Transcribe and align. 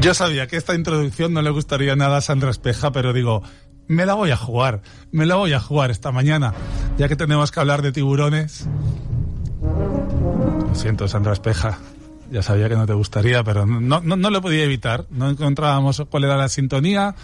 Yo 0.00 0.14
sabía 0.14 0.46
que 0.46 0.56
esta 0.56 0.74
introducción 0.74 1.34
no 1.34 1.42
le 1.42 1.50
gustaría 1.50 1.94
nada 1.94 2.16
a 2.16 2.20
Sandra 2.22 2.50
Espeja, 2.50 2.90
pero 2.90 3.12
digo, 3.12 3.42
me 3.86 4.06
la 4.06 4.14
voy 4.14 4.30
a 4.30 4.36
jugar, 4.36 4.80
me 5.12 5.26
la 5.26 5.34
voy 5.34 5.52
a 5.52 5.60
jugar 5.60 5.90
esta 5.90 6.10
mañana, 6.10 6.54
ya 6.96 7.06
que 7.06 7.16
tenemos 7.16 7.50
que 7.50 7.60
hablar 7.60 7.82
de 7.82 7.92
tiburones. 7.92 8.66
Lo 9.60 10.74
siento, 10.74 11.06
Sandra 11.06 11.34
Espeja. 11.34 11.78
Ya 12.30 12.42
sabía 12.42 12.68
que 12.70 12.76
no 12.76 12.86
te 12.86 12.94
gustaría, 12.94 13.44
pero 13.44 13.66
no, 13.66 14.00
no, 14.00 14.16
no 14.16 14.30
lo 14.30 14.40
podía 14.40 14.64
evitar. 14.64 15.04
No 15.10 15.28
encontrábamos 15.28 16.02
cuál 16.08 16.24
era 16.24 16.36
la 16.36 16.48
sintonía. 16.48 17.14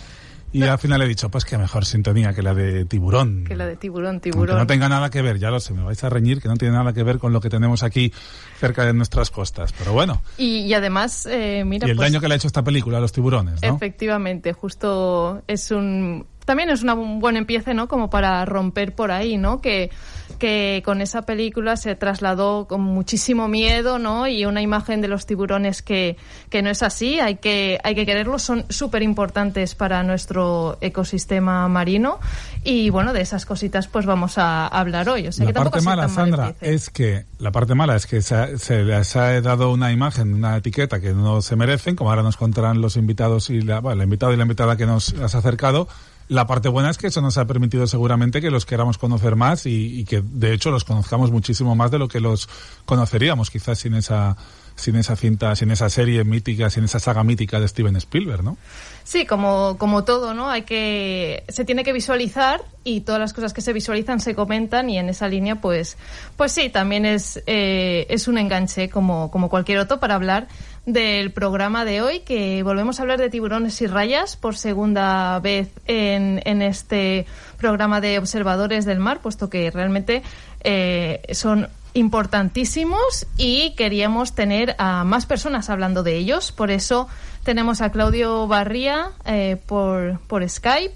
Y 0.53 0.63
al 0.63 0.79
final 0.79 1.03
he 1.03 1.09
dicho, 1.09 1.29
pues 1.31 1.45
que 1.45 1.59
mejor 1.59 1.85
sintonía 1.85 2.33
que 2.33 2.43
la 2.43 2.55
de 2.55 2.85
tiburón. 2.85 3.45
Que 3.45 3.57
la 3.57 3.67
de 3.67 3.77
tiburón, 3.77 4.21
tiburón. 4.21 4.57
no 4.57 4.67
tenga 4.67 4.89
nada 4.89 5.11
que 5.11 5.21
ver, 5.23 5.39
ya 5.39 5.51
lo 5.51 5.61
sé, 5.61 5.75
me 5.75 5.83
vais 5.83 6.03
a 6.03 6.09
reñir, 6.09 6.41
que 6.41 6.49
no 6.49 6.57
tiene 6.57 6.75
nada 6.75 6.93
que 6.93 7.03
ver 7.03 7.19
con 7.19 7.33
lo 7.33 7.41
que 7.41 7.51
tenemos 7.51 7.83
aquí 7.83 8.13
cerca 8.59 8.85
de 8.85 8.93
nuestras 8.95 9.31
costas. 9.31 9.73
Pero 9.79 9.93
bueno, 9.93 10.23
Y, 10.39 10.61
y 10.61 10.75
además, 10.75 11.27
eh, 11.31 11.63
mira, 11.67 11.87
y 11.87 11.91
el 11.91 11.97
pues, 11.97 12.11
daño 12.11 12.21
que 12.21 12.29
le 12.29 12.35
ha 12.35 12.37
hecho 12.37 12.47
esta 12.47 12.63
película 12.63 12.99
a 12.99 13.01
los 13.01 13.13
tiburones, 13.13 13.61
¿no? 13.63 13.77
efectivamente, 13.77 14.53
justo 14.53 15.43
es 15.47 15.71
un... 15.71 16.27
También 16.47 16.71
es 16.71 16.83
una- 16.83 16.95
un 16.95 17.21
buen 17.21 17.37
empiece, 17.37 17.75
¿no? 17.75 17.87
Como 17.89 18.09
para 18.09 18.43
romper 18.47 18.95
por 18.95 19.11
ahí, 19.11 19.37
¿no? 19.37 19.61
Que, 19.61 19.91
que 20.39 20.81
con 20.85 21.01
esa 21.01 21.23
película 21.23 21.77
se 21.77 21.95
trasladó 21.97 22.67
con 22.67 22.81
muchísimo 22.81 23.49
miedo, 23.49 23.99
¿no? 23.99 24.27
Y 24.29 24.47
una 24.47 24.63
imagen 24.63 25.01
de 25.03 25.09
los 25.09 25.27
tiburones 25.27 25.83
que, 25.83 26.17
que 26.49 26.63
no 26.63 26.71
es 26.71 26.83
así, 26.83 27.21
hay 27.21 27.37
que, 27.37 27.79
hay 27.85 27.95
que 27.95 28.07
quererlos, 28.07 28.43
son 28.43 28.65
súper 28.71 29.03
importantes 29.03 29.75
para 29.75 30.03
nuestro 30.03 30.79
ecosistema 30.81 31.69
marino. 31.69 32.19
Y 32.65 32.91
bueno, 32.91 33.13
de 33.13 33.21
esas 33.21 33.45
cositas 33.47 33.87
pues 33.89 34.07
vamos 34.07 34.39
a 34.39 34.67
hablar 34.67 35.09
hoy. 35.09 35.27
O 35.29 35.33
sea 35.33 35.45
la 35.47 35.53
que 35.53 35.55
parte 35.59 35.81
mala, 35.81 36.03
mal 36.03 36.11
Sandra, 36.15 36.55
es 36.61 36.91
que 36.91 37.25
la 37.39 37.53
parte 37.53 37.75
mala 37.75 37.97
es 37.97 38.07
que 38.07 38.23
se, 38.23 38.35
ha- 38.35 38.59
se 38.59 38.83
les 38.85 39.17
ha 39.17 39.41
dado 39.41 39.73
una 39.73 39.91
imagen, 39.93 40.33
una 40.35 40.57
etiqueta 40.57 41.01
que 41.01 41.13
no 41.13 41.43
se 41.43 41.57
merecen, 41.57 41.97
como 41.97 42.11
ahora 42.11 42.23
nos 42.23 42.37
contarán 42.37 42.81
los 42.81 42.97
invitados 42.97 43.51
y 43.51 43.61
la, 43.63 43.81
bueno, 43.81 43.97
la 43.99 44.05
invitada 44.05 44.33
y 44.33 44.37
la 44.37 44.43
invitada 44.43 44.77
que 44.77 44.87
nos 44.87 45.13
has 45.15 45.35
acercado. 45.35 45.89
La 46.29 46.47
parte 46.47 46.69
buena 46.69 46.91
es 46.91 46.99
que 46.99 47.07
eso 47.07 47.21
nos 47.21 47.39
ha 47.39 47.45
permitido 47.47 47.87
seguramente 47.87 48.41
que 48.41 48.51
los 48.51 48.67
queramos 48.67 48.99
conocer 48.99 49.37
más 49.37 49.65
y, 49.67 50.05
que 50.05 50.23
de 50.23 50.53
hecho 50.53 50.71
los 50.71 50.85
conozcamos 50.85 51.31
muchísimo 51.31 51.77
más 51.77 51.91
de 51.91 51.99
lo 51.99 52.09
que 52.09 52.21
los 52.21 52.49
conoceríamos 52.85 53.51
quizás 53.51 53.79
sin 53.79 53.95
esa 53.95 54.37
sin 54.75 54.97
esa 54.97 55.17
cinta, 55.17 55.57
sin 55.57 55.71
esa 55.71 55.89
serie 55.89 56.23
mítica, 56.25 56.69
sin 56.69 56.85
esa 56.85 57.01
saga 57.01 57.25
mítica 57.25 57.59
de 57.59 57.67
Steven 57.67 57.97
Spielberg, 57.97 58.45
¿no? 58.45 58.59
Sí, 59.05 59.25
como, 59.25 59.79
como 59.79 60.05
todo, 60.05 60.35
¿no? 60.35 60.51
Hay 60.51 60.63
que, 60.63 61.45
se 61.49 61.65
tiene 61.65 61.83
que 61.83 61.95
visualizar 61.95 62.63
y 62.85 63.01
todas 63.01 63.19
las 63.19 63.33
cosas 63.33 63.55
que 63.55 63.63
se 63.63 63.73
visualizan 63.73 64.21
se 64.21 64.35
comentan 64.35 64.91
y 64.91 64.99
en 64.99 65.09
esa 65.09 65.29
línea, 65.29 65.63
pues, 65.63 65.97
pues 66.37 66.53
sí, 66.53 66.69
también 66.69 67.07
es, 67.07 67.43
eh, 67.47 68.07
es 68.11 68.29
un 68.29 68.37
enganche 68.37 68.91
como, 68.91 69.31
como 69.31 69.49
cualquier 69.49 69.79
otro 69.79 69.99
para 69.99 70.15
hablar 70.15 70.47
del 70.87 71.33
programa 71.33 71.85
de 71.85 72.01
hoy, 72.01 72.21
que 72.21 72.63
volvemos 72.63 72.99
a 72.99 73.03
hablar 73.03 73.19
de 73.19 73.29
tiburones 73.29 73.83
y 73.83 73.89
rayas 73.89 74.37
por 74.37 74.57
segunda 74.57 75.39
vez 75.41 75.69
en, 75.87 76.41
en 76.45 76.63
este 76.63 77.27
programa 77.59 78.01
de 78.01 78.19
observadores 78.19 78.85
del 78.85 79.01
mar, 79.01 79.21
puesto 79.21 79.51
que 79.51 79.71
realmente 79.71 80.23
eh, 80.63 81.23
son 81.33 81.69
importantísimos 81.95 83.27
y 83.37 83.75
queríamos 83.75 84.35
tener 84.35 84.77
a 84.79 85.03
más 85.05 85.27
personas 85.27 85.71
hablando 85.71 86.03
de 86.03 86.17
ellos. 86.17 86.53
Por 86.53 86.71
eso 86.71 87.09
tenemos 87.43 87.81
a 87.81 87.91
Claudio 87.91 88.47
Barría 88.47 89.11
eh, 89.25 89.57
por, 89.67 90.21
Skype 90.49 90.95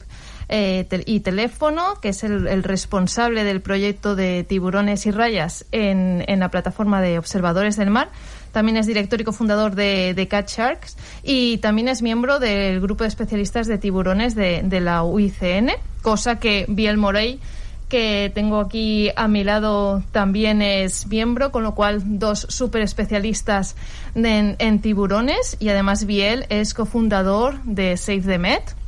eh, 0.51 0.87
y 1.07 1.21
teléfono, 1.21 1.95
que 2.03 2.11
es 2.11 2.23
el, 2.23 2.47
el 2.47 2.63
responsable 2.63 3.45
del 3.45 3.63
proyecto 3.63 4.15
de 4.15 4.45
tiburones 4.45 5.07
y 5.07 5.11
rayas 5.11 5.65
en, 5.73 6.23
en 6.29 6.41
la 6.41 6.51
plataforma 6.51 7.01
de 7.01 7.19
observadores 7.19 7.77
del 7.77 7.91
mar. 7.91 8.11
También 8.53 8.77
es 8.77 8.87
director 8.87 9.21
y 9.21 9.25
cofundador 9.25 9.75
de, 9.75 10.15
de 10.15 10.29
Cat 10.29 10.49
Sharks 10.49 10.97
y 11.23 11.59
también 11.59 11.89
es 11.89 12.03
miembro 12.03 12.39
del 12.39 12.81
grupo 12.81 13.05
de 13.05 13.09
especialistas 13.09 13.67
de 13.67 13.79
tiburones 13.79 14.35
de, 14.35 14.81
la 14.81 15.03
UICN, 15.03 15.71
cosa 16.03 16.39
que 16.39 16.65
Biel 16.69 16.97
Morey 16.97 17.41
que 17.89 18.31
tengo 18.33 18.61
aquí 18.61 19.11
a 19.17 19.27
mi 19.27 19.43
lado 19.43 20.05
también 20.13 20.63
es 20.63 21.09
miembro, 21.09 21.51
con 21.51 21.65
lo 21.65 21.75
cual 21.75 22.03
dos 22.21 22.47
súper 22.49 22.83
especialistas 22.83 23.75
en, 24.15 24.55
en 24.61 24.81
tiburones 24.81 25.57
y 25.59 25.71
además 25.71 26.07
Biel 26.07 26.47
es 26.51 26.73
cofundador 26.73 27.61
de 27.65 27.97
Save 27.97 28.21
the 28.21 28.39
Met. 28.39 28.80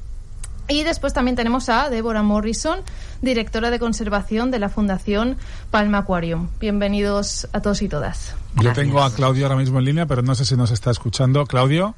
Y 0.69 0.85
después 0.85 1.13
también 1.13 1.37
tenemos 1.37 1.69
a 1.69 1.91
Deborah 1.91 2.23
Morrison, 2.23 2.81
directora 3.21 3.71
de 3.71 3.79
conservación 3.79 4.51
de 4.51 4.59
la 4.59 4.69
Fundación 4.69 5.37
Palma 5.71 5.99
Aquarium. 5.99 6.49
Bienvenidos 6.61 7.49
a 7.53 7.61
todos 7.61 7.83
y 7.83 7.89
todas. 7.89 8.35
Yo 8.57 8.73
tengo 8.73 9.03
a 9.03 9.13
Claudio 9.13 9.47
ahora 9.47 9.57
mismo 9.57 9.79
en 9.81 9.85
línea, 9.87 10.07
pero 10.07 10.23
no 10.23 10.35
sé 10.35 10.45
si 10.45 10.57
nos 10.57 10.71
está 10.71 10.91
escuchando. 10.91 11.45
Claudio. 11.47 11.95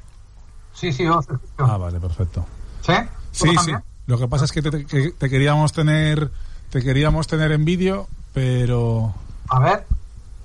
Sí, 0.73 0.91
sí, 0.91 1.07
os 1.07 1.25
escucho. 1.29 1.41
Ah, 1.57 1.77
vale, 1.77 1.99
perfecto. 1.99 2.45
¿Sí? 2.81 2.93
Sí, 3.31 3.53
¿Todo 3.53 3.63
sí. 3.63 3.71
Lo 4.07 4.19
que 4.19 4.27
pasa 4.27 4.45
es 4.45 4.51
que 4.51 4.61
te, 4.61 4.85
que 4.85 5.11
te 5.11 5.29
queríamos 5.29 5.71
tener 5.71 6.31
te 6.69 6.81
queríamos 6.81 7.27
tener 7.27 7.51
en 7.51 7.63
vídeo, 7.63 8.07
pero 8.33 9.13
A 9.47 9.59
ver, 9.59 9.85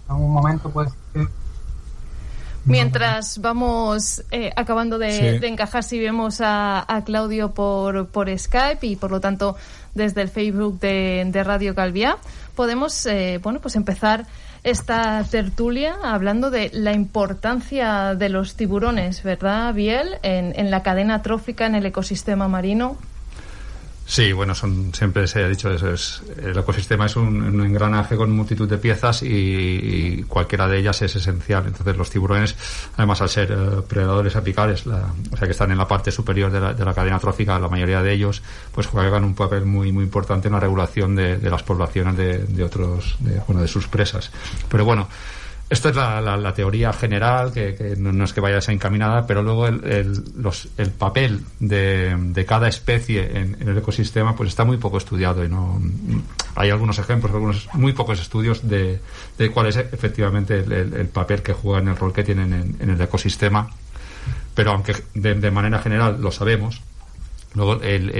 en 0.09 0.15
un 0.15 0.31
momento 0.31 0.71
pues... 0.71 0.93
Mientras 2.67 3.39
vamos 3.41 4.23
eh, 4.31 4.53
acabando 4.55 4.99
de, 4.99 5.13
Sí. 5.13 5.39
de 5.39 5.49
encajar 5.49 5.83
si 5.83 5.99
vemos 5.99 6.41
a, 6.41 6.85
a 6.87 7.05
Claudio 7.05 7.53
por, 7.53 8.09
por 8.09 8.29
Skype 8.39 8.87
y 8.87 8.97
por 8.97 9.11
lo 9.11 9.21
tanto 9.21 9.57
desde 9.95 10.23
el 10.23 10.29
Facebook 10.29 10.79
de, 10.79 11.25
de 11.27 11.43
Radio 11.45 11.75
Calviá, 11.75 12.19
podemos 12.55 13.07
eh, 13.07 13.41
bueno 13.43 13.61
pues 13.61 13.77
empezar 13.77 14.27
esta 14.63 15.25
tertulia 15.31 15.97
hablando 16.05 16.51
de 16.51 16.71
la 16.75 16.93
importancia 16.93 18.15
de 18.15 18.29
los 18.29 18.57
tiburones, 18.57 19.23
¿verdad, 19.23 19.73
Biel? 19.73 20.19
En, 20.23 20.53
en 20.55 20.71
la 20.71 20.83
cadena 20.83 21.23
trófica, 21.23 21.65
en 21.65 21.75
el 21.75 21.87
ecosistema 21.87 22.47
marino. 22.47 22.99
Sí, 24.11 24.33
bueno, 24.33 24.57
son, 24.57 24.93
siempre 24.93 25.29
se 25.29 25.45
ha 25.45 25.49
dicho 25.49 25.71
eso. 25.71 25.93
Es, 25.93 26.21
el 26.43 26.59
ecosistema 26.59 27.07
es 27.07 27.15
un, 27.15 27.61
engranaje 27.65 28.17
con 28.17 28.33
multitud 28.33 28.69
de 28.69 28.77
piezas 28.77 29.23
y, 29.23 29.29
y 29.29 30.23
cualquiera 30.25 30.67
de 30.67 30.79
ellas 30.79 31.01
es 31.03 31.15
esencial. 31.15 31.65
Entonces, 31.69 31.97
los 31.97 32.11
tiburones, 32.11 32.57
además, 32.97 33.21
al 33.23 33.29
ser 33.29 33.53
eh, 33.53 33.83
predadores 33.89 34.35
apicales, 34.35 34.85
la- 34.85 35.13
o 35.31 35.37
sea, 35.37 35.47
que 35.47 35.53
están 35.53 35.71
en 35.71 35.79
la 35.79 35.87
parte 35.87 36.11
superior 36.11 36.51
de 36.51 36.59
la, 36.59 36.75
de 36.75 36.85
la 36.85 36.93
cadena 36.93 37.21
trófica, 37.21 37.57
la 37.61 37.69
mayoría 37.69 38.03
de 38.03 38.13
ellos, 38.13 38.43
pues 38.75 38.89
juegan 38.89 39.23
un 39.23 39.37
papel 39.37 39.65
muy, 39.65 39.93
muy 39.93 40.03
importante 40.03 40.49
en 40.49 40.55
la 40.55 40.61
regulación 40.61 41.15
de, 41.15 41.37
de 41.37 41.49
las 41.49 41.63
poblaciones 41.63 42.17
de, 42.17 42.39
de 42.39 42.65
otros, 42.65 43.15
de, 43.21 43.41
bueno, 43.47 43.63
de 43.63 43.69
sus 43.69 43.87
presas. 43.87 44.33
Pero 44.69 44.85
bueno, 44.85 45.09
esto 45.71 45.89
es 45.89 45.97
la, 45.97 46.21
la- 46.21 46.37
teoría 46.53 46.93
general, 46.93 47.53
que, 47.53 47.95
no, 47.97 48.25
es 48.25 48.33
que 48.33 48.41
vaya 48.41 48.57
desencaminada, 48.57 49.27
pero 49.27 49.43
luego 49.43 49.69
el, 49.69 49.85
el- 49.85 50.25
los- 50.37 50.69
el 50.77 50.91
papel 50.91 51.41
de, 51.61 52.17
cada 52.45 52.69
especie 52.69 53.39
en, 53.39 53.57
el 53.61 53.79
ecosistema 53.79 54.35
pues 54.37 54.49
está 54.49 54.65
muy 54.65 54.77
poco 54.79 54.99
estudiado 54.99 55.45
y 55.45 55.49
no 55.49 55.81
hay 56.57 56.71
algunos 56.71 56.99
ejemplos, 56.99 57.33
algunos 57.33 57.69
muy 57.75 57.93
pocos 57.93 58.21
estudios 58.21 58.69
de, 58.69 59.01
de 59.39 59.51
cuál 59.51 59.69
es 59.69 59.77
efectivamente 59.77 60.59
el, 60.59 60.73
el- 60.73 60.95
el 60.95 61.09
papel 61.09 61.41
que 61.43 61.53
juegan, 61.53 61.89
el 61.89 61.97
rol 61.97 62.13
que 62.13 62.25
tienen 62.25 62.53
en, 62.53 62.77
el 62.91 63.01
ecosistema. 63.01 63.71
Pero 64.55 64.73
aunque 64.73 64.95
de, 65.15 65.35
manera 65.53 65.79
general 65.79 66.21
lo 66.21 66.33
sabemos, 66.33 66.83
luego 67.55 67.81
el, 67.81 68.11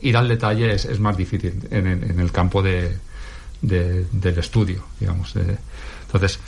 ir 0.00 0.16
al 0.16 0.28
detalle 0.28 0.72
es, 0.72 0.84
más 1.00 1.16
difícil 1.16 1.52
en, 1.70 1.86
en 1.88 2.20
el 2.20 2.30
campo 2.30 2.62
de, 2.62 2.96
de- 3.60 4.06
del 4.12 4.38
estudio, 4.38 4.84
digamos. 5.00 5.34
entonces, 6.06 6.38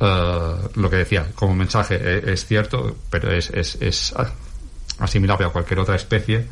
eh, 0.00 0.54
lo 0.74 0.90
que 0.90 0.96
decía, 0.96 1.26
como 1.34 1.54
mensaje 1.54 1.96
eh, 2.00 2.22
es 2.32 2.46
cierto, 2.46 2.96
pero 3.10 3.30
es, 3.32 3.50
es, 3.50 3.76
es 3.80 4.14
asimilable 4.98 5.46
a 5.46 5.50
cualquier 5.50 5.80
otra 5.80 5.96
especie, 5.96 6.46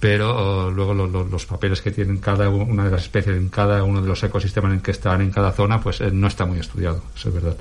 pero 0.00 0.68
eh, 0.68 0.72
luego 0.72 0.94
lo- 0.94 1.06
lo- 1.06 1.24
los 1.24 1.46
papeles 1.46 1.80
que 1.80 1.90
tienen 1.90 2.18
cada 2.18 2.48
una 2.50 2.84
de 2.84 2.90
las 2.90 3.02
especies 3.02 3.36
en 3.36 3.48
cada 3.48 3.82
uno 3.82 4.02
de 4.02 4.08
los 4.08 4.22
ecosistemas 4.22 4.72
en 4.72 4.80
que 4.80 4.90
están 4.90 5.20
en 5.22 5.30
cada 5.30 5.52
zona, 5.52 5.80
pues 5.80 6.00
no 6.12 6.26
está 6.26 6.44
muy 6.44 6.58
estudiado, 6.58 7.02
eso 7.16 7.28
es 7.28 7.34
verdad. 7.34 7.56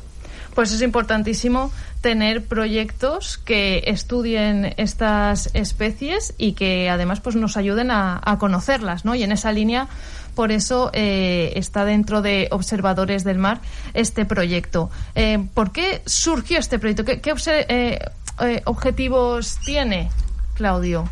Pues 0.53 0.71
es 0.71 0.81
importantísimo 0.81 1.69
tener 1.99 2.45
proyectos 2.45 3.37
que 3.37 3.83
estudien 3.87 4.73
estas 4.77 5.49
especies 5.53 6.33
y 6.37 6.53
que 6.53 6.89
además 6.89 7.19
pues 7.19 7.35
nos 7.35 7.57
ayuden 7.57 7.91
a, 7.91 8.21
a 8.23 8.37
conocerlas, 8.37 9.03
¿no? 9.03 9.15
Y 9.15 9.23
en 9.23 9.33
esa 9.33 9.51
línea, 9.51 9.89
por 10.35 10.51
eso 10.51 10.91
eh, 10.93 11.53
está 11.55 11.85
dentro 11.85 12.21
de 12.21 12.49
Observadores 12.51 13.23
del 13.23 13.39
Mar 13.39 13.61
este 13.93 14.25
proyecto. 14.25 14.89
Eh, 15.15 15.47
¿Por 15.53 15.71
qué 15.71 16.03
surgió 16.05 16.59
este 16.59 16.77
proyecto? 16.77 17.05
¿Qué, 17.05 17.33
eh, 17.69 17.99
eh, 18.41 18.61
objetivos 18.65 19.57
tiene, 19.65 20.11
Claudio? 20.55 21.09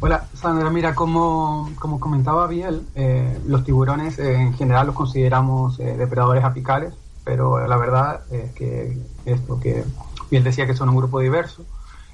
Hola, 0.00 0.26
Sandra. 0.34 0.70
Mira, 0.70 0.94
como, 0.94 1.70
como 1.78 2.00
comentaba 2.00 2.46
Biel, 2.46 2.82
eh, 2.94 3.38
los 3.46 3.64
tiburones 3.64 4.18
en 4.18 4.54
general 4.54 4.88
los 4.88 4.96
consideramos 4.96 5.78
eh, 5.80 5.96
depredadores 5.96 6.44
apicales, 6.44 6.94
pero 7.24 7.66
la 7.66 7.76
verdad 7.76 8.20
es 8.30 8.52
que 8.52 8.98
esto 9.24 9.60
que 9.60 9.84
Biel 10.30 10.44
decía 10.44 10.66
que 10.66 10.74
son 10.74 10.88
un 10.88 10.96
grupo 10.96 11.20
diverso. 11.20 11.64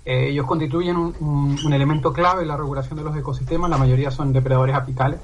ellos 0.05 0.47
constituyen 0.47 0.97
un 0.97 1.73
elemento 1.73 2.13
clave 2.13 2.43
en 2.43 2.49
la 2.49 2.57
regulación 2.57 2.99
de 2.99 3.05
los 3.05 3.17
ecosistemas. 3.17 3.71
La 3.71 3.79
mayoría 3.79 4.11
son 4.11 4.33
depredadores 4.33 4.77
apicales. 4.77 5.21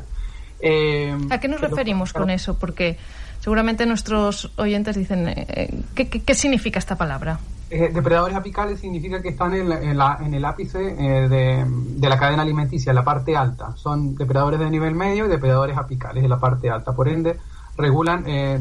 Eh, 0.63 1.17
¿A 1.31 1.41
qué 1.41 1.49
nos 1.49 1.61
referimos 1.61 2.13
con 2.13 2.31
eso? 2.31 2.59
Porque 2.59 2.99
seguramente 3.41 3.87
nuestros 3.87 4.53
oyentes 4.57 4.97
dicen, 4.97 5.29
eh, 5.29 5.71
¿qué, 5.95 6.09
qué, 6.09 6.23
qué 6.23 6.35
significa 6.35 6.79
esta 6.79 6.97
palabra? 6.97 7.41
Eh, 7.73 7.89
depredadores 7.95 8.37
apicales 8.37 8.81
significa 8.81 9.23
que 9.23 9.29
están 9.29 9.55
en, 9.55 10.35
el 10.35 10.45
ápice 10.45 10.97
eh, 10.99 11.29
de, 11.29 12.09
la 12.09 12.19
cadena 12.19 12.43
alimenticia, 12.43 12.91
en 12.91 12.97
la 12.97 13.05
parte 13.05 13.37
alta. 13.37 13.77
Son 13.77 14.17
depredadores 14.17 14.59
de 14.59 14.69
nivel 14.69 14.97
medio 14.97 15.27
y 15.27 15.29
depredadores 15.29 15.79
apicales 15.79 16.25
de 16.25 16.29
la 16.29 16.41
parte 16.41 16.69
alta. 16.69 16.93
Por 16.93 17.09
ende, 17.09 17.39
regulan 17.77 18.25
eh, 18.27 18.59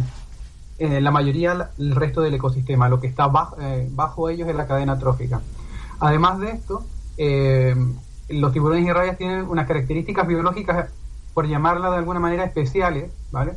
la 0.77 1.09
mayoría 1.09 1.71
el 1.79 1.95
resto 1.95 2.21
del 2.21 2.35
ecosistema. 2.35 2.87
Lo 2.87 2.99
que 2.99 3.07
está 3.07 3.25
bajo, 3.25 3.57
bajo 3.89 4.29
ellos 4.29 4.47
es 4.47 4.55
la 4.55 4.67
cadena 4.67 4.99
trófica. 4.99 5.41
Además 5.99 6.39
de 6.39 6.51
esto, 6.51 6.85
los 8.29 8.53
tiburones 8.53 8.85
y 8.85 8.93
rayas 8.93 9.17
tienen 9.17 9.41
unas 9.41 9.67
características 9.67 10.27
biológicas, 10.27 10.91
por 11.39 11.47
llamarlas 11.47 11.91
de 11.91 11.97
alguna 11.99 12.19
manera, 12.19 12.43
especiales, 12.43 13.09
¿vale? 13.31 13.53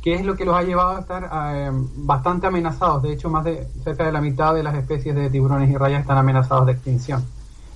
que 0.00 0.14
es 0.14 0.24
lo 0.24 0.36
que 0.36 0.46
los 0.46 0.56
ha 0.56 0.62
llevado 0.62 0.96
a 0.96 1.00
estar 1.00 1.30
eh, 1.54 1.70
bastante 1.96 2.46
amenazados. 2.46 3.02
De 3.02 3.12
hecho, 3.12 3.28
más 3.28 3.44
de 3.44 3.68
cerca 3.84 4.06
de 4.06 4.12
la 4.12 4.22
mitad 4.22 4.54
de 4.54 4.62
las 4.62 4.74
especies 4.74 5.14
de 5.14 5.28
tiburones 5.28 5.68
y 5.68 5.76
rayas 5.76 6.00
están 6.00 6.16
amenazados 6.16 6.64
de 6.64 6.72
extinción. 6.72 7.22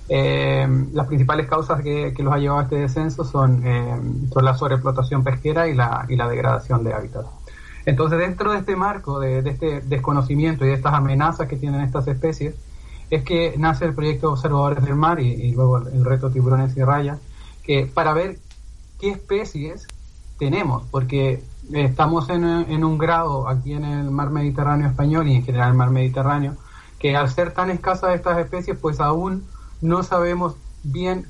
Eh, 0.09 0.67
las 0.93 1.05
principales 1.05 1.45
causas 1.45 1.83
que, 1.83 2.11
los 2.17 2.33
ha 2.33 2.39
llevado 2.39 2.61
a 2.61 2.63
este 2.63 2.77
descenso 2.77 3.23
son, 3.23 3.61
eh, 3.63 4.01
la 4.41 4.55
sobreexplotación 4.55 5.23
pesquera 5.23 5.67
y 5.67 5.75
la, 5.75 6.07
degradación 6.07 6.83
de 6.83 6.95
hábitat. 6.95 7.27
Entonces, 7.85 8.17
dentro 8.17 8.53
de 8.53 8.57
este 8.57 8.75
marco, 8.75 9.19
de, 9.19 9.47
este 9.47 9.81
desconocimiento 9.81 10.65
y 10.65 10.69
de 10.69 10.73
estas 10.73 10.95
amenazas 10.95 11.47
que 11.47 11.55
tienen 11.55 11.81
estas 11.81 12.07
especies, 12.07 12.55
es 13.11 13.23
que 13.23 13.53
nace 13.59 13.85
el 13.85 13.93
proyecto 13.93 14.31
Observadores 14.31 14.83
del 14.83 14.95
Mar 14.95 15.19
y, 15.19 15.27
y 15.27 15.51
luego 15.51 15.77
el 15.77 16.03
reto 16.03 16.31
Tiburones 16.31 16.75
y 16.75 16.83
Rayas, 16.83 17.19
que 17.61 17.85
para 17.85 18.13
ver 18.13 18.39
qué 19.01 19.09
especies 19.09 19.87
tenemos, 20.37 20.83
porque 20.91 21.43
estamos 21.73 22.29
en, 22.29 22.83
un 22.83 22.97
grado 22.97 23.47
aquí 23.49 23.73
en 23.73 23.83
el 23.83 24.11
mar 24.11 24.29
Mediterráneo 24.29 24.87
español 24.87 25.27
y 25.27 25.35
en 25.35 25.43
general 25.43 25.71
el 25.71 25.77
mar 25.77 25.89
Mediterráneo, 25.89 26.55
que 26.99 27.15
al 27.15 27.29
ser 27.29 27.51
tan 27.51 27.71
escasas 27.71 28.15
estas 28.15 28.37
especies, 28.37 28.77
pues 28.77 28.99
aún 28.99 29.43
no 29.81 30.03
sabemos 30.03 30.55
bien 30.83 31.25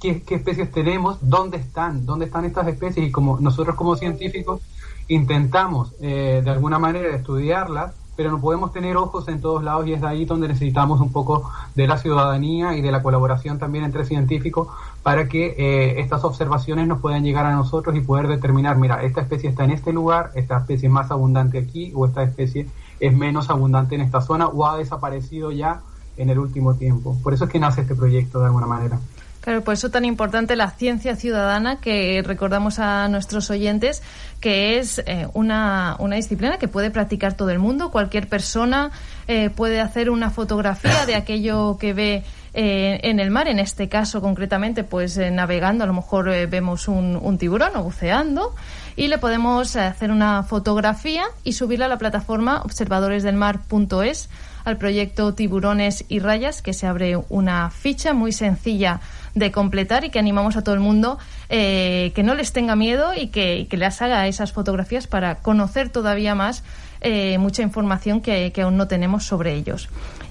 qué, 0.00 0.22
especies 0.30 0.72
tenemos, 0.72 1.18
dónde 1.20 1.58
están, 1.58 2.06
dónde 2.06 2.24
están 2.24 2.46
estas 2.46 2.66
especies 2.66 3.08
y 3.08 3.12
como 3.12 3.38
nosotros 3.40 3.76
como 3.76 3.94
científicos 3.96 4.62
intentamos 5.08 5.92
eh, 6.00 6.40
de 6.42 6.50
alguna 6.50 6.78
manera 6.78 7.14
estudiarlas, 7.14 7.94
pero 8.16 8.30
no 8.30 8.40
podemos 8.40 8.72
tener 8.72 8.96
ojos 8.96 9.28
en 9.28 9.40
todos 9.40 9.62
lados 9.62 9.86
y 9.86 9.94
es 9.94 10.02
ahí 10.02 10.24
donde 10.24 10.48
necesitamos 10.48 11.00
un 11.00 11.12
poco 11.12 11.50
de 11.74 11.86
la 11.86 11.96
ciudadanía 11.98 12.76
y 12.76 12.82
de 12.82 12.92
la 12.92 13.02
colaboración 13.02 13.58
también 13.58 13.84
entre 13.84 14.04
científicos 14.04 14.68
para 15.02 15.28
que 15.28 15.54
eh, 15.56 16.00
estas 16.00 16.24
observaciones 16.24 16.86
nos 16.86 17.00
puedan 17.00 17.24
llegar 17.24 17.46
a 17.46 17.54
nosotros 17.54 17.96
y 17.96 18.00
poder 18.00 18.28
determinar, 18.28 18.76
mira, 18.76 19.02
esta 19.02 19.22
especie 19.22 19.50
está 19.50 19.64
en 19.64 19.70
este 19.70 19.92
lugar, 19.92 20.30
esta 20.34 20.58
especie 20.58 20.88
es 20.88 20.92
más 20.92 21.10
abundante 21.10 21.58
aquí 21.58 21.92
o 21.94 22.06
esta 22.06 22.22
especie 22.22 22.66
es 23.00 23.16
menos 23.16 23.50
abundante 23.50 23.94
en 23.94 24.02
esta 24.02 24.20
zona 24.20 24.46
o 24.46 24.66
ha 24.66 24.76
desaparecido 24.76 25.50
ya 25.50 25.80
en 26.16 26.30
el 26.30 26.38
último 26.38 26.74
tiempo. 26.74 27.16
Por 27.22 27.32
eso 27.34 27.44
es 27.44 27.50
que 27.50 27.58
nace 27.58 27.80
este 27.80 27.94
proyecto 27.94 28.40
de 28.40 28.46
alguna 28.46 28.66
manera. 28.66 28.98
Claro, 29.42 29.64
por 29.64 29.74
eso 29.74 29.90
tan 29.90 30.04
importante 30.04 30.54
la 30.54 30.70
ciencia 30.70 31.16
ciudadana 31.16 31.80
que 31.80 32.22
recordamos 32.24 32.78
a 32.78 33.08
nuestros 33.08 33.50
oyentes, 33.50 34.00
que 34.40 34.78
es 34.78 35.02
eh, 35.04 35.26
una, 35.34 35.96
una, 35.98 36.14
disciplina 36.14 36.58
que 36.58 36.68
puede 36.68 36.92
practicar 36.92 37.36
todo 37.36 37.50
el 37.50 37.58
mundo. 37.58 37.90
Cualquier 37.90 38.28
persona 38.28 38.92
eh, 39.26 39.50
puede 39.50 39.80
hacer 39.80 40.10
una 40.10 40.30
fotografía 40.30 41.06
de 41.06 41.16
aquello 41.16 41.76
que 41.76 41.92
ve 41.92 42.22
eh, 42.54 43.00
en 43.02 43.18
el 43.18 43.32
mar. 43.32 43.48
En 43.48 43.58
este 43.58 43.88
caso, 43.88 44.20
concretamente, 44.20 44.84
pues 44.84 45.18
navegando, 45.18 45.82
a 45.82 45.88
lo 45.88 45.92
mejor 45.92 46.26
vemos 46.46 46.86
un, 46.86 47.18
un 47.20 47.36
tiburón 47.36 47.74
o 47.74 47.82
buceando 47.82 48.54
y 48.94 49.08
le 49.08 49.18
podemos 49.18 49.74
hacer 49.74 50.12
una 50.12 50.44
fotografía 50.44 51.24
y 51.42 51.54
subirla 51.54 51.86
a 51.86 51.88
la 51.88 51.98
plataforma 51.98 52.62
observadoresdelmar.es 52.62 54.28
al 54.64 54.76
proyecto 54.76 55.34
Tiburones 55.34 56.04
y 56.08 56.18
Rayas, 56.18 56.62
que 56.62 56.72
se 56.72 56.86
abre 56.86 57.16
una 57.28 57.70
ficha 57.70 58.14
muy 58.14 58.32
sencilla 58.32 59.00
de 59.34 59.50
completar 59.50 60.04
y 60.04 60.10
que 60.10 60.18
animamos 60.18 60.56
a 60.56 60.62
todo 60.62 60.74
el 60.74 60.80
mundo 60.80 61.18
eh, 61.48 62.12
que 62.14 62.22
no 62.22 62.34
les 62.34 62.52
tenga 62.52 62.76
miedo 62.76 63.14
y 63.14 63.28
que, 63.28 63.66
les 63.70 64.02
haga 64.02 64.26
esas 64.26 64.52
fotografías 64.52 65.06
para 65.06 65.36
conocer 65.36 65.88
todavía 65.88 66.34
más 66.34 66.62
eh, 67.00 67.38
mucha 67.38 67.62
información 67.62 68.20
que, 68.20 68.52
aún 68.62 68.76
no 68.76 68.88
tenemos 68.88 69.24
sobre 69.24 69.54
ellos. 69.54 69.88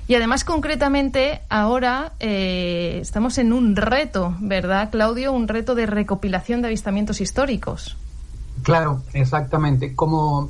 Y 0.07 0.15
además, 0.15 0.43
concretamente, 0.43 1.41
ahora 1.49 2.13
eh, 2.19 2.99
estamos 3.01 3.37
en 3.37 3.53
un 3.53 3.75
reto, 3.75 4.35
¿verdad, 4.39 4.89
Claudio? 4.91 5.31
Un 5.31 5.47
reto 5.47 5.73
de 5.75 5.85
recopilación 5.85 6.61
de 6.61 6.67
avistamientos 6.67 7.21
históricos. 7.21 7.97
Claro, 8.63 9.01
exactamente. 9.13 9.95
Como 9.95 10.49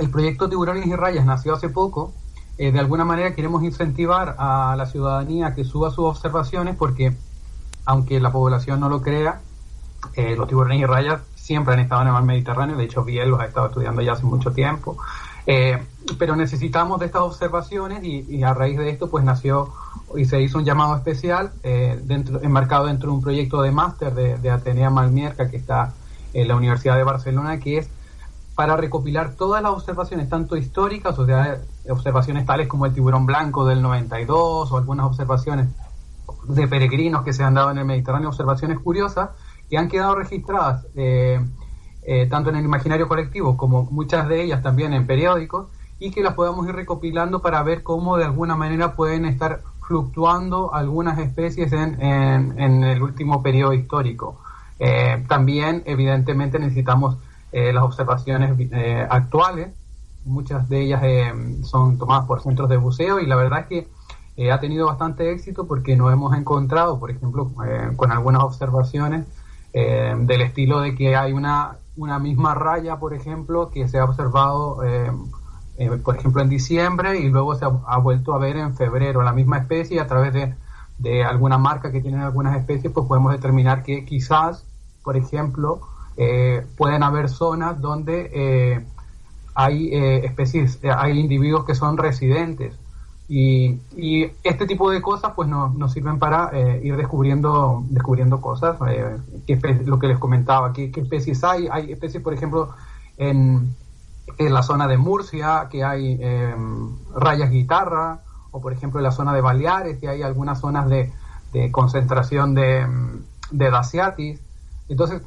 el 0.00 0.10
proyecto 0.10 0.48
Tiburones 0.48 0.86
y 0.86 0.94
Rayas 0.94 1.24
nació 1.24 1.54
hace 1.54 1.68
poco, 1.68 2.12
de 2.58 2.78
alguna 2.78 3.04
manera 3.04 3.34
queremos 3.34 3.64
incentivar 3.64 4.36
a 4.38 4.74
la 4.76 4.86
ciudadanía 4.86 5.54
que 5.54 5.64
suba 5.64 5.90
sus 5.90 6.04
observaciones 6.04 6.76
porque 6.76 7.16
aunque 7.84 8.20
la 8.20 8.30
población 8.30 8.80
no 8.80 8.88
lo 8.88 9.02
crea, 9.02 9.40
eh, 10.14 10.36
los 10.36 10.48
tiburones 10.48 10.80
y 10.80 10.84
rayas 10.86 11.20
siempre 11.34 11.74
han 11.74 11.80
estado 11.80 12.02
en 12.02 12.08
el 12.08 12.12
mar 12.12 12.22
Mediterráneo, 12.22 12.76
de 12.76 12.84
hecho 12.84 13.04
Biel 13.04 13.30
los 13.30 13.40
ha 13.40 13.46
estado 13.46 13.66
estudiando 13.66 14.02
ya 14.02 14.12
hace 14.12 14.24
mucho 14.24 14.52
tiempo, 14.52 14.96
eh, 15.46 15.82
pero 16.18 16.36
necesitamos 16.36 17.00
de 17.00 17.06
estas 17.06 17.22
observaciones 17.22 18.04
y, 18.04 18.42
a 18.42 18.54
raíz 18.54 18.78
de 18.78 18.90
esto 18.90 19.10
pues 19.10 19.24
nació 19.24 19.72
y 20.16 20.24
se 20.24 20.40
hizo 20.40 20.58
un 20.58 20.64
llamado 20.64 20.96
especial 20.96 21.52
eh, 21.62 22.00
dentro, 22.04 22.40
enmarcado 22.42 22.86
dentro 22.86 23.10
de 23.10 23.16
un 23.16 23.22
proyecto 23.22 23.62
de 23.62 23.72
máster 23.72 24.14
de, 24.14 24.50
Atenea 24.50 24.90
Malmierca 24.90 25.50
que 25.50 25.56
está 25.56 25.92
en 26.32 26.48
la 26.48 26.56
Universidad 26.56 26.96
de 26.96 27.04
Barcelona, 27.04 27.58
que 27.58 27.78
es 27.78 27.88
para 28.62 28.76
recopilar 28.76 29.34
todas 29.34 29.60
las 29.60 29.72
observaciones, 29.72 30.28
tanto 30.28 30.56
históricas, 30.56 31.18
o 31.18 31.26
sea, 31.26 31.58
observaciones 31.90 32.46
tales 32.46 32.68
como 32.68 32.86
el 32.86 32.94
tiburón 32.94 33.26
blanco 33.26 33.64
del 33.64 33.82
92 33.82 34.70
o 34.70 34.76
algunas 34.76 35.04
observaciones 35.06 35.66
de 36.44 36.68
peregrinos 36.68 37.24
que 37.24 37.32
se 37.32 37.42
han 37.42 37.54
dado 37.54 37.72
en 37.72 37.78
el 37.78 37.84
Mediterráneo, 37.84 38.28
observaciones 38.28 38.78
curiosas 38.78 39.30
que 39.68 39.78
han 39.78 39.88
quedado 39.88 40.14
registradas 40.14 40.86
eh, 40.94 41.44
eh, 42.04 42.28
tanto 42.30 42.50
en 42.50 42.56
el 42.56 42.64
imaginario 42.64 43.08
colectivo 43.08 43.56
como 43.56 43.82
muchas 43.90 44.28
de 44.28 44.44
ellas 44.44 44.62
también 44.62 44.92
en 44.92 45.08
periódicos 45.08 45.66
y 45.98 46.12
que 46.12 46.22
las 46.22 46.34
podamos 46.34 46.64
ir 46.68 46.76
recopilando 46.76 47.42
para 47.42 47.64
ver 47.64 47.82
cómo 47.82 48.16
de 48.16 48.26
alguna 48.26 48.54
manera 48.54 48.94
pueden 48.94 49.24
estar 49.24 49.62
fluctuando 49.88 50.72
algunas 50.72 51.18
especies 51.18 51.72
en, 51.72 52.84
el 52.84 53.02
último 53.02 53.42
periodo 53.42 53.72
histórico. 53.72 54.40
Eh, 54.78 55.24
también, 55.26 55.82
evidentemente, 55.84 56.60
necesitamos 56.60 57.16
las 57.52 57.84
observaciones 57.84 58.50
actuales. 59.10 59.68
Muchas 60.24 60.68
de 60.68 60.82
ellas 60.82 61.02
son 61.64 61.98
tomadas 61.98 62.26
por 62.26 62.40
centros 62.42 62.68
de 62.68 62.76
buceo 62.76 63.20
y 63.20 63.26
la 63.26 63.36
verdad 63.36 63.60
es 63.60 63.66
que 63.66 63.88
eh, 64.36 64.50
ha 64.50 64.60
tenido 64.60 64.86
bastante 64.86 65.30
éxito 65.30 65.66
porque 65.66 65.94
nos 65.94 66.10
hemos 66.12 66.34
encontrado, 66.36 66.98
por 66.98 67.10
ejemplo, 67.10 67.50
eh, 67.66 67.92
con 67.96 68.10
algunas 68.10 68.42
observaciones 68.42 69.26
eh, 69.74 70.14
del 70.20 70.40
estilo 70.40 70.80
de 70.80 70.94
que 70.94 71.16
hay 71.16 71.32
una, 71.32 71.76
una 71.96 72.18
misma 72.18 72.54
raya, 72.54 72.96
por 72.96 73.12
ejemplo, 73.12 73.70
que 73.70 73.88
se 73.88 73.98
ha 73.98 74.04
observado, 74.04 74.80
por 76.02 76.16
ejemplo, 76.16 76.42
en 76.42 76.48
diciembre 76.48 77.18
y 77.20 77.28
luego 77.28 77.54
se 77.56 77.64
ha, 77.64 77.98
vuelto 77.98 78.32
a 78.34 78.38
ver 78.38 78.56
en 78.56 78.74
febrero, 78.74 79.22
la 79.22 79.32
misma 79.32 79.58
especie 79.58 80.00
a 80.00 80.06
través 80.06 80.32
de, 80.32 80.54
de 80.98 81.24
alguna 81.24 81.58
marca 81.58 81.92
que 81.92 82.00
tienen 82.00 82.20
algunas 82.20 82.56
especies, 82.56 82.92
pues 82.92 83.06
podemos 83.06 83.32
determinar 83.32 83.82
que 83.82 84.06
quizás, 84.06 84.64
por 85.02 85.16
ejemplo, 85.16 85.80
pueden 86.76 87.02
haber 87.02 87.28
zonas 87.28 87.80
donde 87.80 88.84
hay 89.54 89.94
especies, 89.94 90.78
hay 90.84 91.18
individuos 91.18 91.64
que 91.64 91.74
son 91.74 91.96
residentes 91.96 92.74
y, 93.34 94.30
este 94.44 94.66
tipo 94.66 94.90
de 94.90 95.00
cosas 95.00 95.32
pues 95.34 95.48
nos, 95.48 95.90
sirven 95.90 96.18
para 96.18 96.50
eh, 96.52 96.82
ir 96.84 96.98
descubriendo 96.98 97.82
descubriendo 97.88 98.42
cosas, 98.42 98.76
eh, 98.88 99.16
lo 99.86 99.98
que 99.98 100.08
les 100.08 100.18
comentaba, 100.18 100.74
qué, 100.74 100.92
especies 100.94 101.42
hay. 101.42 101.66
Hay 101.70 101.92
especies, 101.92 102.22
por 102.22 102.34
ejemplo, 102.34 102.74
en, 103.16 103.74
en 104.36 104.52
la 104.52 104.62
zona 104.62 104.86
de 104.86 104.98
Murcia, 104.98 105.68
que 105.70 105.82
hay 105.82 106.18
em, 106.20 106.90
rayas 107.14 107.50
guitarra, 107.50 108.20
o 108.50 108.60
por 108.60 108.74
ejemplo 108.74 109.00
en 109.00 109.04
la 109.04 109.12
zona 109.12 109.32
de 109.32 109.40
Baleares, 109.40 109.98
que 109.98 110.08
hay 110.08 110.20
algunas 110.20 110.60
zonas 110.60 110.90
de, 110.90 111.10
concentración 111.70 112.54
de, 112.54 112.86
de 113.50 113.70
daciatis. 113.70 114.40
Entonces, 114.90 115.22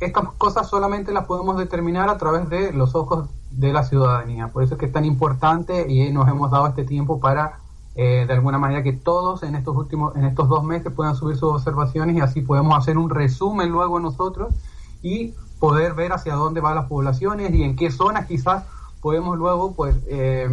estas 0.00 0.32
cosas 0.38 0.68
solamente 0.68 1.12
las 1.12 1.26
podemos 1.26 1.58
determinar 1.58 2.08
a 2.08 2.16
través 2.16 2.48
de 2.48 2.72
los 2.72 2.94
ojos 2.94 3.28
de 3.50 3.72
la 3.72 3.84
ciudadanía. 3.84 4.48
Por 4.48 4.62
eso 4.62 4.74
es 4.74 4.80
que 4.80 4.86
es 4.86 4.92
tan 4.92 5.04
importante 5.04 5.90
y 5.90 6.10
nos 6.10 6.26
hemos 6.28 6.50
dado 6.50 6.66
este 6.66 6.84
tiempo 6.84 7.20
para, 7.20 7.60
eh, 7.94 8.24
de 8.26 8.32
alguna 8.32 8.58
manera, 8.58 8.82
que 8.82 8.94
todos 8.94 9.42
en 9.42 9.54
estos 9.54 9.76
últimos, 9.76 10.16
en 10.16 10.24
estos 10.24 10.48
dos 10.48 10.64
meses 10.64 10.90
puedan 10.92 11.14
subir 11.16 11.36
sus 11.36 11.52
observaciones 11.52 12.16
y 12.16 12.20
así 12.20 12.40
podemos 12.40 12.76
hacer 12.78 12.96
un 12.96 13.10
resumen 13.10 13.68
luego 13.70 14.00
nosotros 14.00 14.54
y 15.02 15.34
poder 15.58 15.92
ver 15.92 16.14
hacia 16.14 16.34
dónde 16.34 16.62
van 16.62 16.76
las 16.76 16.86
poblaciones 16.86 17.52
y 17.52 17.62
en 17.62 17.76
qué 17.76 17.90
zonas 17.90 18.26
quizás 18.26 18.64
podemos 19.02 19.36
luego, 19.36 19.74
pues, 19.74 19.96
eh, 20.08 20.48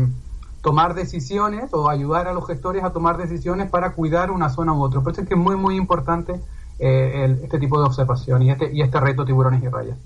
tomar 0.61 0.93
decisiones 0.93 1.73
o 1.73 1.89
ayudar 1.89 2.27
a 2.27 2.33
los 2.33 2.45
gestores 2.45 2.83
a 2.83 2.91
tomar 2.91 3.15
decisiones 3.15 3.69
para 3.69 3.93
cuidar 3.93 4.31
una 4.31 4.49
zona 4.49 4.73
u 4.73 4.81
otra. 4.81 4.99
Por 4.99 5.13
eso 5.13 5.21
es 5.21 5.27
que 5.29 5.35
es 5.35 5.39
muy, 5.39 5.55
muy 5.55 5.77
importante 5.77 6.41
eh, 6.79 7.37
este 7.43 7.59
tipo 7.59 7.79
de 7.79 7.85
observación 7.85 8.41
y 8.43 8.51
este, 8.51 8.69
y 8.73 8.81
este 8.81 8.99
reto 8.99 9.25
tiburones 9.25 9.63
y 9.63 9.67
rayas. 9.67 9.97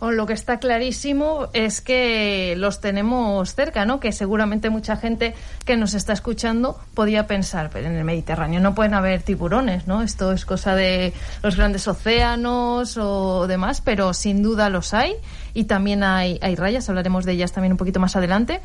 lo 0.00 0.26
que 0.26 0.32
está 0.32 0.58
clarísimo 0.58 1.48
es 1.52 1.80
que 1.80 2.54
los 2.56 2.80
tenemos 2.80 3.54
cerca, 3.54 3.84
¿no? 3.84 4.00
Que 4.00 4.10
seguramente 4.12 4.68
mucha 4.70 4.96
gente 4.96 5.34
que 5.64 5.76
nos 5.76 5.94
está 5.94 6.12
escuchando 6.12 6.76
podía 6.94 7.26
pensar, 7.26 7.70
pero 7.72 7.86
en 7.86 7.94
el 7.94 8.04
Mediterráneo 8.04 8.60
no 8.60 8.74
pueden 8.74 8.94
haber 8.94 9.22
tiburones, 9.22 9.86
¿no? 9.86 10.02
Esto 10.02 10.32
es 10.32 10.44
cosa 10.44 10.74
de 10.74 11.12
los 11.42 11.56
grandes 11.56 11.86
océanos 11.86 12.96
o 12.96 13.46
demás, 13.46 13.80
pero 13.80 14.12
sin 14.12 14.42
duda 14.42 14.70
los 14.70 14.92
hay 14.92 15.14
y 15.54 15.64
también 15.64 16.02
hay, 16.02 16.38
hay 16.42 16.56
rayas, 16.56 16.88
hablaremos 16.88 17.24
de 17.24 17.32
ellas 17.32 17.52
también 17.52 17.72
un 17.72 17.78
poquito 17.78 18.00
más 18.00 18.16
adelante. 18.16 18.60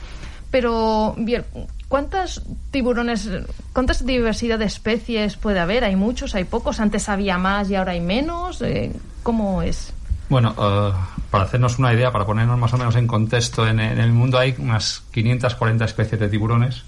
Pero, 0.49 1.13
bien, 1.17 1.43
¿cuántas 1.87 2.41
tiburones, 2.71 3.29
cuántas 3.73 4.05
diversidad 4.05 4.59
de 4.59 4.65
especies 4.65 5.37
puede 5.37 5.59
haber? 5.59 5.83
¿Hay 5.83 5.95
muchos, 5.95 6.35
hay 6.35 6.43
pocos? 6.43 6.79
¿Antes 6.79 7.09
había 7.09 7.37
más 7.37 7.69
y 7.69 7.75
ahora 7.75 7.93
hay 7.93 8.01
menos? 8.01 8.61
Eh, 8.61 8.91
¿Cómo 9.23 9.61
es? 9.61 9.93
Bueno, 10.29 10.51
uh, 10.57 10.93
para 11.31 11.45
hacernos 11.45 11.79
una 11.79 11.93
idea, 11.93 12.11
para 12.11 12.25
ponernos 12.25 12.57
más 12.57 12.73
o 12.73 12.77
menos 12.77 12.95
en 12.95 13.07
contexto, 13.07 13.67
en, 13.67 13.79
el 13.79 14.11
mundo 14.11 14.37
hay 14.37 14.55
unas 14.57 15.03
540 15.11 15.85
especies 15.85 16.19
de 16.19 16.27
tiburones 16.27 16.83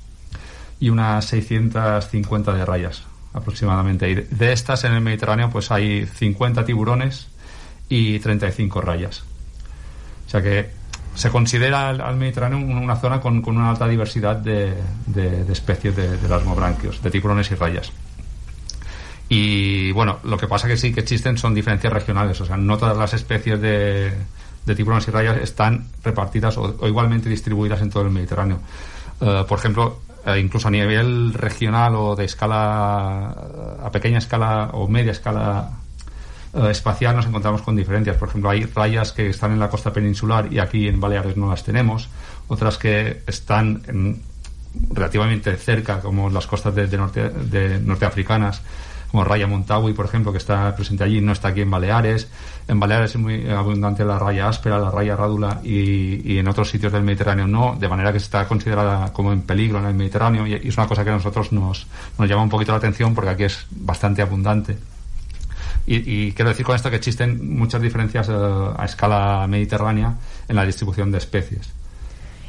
y 0.79 0.89
unas 0.89 1.25
650 1.25 2.53
de 2.53 2.65
rayas 2.65 3.03
aproximadamente. 3.33 4.27
De 4.29 4.51
estas 4.51 4.83
en 4.83 4.93
el 4.93 5.01
Mediterráneo 5.01 5.49
pues 5.49 5.71
hay 5.71 6.05
50 6.05 6.65
tiburones 6.65 7.27
y 7.87 8.19
35 8.19 8.81
rayas. 8.81 9.23
O 10.27 10.29
sea 10.29 10.41
que 10.41 10.78
se 11.19 11.29
considera 11.29 11.89
al, 11.89 12.15
Mediterráneo 12.15 12.59
una 12.59 12.95
zona 12.95 13.19
con, 13.19 13.43
una 13.45 13.71
alta 13.71 13.89
diversidad 13.89 14.37
de, 14.37 14.73
especies 15.51 15.93
de, 15.93 16.15
de 16.15 16.29
lasmobranquios, 16.29 17.03
de 17.03 17.11
tiburones 17.11 17.51
y 17.51 17.55
rayas. 17.55 17.91
Y 19.27 19.91
bueno, 19.91 20.19
lo 20.23 20.37
que 20.37 20.47
pasa 20.47 20.69
que 20.69 20.77
sí 20.77 20.93
que 20.93 21.01
existen 21.01 21.37
son 21.37 21.53
diferencias 21.53 21.91
regionales, 21.91 22.39
o 22.39 22.45
sea, 22.45 22.55
no 22.55 22.77
todas 22.77 22.97
las 22.97 23.13
especies 23.13 23.59
de, 23.59 24.13
tiburones 24.77 25.09
y 25.09 25.11
rayas 25.11 25.41
están 25.41 25.87
repartidas 26.05 26.57
o, 26.57 26.87
igualmente 26.87 27.27
distribuidas 27.27 27.81
en 27.81 27.89
todo 27.89 28.03
el 28.03 28.11
Mediterráneo. 28.11 28.61
Uh, 29.19 29.45
por 29.45 29.59
ejemplo, 29.59 29.99
uh, 30.25 30.35
incluso 30.35 30.69
a 30.69 30.71
nivel 30.71 31.33
regional 31.33 31.95
o 31.95 32.15
de 32.15 32.23
escala, 32.23 33.35
a 33.83 33.89
pequeña 33.91 34.19
escala 34.19 34.69
o 34.71 34.87
media 34.87 35.11
escala 35.11 35.69
uh, 36.53 36.67
espacial 36.67 37.15
nos 37.15 37.25
encontramos 37.25 37.61
con 37.61 37.75
diferencias. 37.75 38.17
Por 38.17 38.29
ejemplo, 38.29 38.49
hay 38.49 38.65
rayas 38.65 39.11
que 39.11 39.29
están 39.29 39.51
en 39.51 39.59
la 39.59 39.69
costa 39.69 39.91
peninsular 39.91 40.51
y 40.51 40.59
aquí 40.59 40.87
en 40.87 40.99
Baleares 40.99 41.37
no 41.37 41.49
las 41.49 41.63
tenemos, 41.63 42.09
otras 42.47 42.77
que 42.77 43.23
están 43.27 43.81
en, 43.87 44.21
relativamente 44.91 45.55
cerca, 45.57 45.99
como 45.99 46.29
las 46.29 46.47
costas 46.47 46.75
de, 46.75 46.87
norte, 46.97 47.29
de 47.29 47.79
norteafricanas 47.79 48.61
como 49.11 49.23
raya 49.23 49.47
Montawi, 49.47 49.93
por 49.93 50.05
ejemplo, 50.05 50.31
que 50.31 50.37
está 50.37 50.75
presente 50.75 51.03
allí, 51.03 51.19
no 51.19 51.31
está 51.31 51.49
aquí 51.49 51.61
en 51.61 51.71
Baleares. 51.71 52.27
En 52.67 52.79
Baleares 52.79 53.11
es 53.11 53.17
muy 53.17 53.49
abundante 53.49 54.05
la 54.05 54.19
raya 54.19 54.47
áspera, 54.47 54.77
la 54.77 54.91
raya 54.91 55.15
rádula 55.15 55.61
y, 55.63 56.31
y, 56.31 56.37
en 56.37 56.47
otros 56.47 56.69
sitios 56.69 56.93
del 56.93 57.03
Mediterráneo 57.03 57.47
no, 57.47 57.75
de 57.79 57.89
manera 57.89 58.11
que 58.11 58.19
está 58.19 58.47
considerada 58.47 59.11
como 59.11 59.33
en 59.33 59.41
peligro 59.41 59.79
en 59.79 59.85
el 59.85 59.95
Mediterráneo 59.95 60.45
y, 60.45 60.53
y 60.53 60.67
es 60.67 60.77
una 60.77 60.87
cosa 60.87 61.03
que 61.03 61.09
a 61.09 61.13
nosotros 61.13 61.51
nos, 61.51 61.87
nos 62.17 62.29
llama 62.29 62.43
un 62.43 62.49
poquito 62.49 62.71
la 62.71 62.77
atención 62.77 63.15
porque 63.15 63.31
aquí 63.31 63.43
es 63.45 63.65
bastante 63.71 64.21
abundante. 64.21 64.77
Y, 65.85 66.27
y, 66.27 66.31
quiero 66.33 66.49
decir 66.49 66.65
con 66.65 66.75
esto 66.75 66.89
que 66.89 66.97
existen 66.97 67.57
muchas 67.57 67.81
diferencias 67.81 68.29
uh, 68.29 68.73
a 68.77 68.85
escala 68.85 69.47
mediterránea 69.47 70.15
en 70.47 70.55
la 70.55 70.65
distribución 70.65 71.11
de 71.11 71.17
especies. 71.17 71.71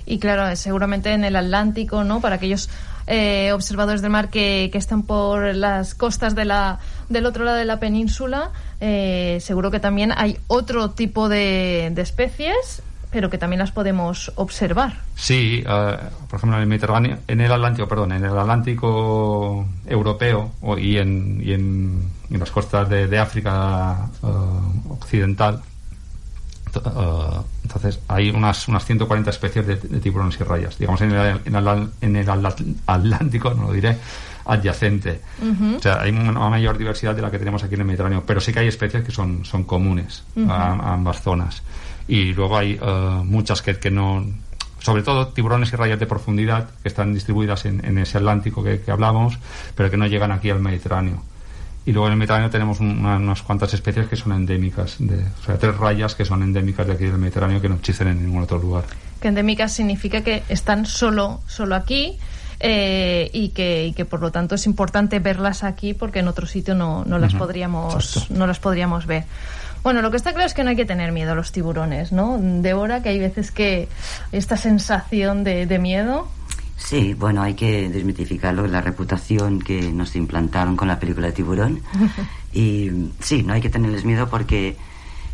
Y 0.06 0.18
claro, 0.18 0.54
seguramente 0.56 1.12
en 1.12 1.24
el 1.24 1.36
Atlántico, 1.36 2.04
¿no? 2.04 2.20
Para 2.20 2.36
aquellos 2.36 2.68
eh, 3.06 3.52
observadores 3.52 4.02
del 4.02 4.10
mar 4.10 4.28
que, 4.28 4.68
que, 4.72 4.78
están 4.78 5.02
por 5.02 5.54
las 5.54 5.94
costas 5.94 6.34
de 6.34 6.44
la, 6.44 6.78
del 7.08 7.26
otro 7.26 7.44
lado 7.44 7.56
de 7.56 7.64
la 7.64 7.80
península, 7.80 8.50
eh, 8.80 9.38
seguro 9.40 9.70
que 9.70 9.80
también 9.80 10.12
hay 10.16 10.38
otro 10.48 10.90
tipo 10.90 11.28
de, 11.28 11.90
de, 11.92 12.02
especies 12.02 12.82
pero 13.10 13.28
que 13.28 13.38
también 13.38 13.58
las 13.58 13.72
podemos 13.72 14.32
observar. 14.36 15.00
Sí, 15.16 15.64
uh, 15.66 16.28
por 16.28 16.38
ejemplo 16.38 16.56
en 16.56 16.62
el 16.62 16.68
Mediterráneo, 16.68 17.18
en 17.26 17.40
el 17.40 17.52
Atlántico, 17.52 17.88
perdón, 17.88 18.12
en 18.12 18.24
el 18.24 18.38
Atlántico 18.38 19.66
europeo 19.86 20.52
y 20.78 20.96
en, 20.96 21.40
y 21.42 21.52
en, 21.52 22.02
en 22.30 22.40
las 22.40 22.50
costas 22.50 22.88
de, 22.88 23.06
de 23.06 23.18
África 23.18 24.08
uh, 24.22 24.92
occidental, 24.92 25.62
Uh, 26.76 27.42
entonces 27.64 27.98
hay 28.06 28.30
unas, 28.30 28.68
unas 28.68 28.84
140 28.84 29.28
especies 29.30 29.66
de, 29.66 29.74
de, 29.74 29.98
tiburones 29.98 30.38
y 30.38 30.44
rayas 30.44 30.78
digamos 30.78 31.00
en 31.00 31.10
el, 31.10 31.40
en 31.44 31.54
el, 31.56 31.88
en 32.00 32.14
el 32.14 32.28
Atlántico 32.86 33.52
no 33.54 33.64
lo 33.66 33.72
diré 33.72 33.98
adyacente 34.44 35.20
uh 35.42 35.46
-huh. 35.46 35.76
o 35.78 35.80
sea 35.80 36.00
hay 36.02 36.10
una 36.12 36.48
mayor 36.48 36.78
diversidad 36.78 37.16
de 37.16 37.22
la 37.22 37.30
que 37.32 37.40
tenemos 37.40 37.64
aquí 37.64 37.74
en 37.74 37.80
el 37.80 37.86
Mediterráneo 37.86 38.22
pero 38.24 38.40
sí 38.40 38.52
que 38.52 38.60
hay 38.60 38.68
especies 38.68 39.02
que 39.02 39.10
son, 39.10 39.44
son 39.44 39.64
comunes 39.64 40.22
uh 40.36 40.42
-huh. 40.42 40.50
a, 40.50 40.74
a, 40.74 40.94
ambas 40.94 41.20
zonas 41.22 41.64
y 42.06 42.32
luego 42.34 42.56
hay 42.56 42.78
uh, 42.78 43.24
muchas 43.24 43.62
que, 43.62 43.76
que 43.78 43.90
no 43.90 44.24
sobre 44.78 45.02
todo 45.02 45.28
tiburones 45.28 45.72
y 45.72 45.76
rayas 45.76 45.98
de 45.98 46.06
profundidad 46.06 46.70
que 46.82 46.88
están 46.88 47.12
distribuidas 47.12 47.64
en, 47.64 47.84
en 47.84 47.98
ese 47.98 48.18
Atlántico 48.18 48.62
que, 48.62 48.80
que 48.80 48.92
hablamos 48.92 49.38
pero 49.74 49.90
que 49.90 49.96
no 49.96 50.06
llegan 50.06 50.30
aquí 50.30 50.50
al 50.50 50.60
Mediterráneo 50.60 51.20
y 51.86 51.92
luego 51.92 52.06
en 52.06 52.12
el 52.12 52.18
Mediterráneo 52.18 52.50
tenemos 52.50 52.80
una, 52.80 53.16
unas 53.16 53.42
cuantas 53.42 53.72
especies 53.74 54.06
que 54.06 54.16
son 54.16 54.32
endémicas, 54.32 54.96
de, 54.98 55.16
o 55.16 55.44
sea, 55.44 55.58
tres 55.58 55.76
rayas 55.76 56.14
que 56.14 56.24
son 56.24 56.42
endémicas 56.42 56.86
de 56.86 56.92
aquí 56.92 57.04
del 57.04 57.18
Mediterráneo 57.18 57.60
que 57.60 57.68
no 57.68 57.76
existen 57.76 58.08
en 58.08 58.22
ningún 58.22 58.42
otro 58.42 58.58
lugar. 58.58 58.84
Que 59.20 59.28
endémicas 59.28 59.72
significa 59.72 60.22
que 60.22 60.42
están 60.48 60.86
solo, 60.86 61.40
solo 61.46 61.74
aquí 61.74 62.18
eh, 62.58 63.30
y, 63.32 63.50
que, 63.50 63.86
y 63.86 63.92
que 63.94 64.04
por 64.04 64.20
lo 64.20 64.30
tanto 64.30 64.54
es 64.54 64.66
importante 64.66 65.18
verlas 65.18 65.64
aquí 65.64 65.94
porque 65.94 66.18
en 66.18 66.28
otro 66.28 66.46
sitio 66.46 66.74
no, 66.74 67.04
no, 67.06 67.18
las, 67.18 67.32
uh 67.32 67.36
-huh. 67.36 67.40
podríamos, 67.40 68.30
no 68.30 68.46
las 68.46 68.60
podríamos 68.60 69.06
ver. 69.06 69.24
Bueno, 69.82 70.02
lo 70.02 70.10
que 70.10 70.18
está 70.18 70.32
claro 70.32 70.46
es 70.46 70.52
que 70.52 70.62
no 70.62 70.70
hay 70.70 70.76
que 70.76 70.84
tener 70.84 71.10
miedo 71.10 71.32
a 71.32 71.34
los 71.34 71.52
tiburones, 71.52 72.12
¿no? 72.12 72.38
Débora, 72.38 73.02
que 73.02 73.08
hay 73.08 73.18
veces 73.18 73.50
que 73.50 73.88
esta 74.30 74.58
sensación 74.58 75.42
de, 75.42 75.64
de 75.64 75.78
miedo 75.78 76.28
Sí, 76.84 77.14
bueno, 77.14 77.42
hay 77.42 77.54
que 77.54 77.88
desmitificarlo, 77.88 78.66
la 78.66 78.80
reputación 78.80 79.60
que 79.60 79.92
nos 79.92 80.16
implantaron 80.16 80.76
con 80.76 80.88
la 80.88 80.98
película 80.98 81.28
de 81.28 81.32
Tiburón. 81.32 81.82
y 82.52 82.90
sí, 83.20 83.42
no 83.42 83.52
hay 83.52 83.60
que 83.60 83.70
tenerles 83.70 84.04
miedo 84.04 84.28
porque 84.28 84.76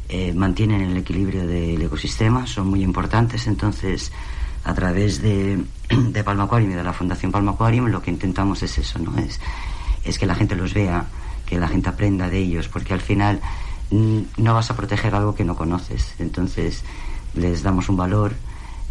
eh, 0.08 0.32
mantienen 0.34 0.82
el 0.82 0.96
equilibrio 0.96 1.46
del 1.46 1.80
ecosistema, 1.80 2.46
son 2.46 2.68
muy 2.68 2.82
importantes, 2.82 3.46
entonces 3.46 4.12
a 4.64 4.74
través 4.74 5.22
de, 5.22 5.64
de 5.88 6.24
Palma 6.24 6.44
Aquarium 6.44 6.72
y 6.72 6.74
de 6.74 6.84
la 6.84 6.92
Fundación 6.92 7.32
Palma 7.32 7.52
Aquarium 7.52 7.86
lo 7.86 8.02
que 8.02 8.10
intentamos 8.10 8.62
es 8.62 8.76
eso, 8.78 8.98
¿no? 8.98 9.16
Es, 9.18 9.40
es 10.04 10.18
que 10.18 10.26
la 10.26 10.34
gente 10.34 10.56
los 10.56 10.74
vea, 10.74 11.06
que 11.46 11.58
la 11.58 11.68
gente 11.68 11.88
aprenda 11.88 12.28
de 12.28 12.38
ellos, 12.38 12.68
porque 12.68 12.92
al 12.92 13.00
final 13.00 13.40
no 13.90 14.54
vas 14.54 14.70
a 14.70 14.76
proteger 14.76 15.14
algo 15.14 15.34
que 15.34 15.44
no 15.44 15.56
conoces, 15.56 16.14
entonces 16.18 16.82
les 17.34 17.62
damos 17.62 17.88
un 17.88 17.96
valor 17.96 18.34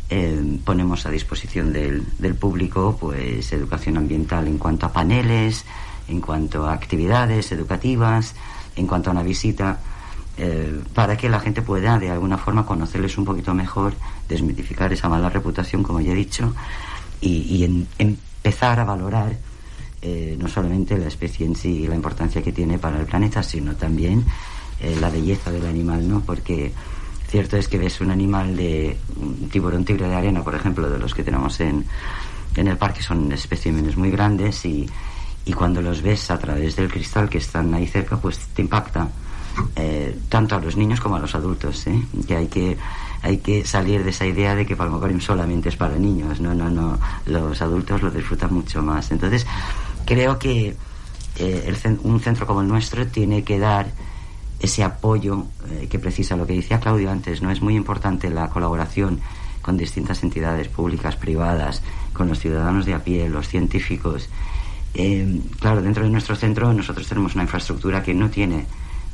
eh, 0.10 0.60
ponemos 0.64 1.06
a 1.06 1.12
disposición 1.12 1.74
del, 1.74 2.04
del, 2.20 2.36
público 2.36 2.98
pues 3.00 3.52
educación 3.52 3.98
ambiental 3.98 4.48
en 4.48 4.58
cuanto 4.58 4.86
a 4.86 4.94
paneles, 4.94 5.66
en 6.08 6.22
cuanto 6.22 6.66
a 6.66 6.74
actividades 6.74 7.52
educativas, 7.52 8.36
en 8.76 8.88
cuanto 8.88 9.10
a 9.10 9.14
una 9.14 9.24
visita, 9.24 9.80
eh, 10.38 10.82
para 10.94 11.16
que 11.18 11.30
la 11.30 11.40
gente 11.40 11.62
pueda 11.62 11.98
de 11.98 12.10
alguna 12.12 12.38
forma 12.38 12.66
conocerles 12.66 13.18
un 13.18 13.26
poquito 13.26 13.54
mejor, 13.54 13.94
desmitificar 14.28 14.92
esa 14.92 15.10
mala 15.10 15.30
reputación, 15.30 15.82
como 15.82 16.02
ya 16.02 16.12
he 16.12 16.16
dicho, 16.16 16.54
y, 17.22 17.42
y 17.44 17.64
en, 17.64 17.88
empezar 17.98 18.80
a 18.80 18.84
valorar 18.84 19.36
eh, 20.02 20.38
no 20.40 20.48
solamente 20.48 20.98
la 21.00 21.08
especie 21.08 21.48
en 21.48 21.56
sí 21.56 21.84
y 21.84 21.88
la 21.88 21.96
importancia 21.96 22.44
que 22.44 22.52
tiene 22.52 22.78
para 22.78 23.00
el 23.00 23.08
planeta, 23.08 23.42
sino 23.42 23.76
también 23.76 24.24
eh, 24.80 24.96
la 25.02 25.10
belleza 25.10 25.52
del 25.52 25.66
animal, 25.66 26.08
¿no? 26.08 26.22
Porque 26.22 26.72
Cierto 27.36 27.58
es 27.58 27.68
que 27.68 27.78
ves 27.78 28.00
un 28.00 28.12
animal 28.12 28.56
de 28.56 28.98
un 29.18 29.50
tiburón 29.50 29.84
tigre 29.84 30.08
de 30.08 30.16
arena, 30.16 30.42
por 30.42 30.56
ejemplo, 30.56 30.90
de 30.90 30.98
los 30.98 31.14
que 31.14 31.22
tenemos 31.22 31.60
en, 31.60 31.86
en 32.56 32.68
el 32.70 32.78
parque, 32.78 33.04
son 33.04 33.30
especímenes 33.34 33.98
muy 33.98 34.10
grandes 34.10 34.64
y, 34.64 34.90
y 35.44 35.52
cuando 35.52 35.82
los 35.82 36.02
ves 36.02 36.32
a 36.32 36.40
través 36.40 36.78
del 36.78 36.90
cristal 36.90 37.28
que 37.28 37.40
están 37.40 37.74
ahí 37.74 37.88
cerca, 37.88 38.16
pues 38.16 38.40
te 38.56 38.62
impacta 38.62 39.10
eh, 39.76 40.18
tanto 40.30 40.56
a 40.56 40.62
los 40.62 40.78
niños 40.78 41.02
como 41.02 41.18
a 41.18 41.20
los 41.20 41.36
adultos. 41.36 41.86
¿eh? 41.88 42.02
Que 42.26 42.38
hay 42.38 42.48
que 42.48 42.78
hay 43.22 43.40
que 43.40 43.66
salir 43.66 44.06
de 44.06 44.12
esa 44.12 44.26
idea 44.26 44.56
de 44.56 44.66
que 44.66 44.78
Palmacorium 44.78 45.20
solamente 45.20 45.68
es 45.68 45.76
para 45.76 45.98
niños. 45.98 46.40
No, 46.40 46.56
no, 46.56 46.70
no. 46.70 46.98
Los 47.26 47.62
adultos 47.62 48.02
lo 48.02 48.12
disfrutan 48.12 48.54
mucho 48.54 48.82
más. 48.82 49.12
Entonces, 49.12 49.46
creo 50.06 50.40
que 50.40 50.74
eh, 51.36 51.64
el, 51.68 52.00
un 52.04 52.22
centro 52.22 52.48
como 52.48 52.62
el 52.62 52.70
nuestro 52.70 53.06
tiene 53.08 53.44
que 53.44 53.60
dar 53.60 53.88
ese 54.66 54.84
apoyo 54.84 55.46
eh, 55.72 55.88
que 55.90 55.98
precisa 56.00 56.36
lo 56.36 56.46
que 56.46 56.54
decía 56.54 56.80
Claudio 56.80 57.10
antes, 57.10 57.42
¿no? 57.42 57.50
Es 57.52 57.62
muy 57.62 57.76
importante 57.76 58.30
la 58.30 58.50
colaboración 58.50 59.22
con 59.62 59.78
distintas 59.78 60.22
entidades 60.24 60.68
públicas, 60.68 61.16
privadas, 61.16 61.82
con 62.14 62.28
los 62.28 62.40
ciudadanos 62.40 62.86
de 62.86 62.94
a 62.94 63.04
pie, 63.04 63.30
los 63.30 63.48
científicos. 63.48 64.30
Eh, 64.94 65.42
claro, 65.60 65.82
dentro 65.82 66.04
de 66.04 66.10
nuestro 66.10 66.36
centro 66.36 66.72
nosotros 66.74 67.08
tenemos 67.08 67.34
una 67.34 67.44
infraestructura 67.44 68.04
que 68.04 68.14
no 68.14 68.30
tiene 68.30 68.66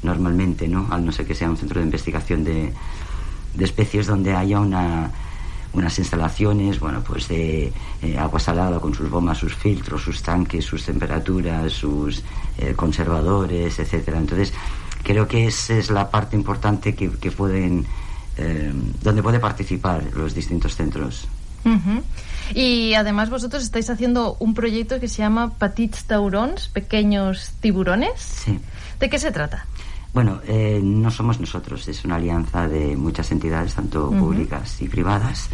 normalmente, 0.03 0.67
¿no? 0.67 0.88
Al 0.89 1.05
no 1.05 1.12
ser 1.12 1.25
que 1.25 1.36
sea 1.36 1.50
un 1.50 1.58
centro 1.58 1.79
de 1.79 1.86
investigación 1.86 2.43
de, 2.43 2.74
de 3.53 3.63
especies 3.63 4.08
donde 4.08 4.36
haya 4.36 4.60
una, 4.60 5.12
unas 5.74 5.98
instalaciones, 6.00 6.79
bueno, 6.79 7.01
pues 7.01 7.27
de 7.27 7.72
eh, 8.01 8.17
agua 8.17 8.39
salada 8.39 8.79
con 8.79 8.93
sus 8.93 9.10
bombas, 9.10 9.38
sus 9.38 9.55
filtros, 9.55 10.01
sus 10.01 10.22
tanques, 10.22 10.65
sus 10.65 10.86
temperaturas, 10.86 11.72
sus 11.72 12.24
eh, 12.58 12.74
conservadores, 12.75 13.79
etcétera. 13.79 14.17
Entonces, 14.17 14.53
creo 15.03 15.27
que 15.27 15.48
esa 15.48 15.75
es 15.75 15.89
la 15.89 16.10
parte 16.10 16.36
importante 16.36 16.96
que, 16.96 17.10
que 17.12 17.31
pueden 17.31 17.86
eh, 18.38 18.72
donde 19.03 19.22
puede 19.22 19.39
participar 19.39 20.03
los 20.15 20.34
distintos 20.34 20.75
centros. 20.75 21.27
Y 22.55 22.93
además 22.96 23.29
vosotros 23.29 23.62
estáis 23.63 23.89
haciendo 23.89 24.36
un 24.39 24.53
proyecto 24.53 25.00
que 25.00 25.08
se 25.08 25.17
llama 25.17 25.51
Petits 25.53 26.05
Taurons, 26.05 26.70
pequeños 26.70 27.51
tiburones. 27.60 28.20
Sí. 28.20 28.60
¿De 29.00 29.10
qué 29.10 29.20
se 29.20 29.31
trata? 29.31 29.65
Bueno, 30.13 30.41
eh, 30.48 30.79
no 30.84 31.12
somos 31.12 31.39
nosotros, 31.39 31.88
es 31.88 32.03
una 32.03 32.15
alianza 32.15 32.67
de 32.67 32.98
muchas 32.98 33.31
entidades, 33.31 33.75
tanto 33.75 34.10
públicas 34.10 34.81
y 34.81 34.89
privadas. 34.89 35.50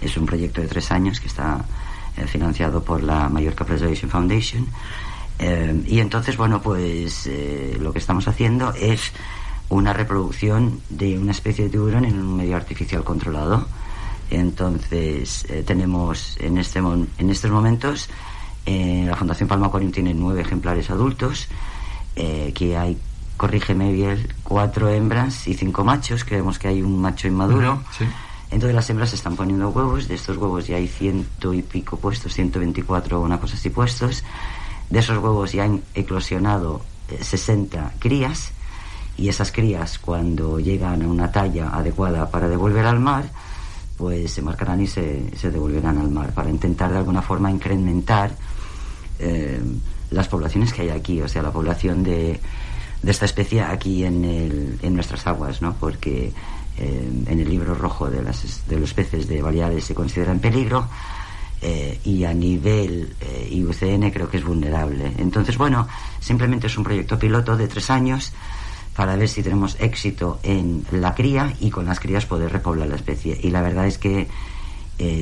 Es 0.00 0.16
un 0.16 0.24
proyecto 0.24 0.60
de 0.60 0.68
tres 0.68 0.90
años 0.92 1.20
que 1.20 1.26
está 1.26 1.64
eh, 2.16 2.26
financiado 2.26 2.82
por 2.82 3.02
la 3.02 3.28
Mallorca 3.28 3.64
Preservation 3.64 4.10
Foundation. 4.10 4.66
Eh, 5.38 5.82
y 5.86 6.00
entonces, 6.00 6.36
bueno, 6.36 6.60
pues 6.60 7.28
lo 7.78 7.92
que 7.92 7.98
estamos 7.98 8.26
haciendo 8.28 8.72
es 8.74 9.12
una 9.68 9.92
reproducción 9.92 10.80
de 10.88 11.18
una 11.18 11.32
especie 11.32 11.64
de 11.64 11.70
tiburón 11.70 12.04
en 12.04 12.18
un 12.18 12.36
medio 12.36 12.56
artificial 12.56 13.04
controlado. 13.04 13.66
Entonces, 14.30 15.46
tenemos 15.66 16.36
en, 16.40 16.58
este, 16.58 16.80
en 16.80 17.30
estos 17.30 17.50
momentos, 17.50 18.08
la 18.66 19.16
Fundación 19.16 19.48
Palma 19.48 19.68
Aquarium 19.68 19.92
tiene 19.92 20.12
nueve 20.12 20.42
ejemplares 20.42 20.90
adultos, 20.90 21.48
que 22.14 22.76
hay 22.76 22.98
corrígeme 23.38 23.92
bien, 23.92 24.28
cuatro 24.42 24.88
hembras 24.90 25.46
y 25.46 25.54
cinco 25.54 25.84
machos, 25.84 26.24
creemos 26.24 26.58
que 26.58 26.68
hay 26.68 26.82
un 26.82 27.00
macho 27.00 27.28
inmaduro. 27.28 27.80
Entonces 28.50 28.74
las 28.74 28.90
hembras 28.90 29.12
están 29.14 29.36
poniendo 29.36 29.68
huevos, 29.70 30.08
de 30.08 30.16
estos 30.16 30.36
huevos 30.36 30.66
ya 30.66 30.76
hay 30.76 30.88
ciento 30.88 31.54
y 31.54 31.62
pico 31.62 31.96
puestos, 31.96 32.34
124 32.34 33.20
o 33.20 33.24
una 33.24 33.38
cosa 33.38 33.54
así 33.54 33.70
puestos. 33.70 34.24
De 34.90 35.00
esos 35.00 35.18
huevos 35.18 35.52
ya 35.52 35.64
han 35.64 35.82
eclosionado 35.94 36.82
60 37.20 37.78
eh, 37.78 37.96
crías 37.98 38.52
y 39.16 39.28
esas 39.28 39.52
crías 39.52 39.98
cuando 39.98 40.60
llegan 40.60 41.02
a 41.02 41.08
una 41.08 41.30
talla 41.32 41.70
adecuada 41.70 42.30
para 42.30 42.48
devolver 42.48 42.86
al 42.86 43.00
mar, 43.00 43.24
pues 43.96 44.32
se 44.32 44.42
marcarán 44.42 44.80
y 44.80 44.86
se, 44.86 45.36
se 45.36 45.50
devolverán 45.50 45.98
al 45.98 46.10
mar 46.10 46.32
para 46.32 46.50
intentar 46.50 46.92
de 46.92 46.98
alguna 46.98 47.20
forma 47.20 47.50
incrementar 47.50 48.30
eh, 49.18 49.60
las 50.10 50.28
poblaciones 50.28 50.72
que 50.72 50.82
hay 50.82 50.90
aquí, 50.90 51.20
o 51.20 51.28
sea, 51.28 51.42
la 51.42 51.50
población 51.50 52.04
de, 52.04 52.40
de 53.02 53.10
esta 53.10 53.24
especie 53.24 53.62
aquí 53.62 54.04
en, 54.04 54.24
el, 54.24 54.78
en 54.82 54.94
nuestras 54.94 55.26
aguas, 55.26 55.60
¿no? 55.60 55.74
Porque 55.74 56.32
eh, 56.78 57.10
en 57.26 57.40
el 57.40 57.48
libro 57.48 57.74
rojo 57.74 58.08
de, 58.08 58.22
las, 58.22 58.68
de 58.68 58.78
los 58.78 58.94
peces 58.94 59.26
de 59.26 59.42
Baleares 59.42 59.84
se 59.84 59.94
considera 59.94 60.32
en 60.32 60.38
peligro 60.38 60.88
eh, 61.62 62.00
y 62.04 62.24
a 62.24 62.32
nivel 62.32 63.14
eh, 63.20 63.48
IUCN 63.50 64.10
creo 64.10 64.28
que 64.28 64.38
es 64.38 64.44
vulnerable. 64.44 65.12
Entonces, 65.18 65.58
bueno, 65.58 65.88
simplemente 66.20 66.66
es 66.66 66.78
un 66.78 66.84
proyecto 66.84 67.18
piloto 67.18 67.56
de 67.56 67.68
tres 67.68 67.90
años 67.90 68.32
para 68.94 69.16
ver 69.16 69.28
si 69.28 69.42
tenemos 69.42 69.76
éxito 69.80 70.40
en 70.42 70.84
la 70.90 71.14
cría 71.14 71.54
y 71.60 71.70
con 71.70 71.86
las 71.86 72.00
crías 72.00 72.26
poder 72.26 72.52
repoblar 72.52 72.88
la 72.88 72.96
especie. 72.96 73.38
Y 73.42 73.50
la 73.50 73.62
verdad 73.62 73.86
es 73.86 73.98
que 73.98 74.28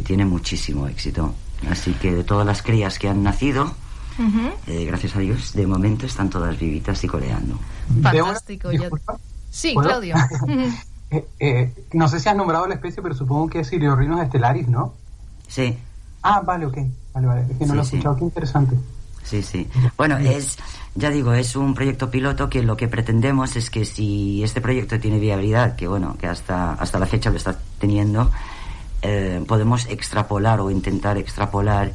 tiene 0.04 0.24
muchísimo 0.24 0.88
éxito. 0.88 1.34
Así 1.70 1.92
que 1.92 2.14
de 2.14 2.24
todas 2.24 2.46
las 2.46 2.62
crías 2.62 2.98
que 2.98 3.08
han 3.08 3.22
nacido, 3.22 3.74
eh, 4.66 4.84
gracias 4.86 5.16
a 5.16 5.18
Dios, 5.18 5.52
de 5.52 5.66
momento 5.66 6.06
están 6.06 6.30
todas 6.30 6.58
vivitas 6.58 7.02
y 7.04 7.06
coleando. 7.06 7.58
Fantástico. 8.02 8.70
Sí, 9.50 9.74
Claudio. 9.74 10.16
Eh, 11.08 11.24
eh, 11.38 11.72
no 11.92 12.08
sé 12.08 12.18
si 12.18 12.28
has 12.28 12.34
nombrado 12.34 12.66
la 12.66 12.74
especie, 12.74 13.00
pero 13.00 13.14
supongo 13.14 13.48
que 13.48 13.60
es 13.60 13.68
Siliorrinus 13.68 14.22
estelaris, 14.22 14.66
¿no? 14.66 14.92
Sí. 15.46 15.78
Ah, 16.28 16.40
vale, 16.40 16.66
ok. 16.66 16.78
Vale, 17.14 17.26
vale. 17.26 17.46
Es 17.50 17.58
que 17.58 17.66
no 17.66 17.74
lo 17.74 17.80
he 17.80 17.84
escuchado. 17.84 18.16
Qué 18.16 18.24
interesante. 18.24 18.76
Sí, 19.22 19.42
sí. 19.42 19.68
Bueno, 19.96 20.18
es, 20.18 20.58
ya 20.94 21.10
digo, 21.10 21.32
es 21.32 21.56
un 21.56 21.74
proyecto 21.74 22.10
piloto 22.10 22.48
que 22.48 22.62
lo 22.62 22.76
que 22.76 22.88
pretendemos 22.88 23.56
es 23.56 23.70
que 23.70 23.84
si 23.84 24.42
este 24.42 24.60
proyecto 24.60 24.98
tiene 25.00 25.18
viabilidad, 25.18 25.76
que 25.76 25.88
bueno, 25.88 26.16
que 26.18 26.26
hasta, 26.26 26.74
hasta 26.74 26.98
la 26.98 27.06
fecha 27.06 27.30
lo 27.30 27.36
está 27.36 27.58
teniendo, 27.78 28.30
podemos 29.46 29.86
extrapolar 29.86 30.60
o 30.60 30.70
intentar 30.70 31.18
extrapolar 31.18 31.92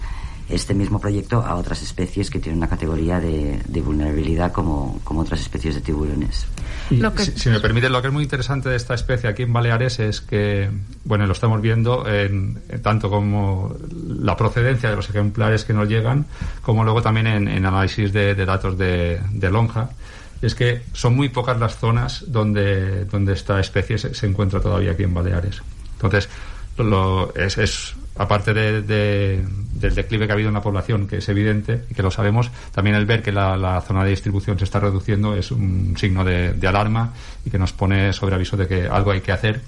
este 0.51 0.74
mismo 0.74 1.00
proyecto 1.00 1.43
a 1.43 1.55
otras 1.55 1.81
especies 1.81 2.29
que 2.29 2.39
tienen 2.39 2.58
una 2.58 2.67
categoría 2.67 3.20
de, 3.20 3.81
vulnerabilidad 3.83 4.51
como, 4.51 5.00
como, 5.03 5.22
otras 5.22 5.42
especies 5.42 5.75
de 5.75 5.81
tiburones. 5.81 6.46
si, 7.35 7.50
me 7.50 7.59
permite, 7.59 7.90
lo 7.90 8.01
que 8.01 8.07
es 8.07 8.14
muy 8.14 8.24
interesante 8.24 8.70
de 8.70 8.75
esta 8.75 8.94
especie 8.94 9.29
aquí 9.29 9.44
en 9.44 9.53
Baleares 9.53 10.00
es 10.00 10.22
que, 10.22 10.70
bueno, 11.05 11.25
lo 11.25 11.33
estamos 11.33 11.61
viendo 11.61 12.07
en, 12.07 12.61
tanto 12.81 13.09
como 13.09 13.75
la 14.07 14.35
procedencia 14.35 14.90
de 14.90 14.96
los 14.96 15.09
ejemplares 15.09 15.66
que 15.66 15.74
nos 15.74 15.87
llegan, 15.87 16.25
como 16.61 16.83
luego 16.83 17.01
también 17.01 17.27
en, 17.27 17.66
análisis 17.66 18.11
de, 18.14 18.35
datos 18.35 18.77
de, 18.77 19.20
lonja 19.51 19.90
es 20.42 20.55
que 20.55 20.81
son 20.94 21.16
muy 21.16 21.29
pocas 21.29 21.59
las 21.59 21.77
zonas 21.77 22.25
donde, 22.27 23.05
donde 23.05 23.33
esta 23.33 23.59
especie 23.59 24.00
se, 24.00 24.25
encuentra 24.25 24.59
todavía 24.59 24.92
aquí 24.92 25.03
en 25.03 25.14
Baleares. 25.14 25.61
Entonces, 25.94 26.29
lo, 26.77 27.31
es, 27.35 27.59
es 27.59 27.96
aparte 28.16 28.54
de, 28.54 28.82
del 28.82 29.96
declive 29.96 30.26
que 30.26 30.32
ha 30.32 30.36
habido 30.36 30.50
en 30.50 30.56
la 30.56 30.62
población, 30.62 31.08
que 31.08 31.18
es 31.18 31.30
evidente 31.30 31.86
y 31.90 31.94
que 31.94 32.04
lo 32.04 32.12
sabemos, 32.12 32.52
también 32.72 32.96
el 32.96 33.06
ver 33.06 33.22
que 33.22 33.32
la, 33.32 33.82
zona 33.82 34.04
de 34.04 34.12
distribución 34.12 34.58
se 34.58 34.66
está 34.66 34.80
reduciendo 34.80 35.36
es 35.36 35.52
un 35.52 35.96
signo 35.98 36.24
de, 36.24 36.68
alarma 36.68 37.14
y 37.46 37.50
que 37.50 37.58
nos 37.58 37.74
pone 37.74 38.14
sobre 38.14 38.36
aviso 38.36 38.58
de 38.58 38.68
que 38.68 38.88
algo 38.88 39.12
hay 39.12 39.22
que 39.22 39.32
hacer 39.32 39.62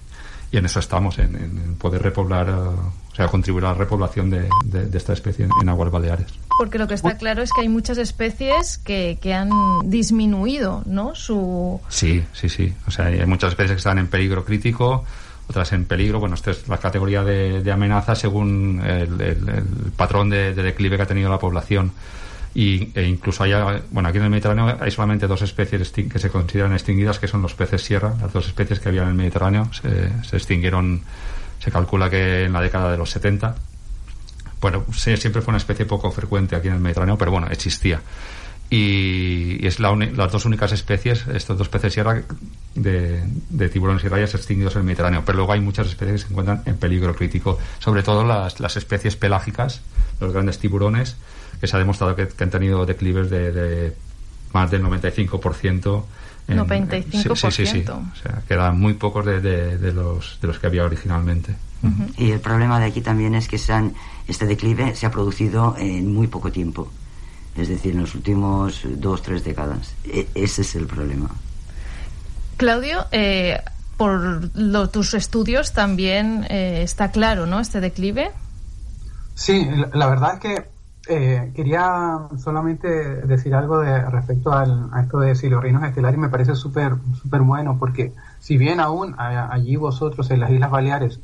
y 0.52 0.58
en 0.58 0.66
eso 0.66 0.80
estamos, 0.80 1.18
en, 1.18 1.76
poder 1.80 2.04
repoblar, 2.04 2.48
eh, 2.48 2.52
o 2.52 3.16
sea, 3.16 3.28
contribuir 3.28 3.66
a 3.66 3.70
la 3.70 3.74
repoblación 3.74 4.30
de, 4.30 4.48
esta 4.94 5.14
especie 5.14 5.48
en, 5.60 5.70
aguas 5.70 5.90
baleares. 5.90 6.28
Porque 6.60 6.78
lo 6.78 6.88
que 6.88 6.94
está 6.94 7.18
claro 7.18 7.42
es 7.42 7.52
que 7.52 7.62
hay 7.62 7.70
muchas 7.70 7.98
especies 7.98 8.78
que, 8.78 9.18
que 9.20 9.34
han 9.34 9.50
disminuido, 9.86 10.84
¿no? 10.86 11.16
Su... 11.16 11.82
Sí, 11.90 12.24
sí, 12.34 12.50
sí. 12.50 12.72
O 12.86 12.92
sea, 12.92 13.06
hay 13.08 13.26
muchas 13.26 13.50
especies 13.50 13.72
que 13.72 13.78
están 13.78 13.98
en 13.98 14.06
peligro 14.06 14.46
crítico 14.46 15.04
otras 15.54 15.72
en 15.72 15.86
peligro. 15.86 16.20
Bueno, 16.20 16.36
esta 16.36 16.52
es 16.52 16.68
la 16.68 16.78
categoría 16.78 17.24
de, 17.24 17.72
amenaza 17.72 18.16
según 18.16 18.82
el, 18.84 19.64
patrón 19.96 20.30
de, 20.30 20.54
declive 20.54 20.98
que 20.98 21.04
ha 21.04 21.06
tenido 21.06 21.30
la 21.30 21.40
población. 21.40 21.92
Y, 22.56 22.90
e 22.94 23.04
incluso 23.04 23.44
hay, 23.44 23.54
bueno, 23.92 24.10
aquí 24.10 24.18
en 24.18 24.26
el 24.26 24.30
Mediterráneo 24.30 24.78
hay 24.80 24.92
solamente 24.92 25.28
dos 25.28 25.42
especies 25.42 25.92
que 25.92 26.20
se 26.20 26.30
consideran 26.30 26.74
extinguidas, 26.74 27.20
que 27.20 27.28
son 27.28 27.42
los 27.42 27.54
peces 27.54 27.82
sierra. 27.82 28.14
Las 28.20 28.34
dos 28.34 28.48
especies 28.48 28.80
que 28.80 28.90
había 28.90 29.04
en 29.04 29.10
el 29.10 29.16
Mediterráneo 29.16 29.70
se, 29.74 30.12
se 30.24 30.38
extinguieron, 30.38 31.02
se 31.60 31.72
calcula 31.72 32.10
que 32.10 32.46
en 32.46 32.54
la 32.54 32.62
década 32.62 32.92
de 32.92 32.98
los 32.98 33.10
70. 33.12 33.56
Bueno, 34.60 34.86
siempre 34.94 35.42
fue 35.42 35.52
una 35.52 35.58
especie 35.58 35.86
poco 35.86 36.10
frecuente 36.12 36.56
aquí 36.56 36.68
en 36.68 36.76
el 36.76 36.80
Mediterráneo, 36.80 37.18
pero 37.18 37.32
bueno, 37.32 37.48
existía 37.48 38.02
y, 38.74 39.68
es 39.68 39.80
las 39.80 40.32
dos 40.32 40.46
únicas 40.46 40.72
especies, 40.72 41.28
estos 41.28 41.60
dos 41.60 41.70
peces 41.70 41.94
sierra 41.94 42.24
de, 42.74 43.24
de, 43.52 43.70
tiburones 43.70 44.04
y 44.04 44.08
rayas 44.08 44.34
extinguidos 44.34 44.74
en 44.74 44.80
el 44.80 44.86
Mediterráneo. 44.86 45.22
Pero 45.24 45.38
luego 45.38 45.54
hay 45.54 45.62
muchas 45.62 45.88
especies 45.88 46.22
que 46.22 46.28
se 46.28 46.34
encuentran 46.34 46.64
en 46.66 46.78
peligro 46.78 47.16
crítico, 47.16 47.60
sobre 47.78 48.02
todo 48.02 48.24
las, 48.24 48.60
las 48.60 48.76
especies 48.76 49.16
pelágicas, 49.16 49.82
los 50.20 50.34
grandes 50.34 50.58
tiburones, 50.58 51.18
que 51.62 51.68
se 51.68 51.76
ha 51.76 51.80
demostrado 51.80 52.16
que, 52.16 52.28
han 52.40 52.50
tenido 52.50 52.84
declives 52.84 53.30
de, 53.30 53.94
más 54.54 54.72
del 54.72 54.84
95%. 54.84 56.04
En, 56.48 56.58
95%. 56.58 57.36
Sí, 57.36 57.52
sí, 57.52 57.66
sí, 57.68 57.86
O 57.88 58.16
sea, 58.24 58.42
quedan 58.48 58.80
muy 58.80 58.96
pocos 58.96 59.24
de, 59.24 59.40
de, 59.40 59.94
los, 59.94 60.40
de 60.42 60.48
los 60.48 60.58
que 60.58 60.66
había 60.66 60.84
originalmente. 60.84 61.56
Y 62.18 62.32
el 62.32 62.40
problema 62.40 62.80
de 62.80 62.86
aquí 62.86 63.02
también 63.02 63.36
es 63.36 63.48
que 63.48 63.58
este 63.58 64.46
declive 64.48 64.96
se 64.96 65.06
ha 65.06 65.12
producido 65.12 65.76
en 65.78 66.12
muy 66.12 66.26
poco 66.26 66.52
tiempo 66.52 66.90
es 67.56 67.70
decir, 67.70 67.94
en 67.94 68.02
los 68.02 68.16
últimos 68.16 68.82
dos, 68.84 69.22
tres 69.22 69.44
décadas. 69.44 69.94
E, 70.06 70.28
ese 70.36 70.62
es 70.64 70.76
el 70.76 70.88
problema. 70.88 71.30
Claudio, 72.58 73.06
eh, 73.12 73.60
por 73.98 74.50
tus 74.92 75.14
estudios 75.14 75.74
también 75.74 76.46
eh, 76.50 76.82
está 76.84 77.12
claro, 77.12 77.46
¿no? 77.46 77.60
Este 77.60 77.80
declive. 77.80 78.32
Sí, 79.36 79.68
la 79.94 80.08
verdad 80.08 80.36
es 80.36 80.40
que 80.40 80.66
eh, 81.08 81.52
quería 81.56 82.20
solamente 82.42 82.88
decir 82.88 83.54
algo 83.56 83.80
de 83.80 84.02
respecto 84.10 84.54
al, 84.54 84.90
a 84.94 85.02
esto 85.02 85.20
de 85.20 85.36
silorrinos 85.36 85.84
estelares. 85.84 86.18
Me 86.20 86.30
parece 86.30 86.56
súper 86.56 86.94
súper 87.22 87.42
bueno 87.42 87.78
porque 87.80 88.14
si 88.40 88.58
bien 88.58 88.80
aún 88.80 89.16
allí 89.18 89.76
vosotros 89.76 90.30
en 90.32 90.40
las 90.40 90.52
Islas 90.52 90.72
Baleares 90.72 91.20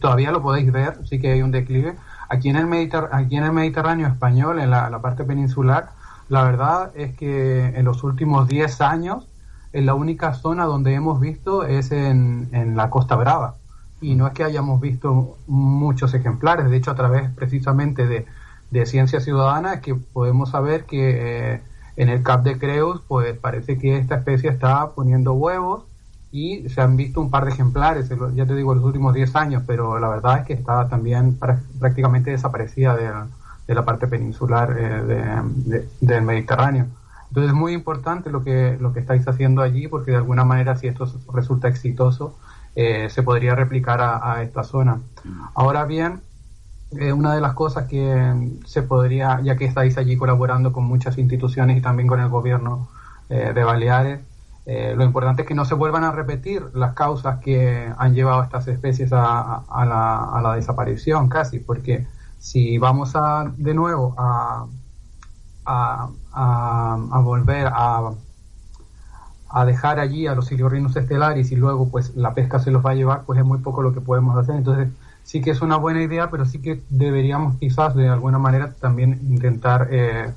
todavía 0.00 0.32
lo 0.32 0.40
podéis 0.40 0.72
ver, 0.72 0.98
sí 1.06 1.20
que 1.20 1.32
hay 1.32 1.42
un 1.42 1.50
declive, 1.50 1.94
Aquí 2.32 2.48
en 2.48 2.56
el, 2.56 2.90
aquí 3.12 3.36
en 3.36 3.44
el 3.44 3.52
Mediterráneo 3.52 4.06
español, 4.08 4.58
en 4.58 4.70
la, 4.70 5.02
parte 5.02 5.22
peninsular, 5.22 5.90
la 6.30 6.42
verdad 6.44 6.90
es 6.94 7.14
que 7.14 7.66
en 7.76 7.84
los 7.84 8.02
últimos 8.04 8.48
10 8.48 8.80
años, 8.80 9.28
en 9.74 9.84
la 9.84 9.92
única 9.92 10.32
zona 10.32 10.64
donde 10.64 10.94
hemos 10.94 11.20
visto 11.20 11.64
es 11.66 11.92
en, 11.92 12.48
la 12.74 12.88
Costa 12.88 13.16
Brava. 13.16 13.56
Y 14.00 14.14
no 14.14 14.26
es 14.26 14.32
que 14.32 14.44
hayamos 14.44 14.80
visto 14.80 15.36
muchos 15.46 16.14
ejemplares, 16.14 16.70
de 16.70 16.76
hecho 16.78 16.92
a 16.92 16.94
través 16.94 17.28
precisamente 17.32 18.06
de, 18.06 18.86
Ciencia 18.86 19.20
Ciudadana 19.20 19.74
es 19.74 19.80
que 19.82 19.94
podemos 19.94 20.48
saber 20.48 20.86
que 20.86 21.52
eh, 21.52 21.60
en 21.96 22.08
el 22.08 22.22
Cap 22.22 22.42
de 22.44 22.58
Creus 22.58 23.02
pues 23.06 23.36
parece 23.36 23.76
que 23.76 23.98
esta 23.98 24.14
especie 24.14 24.48
está 24.48 24.92
poniendo 24.92 25.34
huevos 25.34 25.84
y 26.32 26.66
se 26.70 26.80
han 26.80 26.96
visto 26.96 27.20
un 27.20 27.30
par 27.30 27.44
de 27.44 27.52
ejemplares, 27.52 28.08
ya 28.34 28.46
te 28.46 28.54
digo, 28.54 28.72
en 28.72 28.78
los 28.78 28.86
últimos 28.86 29.12
10 29.12 29.36
años, 29.36 29.62
pero 29.66 29.98
la 30.00 30.08
verdad 30.08 30.38
es 30.38 30.46
que 30.46 30.54
está 30.54 30.88
también 30.88 31.38
prácticamente 31.78 32.30
desaparecida 32.30 32.96
de, 32.96 33.74
la 33.74 33.84
parte 33.84 34.06
peninsular 34.06 34.74
eh, 34.78 35.82
del 36.00 36.22
Mediterráneo. 36.22 36.86
Entonces 37.28 37.52
es 37.52 37.56
muy 37.56 37.72
importante 37.72 38.30
lo 38.30 38.42
que, 38.42 38.76
lo 38.80 38.92
que 38.92 39.00
estáis 39.00 39.26
haciendo 39.28 39.62
allí 39.62 39.88
porque 39.88 40.10
de 40.10 40.18
alguna 40.18 40.44
manera 40.44 40.76
si 40.76 40.86
esto 40.86 41.06
resulta 41.32 41.68
exitoso, 41.68 42.36
se 42.74 43.22
podría 43.22 43.54
replicar 43.54 44.00
a, 44.00 44.42
esta 44.42 44.64
zona. 44.64 45.00
Ahora 45.54 45.84
bien, 45.84 46.20
una 47.14 47.34
de 47.34 47.40
las 47.42 47.52
cosas 47.52 47.86
que 47.88 48.58
se 48.66 48.82
podría, 48.82 49.40
ya 49.42 49.56
que 49.56 49.66
estáis 49.66 49.98
allí 49.98 50.16
colaborando 50.16 50.72
con 50.72 50.84
muchas 50.84 51.18
instituciones 51.18 51.76
y 51.78 51.82
también 51.82 52.08
con 52.08 52.20
el 52.20 52.28
gobierno 52.28 52.88
de 53.28 53.64
Baleares, 53.64 54.20
eh, 54.64 54.94
lo 54.96 55.02
importante 55.04 55.42
es 55.42 55.48
que 55.48 55.54
no 55.54 55.64
se 55.64 55.74
vuelvan 55.74 56.04
a 56.04 56.12
repetir 56.12 56.64
las 56.74 56.94
causas 56.94 57.40
que 57.40 57.92
han 57.96 58.14
llevado 58.14 58.42
a 58.42 58.44
estas 58.44 58.68
especies 58.68 59.10
a, 59.12 59.64
la, 59.68 60.54
desaparición 60.54 61.28
casi, 61.28 61.58
porque 61.58 62.06
si 62.38 62.78
vamos 62.78 63.12
a 63.16 63.52
de 63.56 63.74
nuevo 63.74 64.14
a, 64.16 64.66
a, 65.64 67.20
volver 67.24 67.66
a, 67.66 68.12
a 69.48 69.64
dejar 69.64 69.98
allí 69.98 70.28
a 70.28 70.34
los 70.34 70.46
siliorrinos 70.46 70.94
estelaris 70.94 71.50
y 71.50 71.56
luego 71.56 71.88
pues 71.88 72.14
la 72.14 72.32
pesca 72.32 72.60
se 72.60 72.70
los 72.70 72.84
va 72.86 72.92
a 72.92 72.94
llevar, 72.94 73.22
pues 73.24 73.40
es 73.40 73.44
muy 73.44 73.58
poco 73.58 73.82
lo 73.82 73.92
que 73.92 74.00
podemos 74.00 74.36
hacer. 74.36 74.54
Entonces 74.54 74.88
sí 75.24 75.40
que 75.40 75.50
es 75.50 75.60
una 75.60 75.76
buena 75.76 76.02
idea, 76.02 76.30
pero 76.30 76.44
sí 76.44 76.60
que 76.60 76.82
deberíamos 76.88 77.56
quizás 77.56 77.96
de 77.96 78.08
alguna 78.08 78.38
manera 78.38 78.72
también 78.74 79.20
intentar 79.28 79.88
eh, 79.90 80.32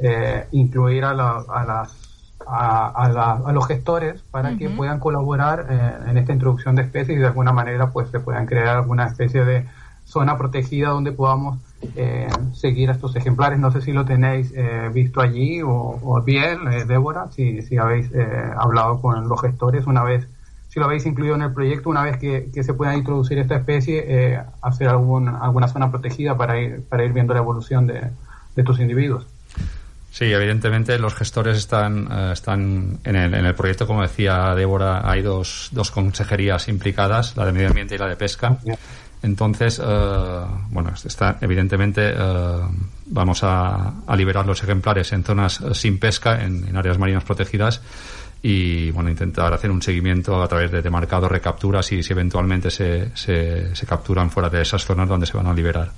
eh, 0.00 0.48
incluir 0.50 1.04
a, 1.04 1.10
a 1.10 1.64
las 1.64 2.05
a, 2.46 3.42
a, 3.46 3.52
los 3.52 3.66
gestores 3.66 4.22
para 4.30 4.56
que 4.56 4.70
puedan 4.70 5.00
colaborar 5.00 5.66
eh, 5.68 6.10
en 6.10 6.18
esta 6.18 6.32
introducción 6.32 6.76
de 6.76 6.82
especies 6.82 7.18
y 7.18 7.20
de 7.20 7.26
alguna 7.26 7.52
manera 7.52 7.90
pues 7.90 8.08
se 8.10 8.20
puedan 8.20 8.46
crear 8.46 8.76
alguna 8.76 9.06
especie 9.06 9.44
de 9.44 9.66
zona 10.04 10.38
protegida 10.38 10.90
donde 10.90 11.10
podamos 11.10 11.58
eh, 11.96 12.28
seguir 12.52 12.90
a 12.90 12.92
estos 12.92 13.16
ejemplares. 13.16 13.58
No 13.58 13.72
sé 13.72 13.80
si 13.80 13.92
lo 13.92 14.04
tenéis 14.04 14.52
eh, 14.54 14.90
visto 14.92 15.20
allí 15.20 15.60
o, 15.62 15.70
o 15.70 16.22
bien, 16.22 16.60
Débora, 16.86 17.28
si, 17.32 17.62
si 17.62 17.78
habéis 17.78 18.10
hablado 18.56 19.00
con 19.00 19.28
los 19.28 19.40
gestores 19.40 19.86
una 19.86 20.04
vez, 20.04 20.28
si 20.68 20.78
lo 20.78 20.86
habéis 20.86 21.04
incluido 21.06 21.34
en 21.34 21.42
el 21.42 21.52
proyecto, 21.52 21.90
una 21.90 22.02
vez 22.02 22.18
que, 22.18 22.50
que 22.54 22.62
se 22.62 22.74
pueda 22.74 22.94
introducir 22.94 23.38
esta 23.38 23.56
especie, 23.56 24.40
hacer 24.62 24.88
algún, 24.88 25.28
alguna 25.28 25.66
zona 25.66 25.90
protegida 25.90 26.36
para 26.36 26.60
ir, 26.60 26.84
para 26.88 27.04
ir 27.04 27.12
viendo 27.12 27.34
la 27.34 27.40
evolución 27.40 27.86
de, 27.86 27.94
de 27.94 28.62
estos 28.62 28.78
individuos. 28.78 29.26
Sí, 30.16 30.32
evidentemente 30.32 30.98
los 30.98 31.14
gestores 31.14 31.58
están, 31.58 32.08
eh, 32.10 32.30
están 32.32 33.00
en, 33.04 33.16
el, 33.16 33.34
en 33.34 33.44
el 33.44 33.54
proyecto, 33.54 33.86
como 33.86 34.00
decía 34.00 34.54
Débora, 34.54 35.02
hay 35.04 35.20
dos, 35.20 35.68
dos 35.72 35.90
consejerías 35.90 36.68
implicadas, 36.68 37.36
la 37.36 37.44
de 37.44 37.52
medio 37.52 37.68
ambiente 37.68 37.96
y 37.96 37.98
la 37.98 38.08
de 38.08 38.16
pesca. 38.16 38.56
Entonces, 39.22 39.78
eh, 39.78 40.40
bueno, 40.70 40.94
está, 41.04 41.36
evidentemente 41.42 42.14
eh, 42.16 42.60
vamos 43.04 43.40
a, 43.42 43.92
liberar 44.16 44.46
los 44.46 44.62
ejemplares 44.62 45.12
en 45.12 45.22
zonas 45.22 45.62
sin 45.74 45.98
pesca, 45.98 46.42
en, 46.42 46.74
áreas 46.74 46.96
marinas 46.96 47.24
protegidas 47.24 47.82
y 48.40 48.90
bueno, 48.92 49.10
intentar 49.10 49.52
hacer 49.52 49.70
un 49.70 49.82
seguimiento 49.82 50.42
a 50.42 50.48
través 50.48 50.70
de, 50.70 50.80
de 50.80 50.88
marcados, 50.88 51.30
recapturas 51.30 51.92
y 51.92 52.02
si 52.02 52.14
eventualmente 52.14 52.70
se, 52.70 53.14
se, 53.14 53.76
se, 53.76 53.86
capturan 53.86 54.30
fuera 54.30 54.48
de 54.48 54.62
esas 54.62 54.82
zonas 54.82 55.10
donde 55.10 55.26
se 55.26 55.36
van 55.36 55.46
a 55.46 55.52
liberar. 55.52 55.90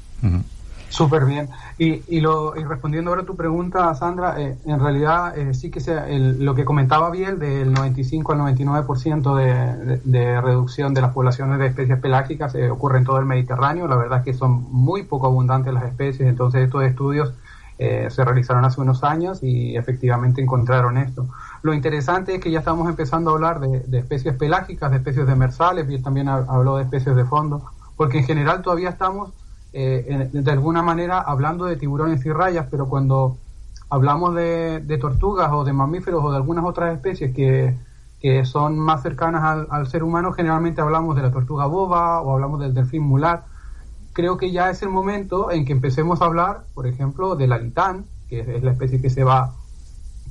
Súper 0.89 1.27
bien. 1.27 1.49
Y, 1.77 2.03
y, 2.09 2.21
lo, 2.21 2.57
y 2.57 2.65
respondiendo 2.65 3.11
ahora 3.11 3.23
a 3.23 3.27
tu 3.27 3.37
pregunta, 3.37 3.95
Sandra, 3.95 4.41
eh, 4.41 4.57
en 4.65 4.81
realidad 4.81 5.37
eh, 5.37 5.53
sí 5.55 5.71
que 5.71 5.81
sea 5.81 6.07
lo 6.09 6.55
que 6.55 6.65
comentaba 6.65 7.11
Biel 7.11 7.39
del 7.39 7.73
95 7.73 8.33
al 8.33 8.39
99% 8.39 9.37
de, 9.37 10.01
de, 10.03 10.41
reducción 10.41 10.95
de 10.95 11.03
las 11.03 11.13
poblaciones 11.13 11.59
de 11.59 11.67
especies 11.67 11.99
pelágicas 11.99 12.55
eh, 12.55 12.71
ocurre 12.71 12.99
en 12.99 13.05
todo 13.05 13.19
el 13.19 13.27
Mediterráneo. 13.27 13.87
La 13.87 13.97
verdad 13.97 14.21
es 14.21 14.25
que 14.25 14.35
son 14.35 14.67
muy 14.71 15.03
poco 15.03 15.27
abundantes 15.27 15.73
las 15.75 15.85
especies, 15.85 16.29
entonces 16.29 16.65
estos 16.65 16.83
estudios 16.85 17.33
se 17.79 18.25
realizaron 18.25 18.65
hace 18.65 18.81
unos 18.81 19.05
años 19.05 19.41
y 19.41 19.77
efectivamente 19.77 20.43
encontraron 20.43 20.99
esto. 20.99 21.29
Lo 21.63 21.73
interesante 21.73 22.35
es 22.35 22.41
que 22.41 22.51
ya 22.51 22.59
estamos 22.59 22.89
empezando 22.89 23.31
a 23.31 23.35
hablar 23.35 23.61
de, 23.61 23.79
de 23.87 23.99
especies 24.01 24.35
pelágicas, 24.35 24.91
de 24.91 24.97
especies 24.97 25.29
demersales, 25.29 25.87
Biel 25.87 26.03
también 26.03 26.29
habló 26.29 26.79
de 26.79 26.83
especies 26.83 27.15
de 27.15 27.25
fondo, 27.25 27.71
porque 27.97 28.19
en 28.19 28.25
general 28.25 28.63
todavía 28.63 28.89
estamos 28.89 29.31
eh, 29.73 30.29
de 30.33 30.51
alguna 30.51 30.83
manera 30.83 31.21
hablando 31.21 31.67
de 31.67 31.77
tiburones 31.77 32.25
y 32.25 32.33
rayas, 32.33 32.67
pero 32.71 32.89
cuando 32.89 33.37
hablamos 33.91 34.35
de, 34.35 34.99
tortugas 35.01 35.51
o 35.53 35.65
de 35.65 35.73
mamíferos 35.73 36.25
o 36.25 36.31
de 36.31 36.37
algunas 36.37 36.65
otras 36.65 36.95
especies 36.95 37.35
que, 37.35 37.77
que 38.21 38.45
son 38.45 38.79
más 38.79 39.03
cercanas 39.03 39.67
al, 39.71 39.87
ser 39.89 40.03
humano, 40.03 40.33
generalmente 40.33 40.81
hablamos 40.81 41.17
de 41.17 41.23
la 41.23 41.31
tortuga 41.31 41.67
boba 41.67 42.21
o 42.21 42.33
hablamos 42.33 42.61
del 42.61 42.75
delfín 42.75 43.03
mular. 43.03 43.45
Creo 44.13 44.37
que 44.37 44.51
ya 44.51 44.71
es 44.71 44.83
el 44.83 44.89
momento 44.89 45.51
en 45.51 45.65
que 45.65 45.73
empecemos 45.73 46.21
a 46.21 46.25
hablar, 46.25 46.65
por 46.75 46.87
ejemplo, 46.87 47.37
del 47.37 47.53
alitán, 47.53 48.05
que 48.29 48.41
es 48.41 48.63
la 48.63 48.73
especie 48.73 49.01
que 49.01 49.11
se 49.11 49.25
va 49.25 49.55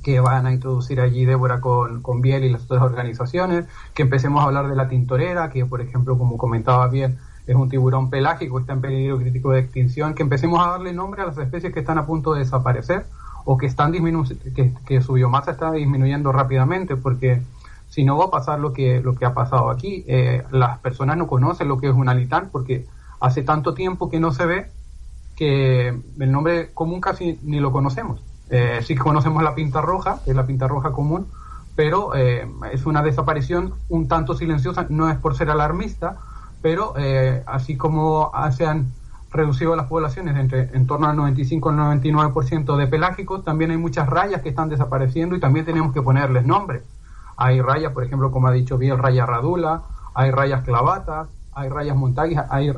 que 0.02 0.20
van 0.20 0.46
a 0.46 0.52
introducir 0.52 1.00
allí 1.00 1.24
Débora 1.24 1.60
con, 1.60 2.02
con 2.02 2.20
Biel 2.20 2.44
y 2.44 2.50
las 2.50 2.62
otras 2.62 2.82
organizaciones, 2.82 3.66
que 3.94 4.02
empecemos 4.02 4.42
a 4.42 4.46
hablar 4.46 4.68
de 4.68 4.76
la 4.76 4.88
tintorera, 4.88 5.50
que 5.50 5.66
por 5.66 5.80
ejemplo, 5.80 6.16
como 6.16 6.38
comentaba 6.38 6.86
Biel, 6.86 7.18
es 7.48 7.56
un 7.56 7.68
tiburón 7.68 8.10
pelágico, 8.10 8.60
está 8.60 8.74
en 8.74 8.82
peligro 8.82 9.18
crítico 9.18 9.50
de 9.50 9.60
extinción, 9.60 10.14
que 10.14 10.22
empecemos 10.22 10.64
a 10.64 10.70
darle 10.70 10.92
nombre 10.92 11.22
a 11.22 11.26
las 11.26 11.38
especies 11.38 11.72
que 11.72 11.80
están 11.80 11.98
a 11.98 12.06
punto 12.06 12.34
de 12.34 12.40
desaparecer 12.40 13.06
o 13.44 13.56
que 13.56 13.66
están 13.66 13.92
que, 13.92 14.74
que 14.86 15.00
su 15.00 15.14
biomasa 15.14 15.52
está 15.52 15.72
disminuyendo 15.72 16.30
rápidamente, 16.30 16.96
porque 16.96 17.40
si 17.88 18.04
no 18.04 18.18
va 18.18 18.26
a 18.26 18.30
pasar 18.30 18.60
lo 18.60 18.72
que, 18.72 19.00
lo 19.00 19.14
que 19.14 19.24
ha 19.24 19.34
pasado 19.34 19.70
aquí. 19.70 20.04
Eh, 20.06 20.44
las 20.50 20.78
personas 20.78 21.16
no 21.16 21.26
conocen 21.26 21.68
lo 21.68 21.78
que 21.78 21.88
es 21.88 21.94
un 21.94 22.08
alitán 22.08 22.50
porque 22.52 22.86
hace 23.20 23.42
tanto 23.42 23.74
tiempo 23.74 24.10
que 24.10 24.20
no 24.20 24.30
se 24.32 24.46
ve 24.46 24.70
que 25.34 25.88
el 25.88 26.32
nombre 26.32 26.70
común 26.74 27.00
casi 27.00 27.38
ni 27.42 27.60
lo 27.60 27.72
conocemos. 27.72 28.20
Eh, 28.50 28.80
sí 28.82 28.94
conocemos 28.94 29.42
la 29.42 29.54
pinta 29.54 29.80
roja, 29.80 30.20
que 30.24 30.30
es 30.30 30.36
la 30.36 30.46
pinta 30.46 30.68
roja 30.68 30.92
común, 30.92 31.26
pero 31.76 32.14
eh, 32.14 32.46
es 32.72 32.86
una 32.86 33.02
desaparición 33.02 33.74
un 33.88 34.08
tanto 34.08 34.34
silenciosa, 34.34 34.86
no 34.90 35.08
es 35.08 35.16
por 35.16 35.36
ser 35.36 35.48
alarmista, 35.48 36.18
pero 36.62 36.94
eh, 36.96 37.42
así 37.46 37.76
como 37.76 38.32
se 38.50 38.66
han 38.66 38.92
reducido 39.30 39.76
las 39.76 39.86
poblaciones 39.86 40.36
entre 40.36 40.74
en 40.74 40.86
torno 40.86 41.06
al 41.06 41.16
95 41.16 41.68
al 41.70 41.76
99% 41.76 42.76
de 42.76 42.86
pelágicos, 42.86 43.44
también 43.44 43.70
hay 43.70 43.76
muchas 43.76 44.08
rayas 44.08 44.42
que 44.42 44.48
están 44.48 44.68
desapareciendo 44.68 45.36
y 45.36 45.40
también 45.40 45.66
tenemos 45.66 45.92
que 45.92 46.02
ponerles 46.02 46.46
nombre. 46.46 46.82
Hay 47.36 47.60
rayas, 47.60 47.92
por 47.92 48.04
ejemplo, 48.04 48.30
como 48.30 48.48
ha 48.48 48.52
dicho 48.52 48.78
bien, 48.78 48.98
raya 48.98 49.26
radula, 49.26 49.82
hay 50.14 50.30
rayas 50.30 50.64
clavatas, 50.64 51.28
hay 51.52 51.68
rayas 51.68 51.96
montaguas, 51.96 52.46
hay, 52.50 52.72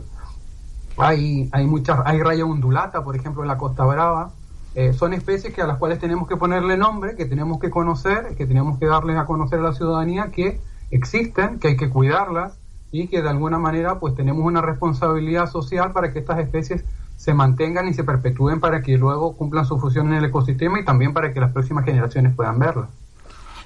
hay, 0.98 1.48
hay 1.52 1.66
muchas, 1.66 2.00
hay 2.04 2.20
raya 2.22 2.44
undulata, 2.44 3.02
por 3.02 3.16
ejemplo, 3.16 3.42
en 3.42 3.48
la 3.48 3.56
Costa 3.56 3.84
Brava. 3.84 4.32
Eh, 4.74 4.92
son 4.92 5.14
especies 5.14 5.52
que 5.52 5.62
a 5.62 5.66
las 5.66 5.78
cuales 5.78 5.98
tenemos 5.98 6.28
que 6.28 6.36
ponerle 6.36 6.76
nombre, 6.76 7.16
que 7.16 7.24
tenemos 7.24 7.58
que 7.58 7.70
conocer, 7.70 8.36
que 8.36 8.46
tenemos 8.46 8.78
que 8.78 8.86
darles 8.86 9.16
a 9.16 9.24
conocer 9.24 9.60
a 9.60 9.62
la 9.62 9.72
ciudadanía 9.72 10.30
que 10.30 10.60
existen, 10.90 11.58
que 11.58 11.68
hay 11.68 11.76
que 11.76 11.88
cuidarlas, 11.88 12.59
y 12.92 13.06
que 13.06 13.22
de 13.22 13.28
alguna 13.28 13.58
manera 13.58 13.98
pues 13.98 14.14
tenemos 14.14 14.44
una 14.44 14.60
responsabilidad 14.60 15.50
social 15.50 15.92
para 15.92 16.12
que 16.12 16.18
estas 16.18 16.38
especies 16.38 16.84
se 17.16 17.34
mantengan 17.34 17.86
y 17.88 17.94
se 17.94 18.02
perpetúen 18.02 18.60
para 18.60 18.82
que 18.82 18.96
luego 18.96 19.36
cumplan 19.36 19.66
su 19.66 19.78
función 19.78 20.08
en 20.08 20.14
el 20.14 20.24
ecosistema 20.24 20.80
y 20.80 20.84
también 20.84 21.12
para 21.12 21.32
que 21.32 21.40
las 21.40 21.52
próximas 21.52 21.84
generaciones 21.84 22.34
puedan 22.34 22.58
verlas. 22.58 22.88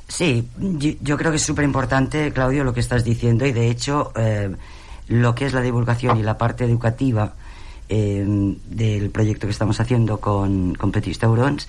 Sí, 0.08 0.48
yo, 0.58 1.16
creo 1.16 1.30
que 1.30 1.37
es 1.37 1.42
súper 1.42 1.64
importante, 1.64 2.32
Claudio, 2.32 2.62
lo 2.62 2.74
que 2.74 2.80
estás 2.80 3.04
diciendo 3.04 3.46
y 3.46 3.52
de 3.52 3.70
hecho 3.70 4.12
eh, 4.16 4.54
lo 5.08 5.34
que 5.34 5.46
es 5.46 5.54
la 5.54 5.60
divulgación 5.60 6.18
y 6.18 6.22
la 6.22 6.37
parte 6.37 6.64
educativa 6.64 7.32
eh, 7.88 8.24
del 8.68 9.10
proyecto 9.10 9.46
que 9.46 9.52
estamos 9.52 9.80
haciendo 9.80 10.18
con, 10.18 10.74
con 10.74 10.92
Taurons 10.92 11.68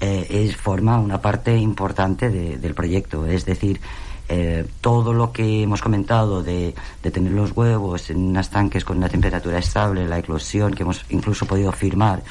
eh, 0.00 0.26
es, 0.28 0.56
forma 0.56 0.98
una 0.98 1.20
parte 1.20 1.56
importante 1.56 2.30
del 2.30 2.74
proyecto. 2.74 3.26
Es 3.26 3.44
decir, 3.44 3.80
eh, 4.28 4.64
todo 4.80 5.12
lo 5.12 5.32
que 5.32 5.62
hemos 5.62 5.82
comentado 5.82 6.42
de, 6.42 6.74
tener 7.02 7.32
los 7.32 7.52
huevos 7.52 8.08
en 8.10 8.18
unas 8.18 8.48
tanques 8.50 8.84
con 8.84 8.96
una 8.96 9.08
temperatura 9.08 9.58
estable, 9.58 10.08
la 10.08 10.18
eclosión 10.18 10.72
que 10.72 10.82
hemos 10.82 11.04
incluso 11.10 11.46
podido 11.46 11.72
firmar, 11.72 12.22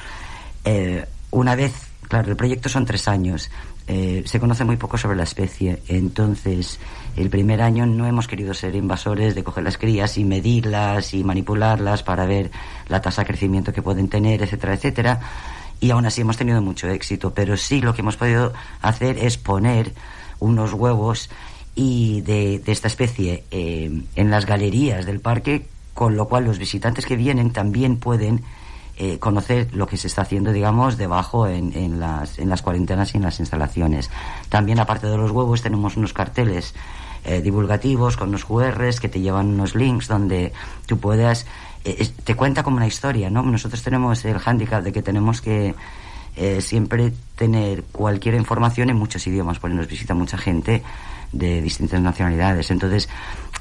eh, 0.66 1.06
una 1.30 1.56
vez, 1.56 1.74
claro, 2.08 2.32
el 2.32 2.36
proyecto 2.36 2.70
son 2.70 2.86
tres 2.86 3.08
años, 3.08 3.52
eh, 3.86 4.24
se 4.26 4.40
conoce 4.40 4.64
muy 4.64 4.78
poco 4.78 4.98
sobre 4.98 5.18
la 5.18 5.24
especie, 5.24 5.84
entonces 5.88 6.80
el 7.16 7.30
primer 7.30 7.62
año 7.62 7.86
no 7.86 8.08
hemos 8.08 8.28
querido 8.28 8.54
ser 8.54 8.76
invasores 8.76 9.36
de 9.36 9.44
coger 9.44 9.64
las 9.64 9.78
crías 9.78 10.18
y 10.18 10.24
medirlas 10.24 11.14
y 11.14 11.24
manipularlas 11.24 12.02
para 12.02 12.26
ver 12.26 12.50
la 12.88 13.02
tasa 13.02 13.22
de 13.22 13.28
crecimiento 13.28 13.74
que 13.74 13.82
pueden 13.82 14.08
tener, 14.08 14.42
etcétera, 14.42 14.74
etcétera. 14.74 15.20
Y 15.80 15.92
aún 15.92 16.06
así 16.06 16.22
hemos 16.22 16.38
tenido 16.38 16.62
mucho 16.62 16.88
éxito, 16.88 17.34
pero 17.34 17.58
sí 17.58 17.82
lo 17.82 17.94
que 17.94 18.02
hemos 18.02 18.16
podido 18.16 18.54
hacer 18.82 19.18
es 19.18 19.38
poner 19.38 19.94
unos 20.40 20.74
huevos 20.74 21.30
y 21.76 22.22
de, 22.22 22.62
esta 22.68 22.88
especie 22.88 23.44
eh, 23.52 24.02
en 24.16 24.32
las 24.32 24.46
galerías 24.46 25.06
del 25.06 25.20
parque, 25.20 25.66
con 25.94 26.16
lo 26.16 26.28
cual 26.28 26.46
los 26.46 26.60
visitantes 26.60 27.06
que 27.06 27.16
vienen 27.16 27.52
también 27.52 27.98
pueden 27.98 28.42
eh, 28.98 29.18
conocer 29.18 29.74
lo 29.74 29.88
que 29.88 29.98
se 29.98 30.08
está 30.08 30.22
haciendo, 30.22 30.52
digamos, 30.52 30.98
debajo 30.98 31.48
en, 31.48 31.76
en, 31.76 32.00
las, 32.00 32.38
en 32.38 32.50
las 32.50 32.62
cuarentenas 32.62 33.14
y 33.14 33.18
en 33.18 33.24
las 33.24 33.40
instalaciones. 33.40 34.12
También, 34.50 34.80
aparte 34.80 35.08
de 35.08 35.18
los 35.18 35.32
huevos, 35.32 35.64
tenemos 35.64 35.98
unos 35.98 36.14
carteles 36.14 36.76
eh, 37.26 37.42
divulgativos 37.42 38.18
con 38.18 38.30
unos 38.30 38.46
QRs 38.46 39.00
que 39.00 39.10
te 39.10 39.22
llevan 39.22 39.48
unos 39.48 39.76
links 39.76 40.08
donde 40.08 40.54
tú 40.86 41.00
puedas... 41.00 41.48
te 41.84 42.36
cuenta 42.36 42.64
como 42.64 42.78
una 42.78 42.88
historia, 42.88 43.30
¿no? 43.30 43.42
Nosotros 43.42 43.82
tenemos 43.82 44.24
el 44.26 44.38
hándicap 44.38 44.84
de 44.84 44.92
que 44.92 45.02
tenemos 45.02 45.42
que 45.42 45.74
eh, 46.36 46.62
siempre 46.62 47.14
tener 47.36 47.84
cualquier 47.84 48.36
información 48.36 48.90
en 48.90 48.98
muchos 48.98 49.26
idiomas, 49.28 49.60
porque 49.60 49.76
nos 49.76 49.88
visita 49.88 50.14
mucha 50.14 50.38
gente 50.38 50.84
de 51.32 51.62
distintas 51.62 52.02
nacionalidades. 52.02 52.72
Entonces, 52.72 53.10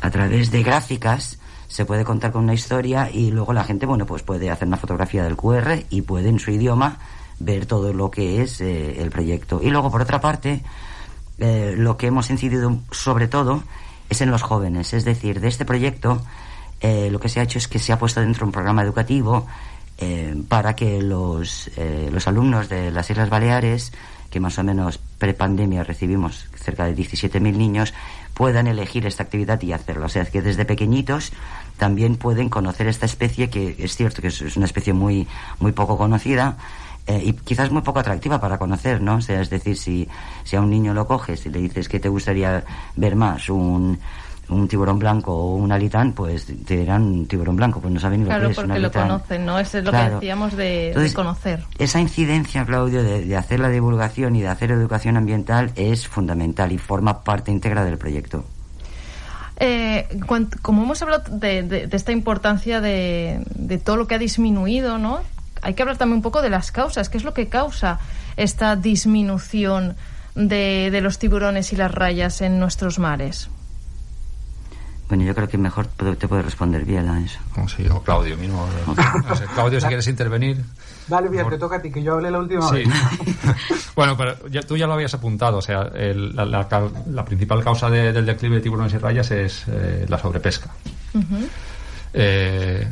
a 0.00 0.10
través 0.10 0.50
de 0.50 0.62
gráficas 0.62 1.38
se 1.68 1.84
puede 1.86 2.04
contar 2.04 2.32
con 2.32 2.44
una 2.44 2.54
historia 2.54 3.10
y 3.10 3.30
luego 3.30 3.52
la 3.52 3.64
gente, 3.64 3.86
bueno, 3.86 4.04
pues 4.04 4.22
puede 4.22 4.50
hacer 4.50 4.68
una 4.68 4.76
fotografía 4.76 5.24
del 5.24 5.36
QR 5.36 5.84
y 5.88 6.02
puede 6.02 6.28
en 6.28 6.38
su 6.38 6.50
idioma 6.50 6.98
ver 7.38 7.66
todo 7.66 7.92
lo 7.92 8.10
que 8.10 8.42
es 8.42 8.60
eh, 8.60 9.00
el 9.00 9.10
proyecto. 9.10 9.60
Y 9.62 9.70
luego, 9.70 9.90
por 9.90 10.02
otra 10.02 10.20
parte, 10.20 10.62
eh, 11.38 11.74
lo 11.76 11.96
que 11.96 12.08
hemos 12.08 12.30
incidido 12.30 12.78
sobre 12.90 13.26
todo 13.26 13.62
es 14.10 14.20
en 14.20 14.30
los 14.30 14.42
jóvenes. 14.42 14.92
Es 14.92 15.04
decir, 15.04 15.40
de 15.40 15.48
este 15.48 15.64
proyecto 15.64 16.22
eh, 16.82 17.10
lo 17.10 17.20
que 17.20 17.28
se 17.28 17.40
ha 17.40 17.44
hecho 17.44 17.58
es 17.58 17.68
que 17.68 17.78
se 17.78 17.92
ha 17.92 17.98
puesto 17.98 18.20
dentro 18.20 18.44
un 18.44 18.52
programa 18.52 18.82
educativo 18.82 19.46
para 20.48 20.74
que 20.74 21.00
los, 21.00 21.70
los 22.10 22.26
alumnos 22.26 22.68
de 22.68 22.90
las 22.90 23.08
Islas 23.08 23.30
Baleares, 23.30 23.92
que 24.30 24.40
más 24.40 24.58
o 24.58 24.64
menos 24.64 24.98
prepandemia 25.18 25.84
recibimos 25.84 26.46
cerca 26.56 26.86
de 26.86 26.96
17.000 26.96 27.40
niños, 27.40 27.94
puedan 28.34 28.66
elegir 28.66 29.06
esta 29.06 29.22
actividad 29.22 29.62
y 29.62 29.72
hacerlo. 29.72 30.06
O 30.06 30.08
sea, 30.08 30.24
que 30.24 30.42
desde 30.42 30.64
pequeñitos 30.64 31.32
también 31.76 32.16
pueden 32.16 32.48
conocer 32.48 32.88
esta 32.88 33.06
especie 33.06 33.50
que 33.50 33.76
es 33.78 33.96
cierto 33.96 34.22
que 34.22 34.28
es 34.28 34.56
una 34.56 34.66
especie 34.66 34.92
muy, 34.92 35.28
muy 35.60 35.72
poco 35.72 35.96
conocida, 35.96 36.56
eh, 37.06 37.20
y 37.24 37.32
quizás 37.32 37.70
muy 37.72 37.82
poco 37.82 37.98
atractiva 37.98 38.40
para 38.40 38.58
conocer, 38.58 39.00
¿no? 39.00 39.16
O 39.16 39.20
sea, 39.20 39.40
es 39.40 39.50
decir, 39.50 39.76
si, 39.76 40.08
si 40.44 40.54
a 40.54 40.60
un 40.60 40.70
niño 40.70 40.94
lo 40.94 41.06
coges 41.06 41.44
y 41.46 41.50
le 41.50 41.58
dices 41.58 41.88
que 41.88 41.98
te 41.98 42.08
gustaría 42.08 42.64
ver 42.94 43.16
más 43.16 43.48
un, 43.48 43.98
un 44.52 44.68
tiburón 44.68 44.98
blanco 44.98 45.32
o 45.34 45.56
un 45.56 45.72
alitán, 45.72 46.12
pues 46.12 46.46
te 46.46 46.76
dirán 46.76 47.02
un 47.02 47.26
tiburón 47.26 47.56
blanco, 47.56 47.80
pues 47.80 47.92
no 47.92 48.00
saben 48.00 48.20
ni 48.20 48.24
lo 48.24 48.30
que 48.30 48.36
es. 48.36 48.40
Claro, 48.40 48.68
porque 48.68 48.80
lo 48.80 48.92
conocen, 48.92 49.44
¿no? 49.44 49.58
Eso 49.58 49.78
es 49.78 49.84
lo 49.84 49.90
que 49.90 50.10
decíamos 50.10 50.56
de, 50.56 51.12
conocer. 51.14 51.64
Esa 51.78 52.00
incidencia, 52.00 52.64
Claudio, 52.64 53.02
de, 53.02 53.36
hacer 53.36 53.60
la 53.60 53.68
divulgación 53.68 54.36
y 54.36 54.42
de 54.42 54.48
hacer 54.48 54.70
educación 54.70 55.16
ambiental 55.16 55.72
es 55.76 56.06
fundamental 56.06 56.72
y 56.72 56.78
forma 56.78 57.24
parte 57.24 57.50
íntegra 57.50 57.84
del 57.84 57.98
proyecto. 57.98 58.44
Eh, 59.56 60.08
como 60.62 60.82
hemos 60.82 61.02
hablado 61.02 61.24
de, 61.36 61.62
de, 61.62 61.88
esta 61.92 62.10
importancia 62.12 62.80
de, 62.80 63.44
de, 63.54 63.78
todo 63.78 63.96
lo 63.96 64.06
que 64.06 64.16
ha 64.16 64.18
disminuido, 64.18 64.98
¿no? 64.98 65.20
hay 65.62 65.74
que 65.74 65.82
hablar 65.82 65.96
también 65.96 66.16
un 66.16 66.22
poco 66.22 66.42
de 66.42 66.50
las 66.50 66.72
causas. 66.72 67.08
¿Qué 67.08 67.16
es 67.16 67.24
lo 67.24 67.32
que 67.32 67.48
causa 67.48 68.00
esta 68.36 68.76
disminución 68.76 69.96
de, 70.34 70.98
los 71.00 71.18
tiburones 71.18 71.72
y 71.72 71.76
las 71.76 71.92
rayas 71.92 72.42
en 72.42 72.58
nuestros 72.58 72.98
mares? 72.98 73.48
Bueno, 75.12 75.26
yo 75.26 75.34
creo 75.34 75.46
que 75.46 75.58
mejor 75.58 75.88
te 75.88 76.26
puede 76.26 76.40
responder 76.40 76.86
bien 76.86 77.06
a 77.06 77.22
eso. 77.22 77.38
Como 77.54 77.68
si 77.68 77.82
yo, 77.82 78.02
Claudio 78.02 78.34
mismo. 78.38 78.66
Claudio, 79.52 79.78
si 79.78 79.86
quieres 79.86 80.08
intervenir. 80.08 80.64
Dale, 81.06 81.28
bien, 81.28 81.46
te 81.50 81.58
toca 81.58 81.76
a 81.76 81.82
ti, 81.82 81.92
que 81.92 82.02
yo 82.02 82.14
hablé 82.14 82.30
la 82.30 82.38
última 82.38 82.70
vez. 82.70 82.88
bueno, 83.94 84.16
pero 84.16 84.36
tú 84.66 84.74
ya 84.74 84.86
lo 84.86 84.94
habías 84.94 85.12
apuntado. 85.12 85.58
O 85.58 85.60
sea, 85.60 85.90
la, 85.92 87.24
principal 87.26 87.62
causa 87.62 87.90
del 87.90 88.24
declive 88.24 88.56
de 88.56 88.62
tiburones 88.62 88.94
y 88.94 88.96
rayas 88.96 89.30
es 89.32 89.64
eh, 89.68 90.06
la 90.08 90.16
sobrepesca. 90.16 90.70
eh, 92.14 92.90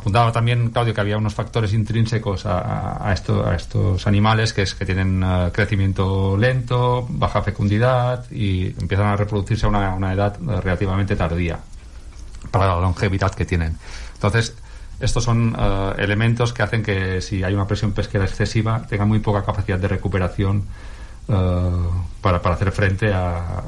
Apuntaba 0.00 0.32
también, 0.32 0.70
Claudio, 0.70 0.94
que 0.94 1.00
había 1.02 1.18
unos 1.18 1.34
factores 1.34 1.74
intrínsecos 1.74 2.46
a, 2.46 3.12
estos 3.12 4.06
animales, 4.06 4.54
que 4.54 4.62
es 4.62 4.74
que 4.74 4.86
tienen 4.86 5.22
eh, 5.22 5.50
crecimiento 5.52 6.38
lento, 6.38 7.06
baja 7.10 7.42
fecundidad 7.42 8.24
y 8.30 8.68
empiezan 8.80 9.08
a 9.08 9.16
reproducirse 9.16 9.66
a 9.66 9.68
una, 9.68 10.12
edad 10.14 10.36
eh, 10.36 10.60
relativamente 10.62 11.16
tardía 11.16 11.58
para 12.50 12.68
la 12.68 12.80
longevidad 12.80 13.34
que 13.34 13.44
tienen. 13.44 13.76
Entonces, 14.14 14.56
estos 15.00 15.22
son 15.22 15.54
eh, 15.58 15.92
elementos 15.98 16.54
que 16.54 16.62
hacen 16.62 16.82
que 16.82 17.20
si 17.20 17.44
hay 17.44 17.52
una 17.52 17.66
presión 17.66 17.92
pesquera 17.92 18.24
excesiva, 18.24 18.86
tengan 18.88 19.06
muy 19.06 19.18
poca 19.18 19.44
capacidad 19.44 19.78
de 19.78 19.88
recuperación 19.88 20.64
para, 21.26 22.38
hacer 22.38 22.72
frente 22.72 23.12
a, 23.12 23.62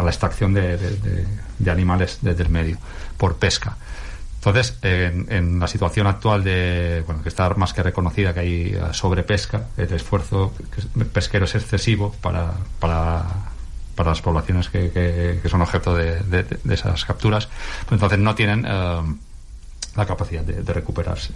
la 0.00 0.10
extracción 0.10 0.52
de 0.52 1.26
animales 1.68 2.18
desde 2.20 2.44
el 2.44 2.50
medio 2.50 2.76
por 3.16 3.36
pesca. 3.36 3.76
Entonces, 4.40 4.78
en, 4.80 5.60
la 5.60 5.66
situación 5.66 6.06
actual 6.06 6.42
de, 6.42 7.02
bueno, 7.06 7.22
que 7.22 7.28
está 7.28 7.50
más 7.50 7.74
que 7.74 7.82
reconocida 7.82 8.32
que 8.32 8.40
hay 8.40 8.52
eh, 8.74 8.80
sobrepesca, 8.92 9.66
el 9.76 9.92
esfuerzo 9.92 10.54
pesquero 11.12 11.44
es 11.44 11.54
excesivo 11.56 12.16
para, 12.22 12.54
para, 12.78 13.22
para 13.94 14.10
las 14.12 14.22
poblaciones 14.22 14.70
que, 14.70 14.90
que, 14.90 15.48
son 15.50 15.60
objeto 15.60 15.94
de, 15.94 16.46
esas 16.70 17.04
capturas, 17.04 17.48
pues 17.84 17.92
entonces 17.92 18.18
no 18.18 18.34
tienen 18.34 18.64
eh, 18.66 19.00
la 19.94 20.06
capacidad 20.06 20.42
de, 20.42 20.72
recuperarse. 20.72 21.34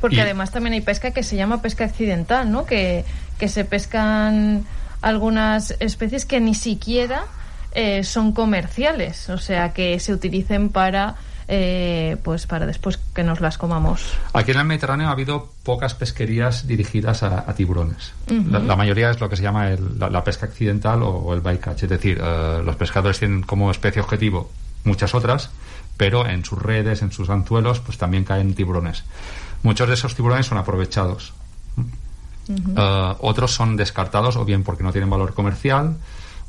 Porque 0.00 0.20
además 0.20 0.52
también 0.52 0.74
hay 0.74 0.82
pesca 0.82 1.10
que 1.10 1.24
se 1.24 1.34
llama 1.34 1.60
pesca 1.60 1.86
accidental, 1.86 2.52
¿no? 2.52 2.66
Que, 2.66 3.04
que 3.40 3.48
se 3.48 3.64
pescan 3.64 4.64
algunas 5.02 5.74
especies 5.80 6.24
que 6.24 6.38
ni 6.38 6.54
siquiera 6.54 7.24
eh, 7.72 8.04
son 8.04 8.30
comerciales, 8.30 9.28
o 9.28 9.38
sea, 9.38 9.72
que 9.72 9.98
se 9.98 10.12
utilicen 10.12 10.68
para 10.68 11.16
eh, 11.52 12.16
pues 12.22 12.46
para 12.46 12.64
después 12.64 12.96
que 13.12 13.24
nos 13.24 13.40
las 13.40 13.58
comamos. 13.58 14.04
Aquí 14.32 14.52
en 14.52 14.58
el 14.58 14.64
Mediterráneo 14.66 15.08
ha 15.08 15.10
habido 15.10 15.50
pocas 15.64 15.94
pesquerías 15.94 16.68
dirigidas 16.68 17.24
a, 17.24 17.52
tiburones. 17.54 18.12
la, 18.28 18.76
mayoría 18.76 19.10
es 19.10 19.20
lo 19.20 19.28
que 19.28 19.34
se 19.34 19.42
llama 19.42 19.68
la, 19.98 20.22
pesca 20.22 20.46
accidental 20.46 21.02
o, 21.02 21.34
el 21.34 21.40
bycatch, 21.40 21.82
es 21.82 21.88
decir, 21.88 22.20
eh, 22.22 22.62
los 22.64 22.76
pescadores 22.76 23.18
tienen 23.18 23.42
como 23.42 23.72
especie 23.72 24.00
objetivo 24.00 24.52
muchas 24.84 25.12
otras, 25.12 25.50
pero 25.96 26.24
en 26.24 26.44
sus 26.44 26.62
redes, 26.62 27.02
en 27.02 27.10
sus 27.10 27.28
anzuelos, 27.30 27.80
pues 27.80 27.98
también 27.98 28.22
caen 28.22 28.54
tiburones. 28.54 29.02
Muchos 29.64 29.88
de 29.88 29.94
esos 29.94 30.14
tiburones 30.14 30.46
son 30.46 30.58
aprovechados. 30.58 31.32
Eh, 32.48 33.14
otros 33.18 33.52
son 33.52 33.76
descartados 33.76 34.36
o 34.36 34.44
bien 34.44 34.62
porque 34.62 34.84
no 34.84 34.92
tienen 34.92 35.10
valor 35.10 35.34
comercial 35.34 35.96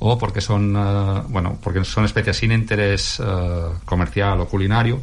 o 0.03 0.17
porque 0.17 0.41
son, 0.41 0.75
eh, 0.75 1.21
bueno, 1.29 1.57
porque 1.61 1.83
son 1.85 2.05
especies 2.05 2.37
sin 2.37 2.51
interés 2.51 3.21
eh, 3.23 3.69
comercial 3.85 4.41
o 4.41 4.47
culinario, 4.47 4.99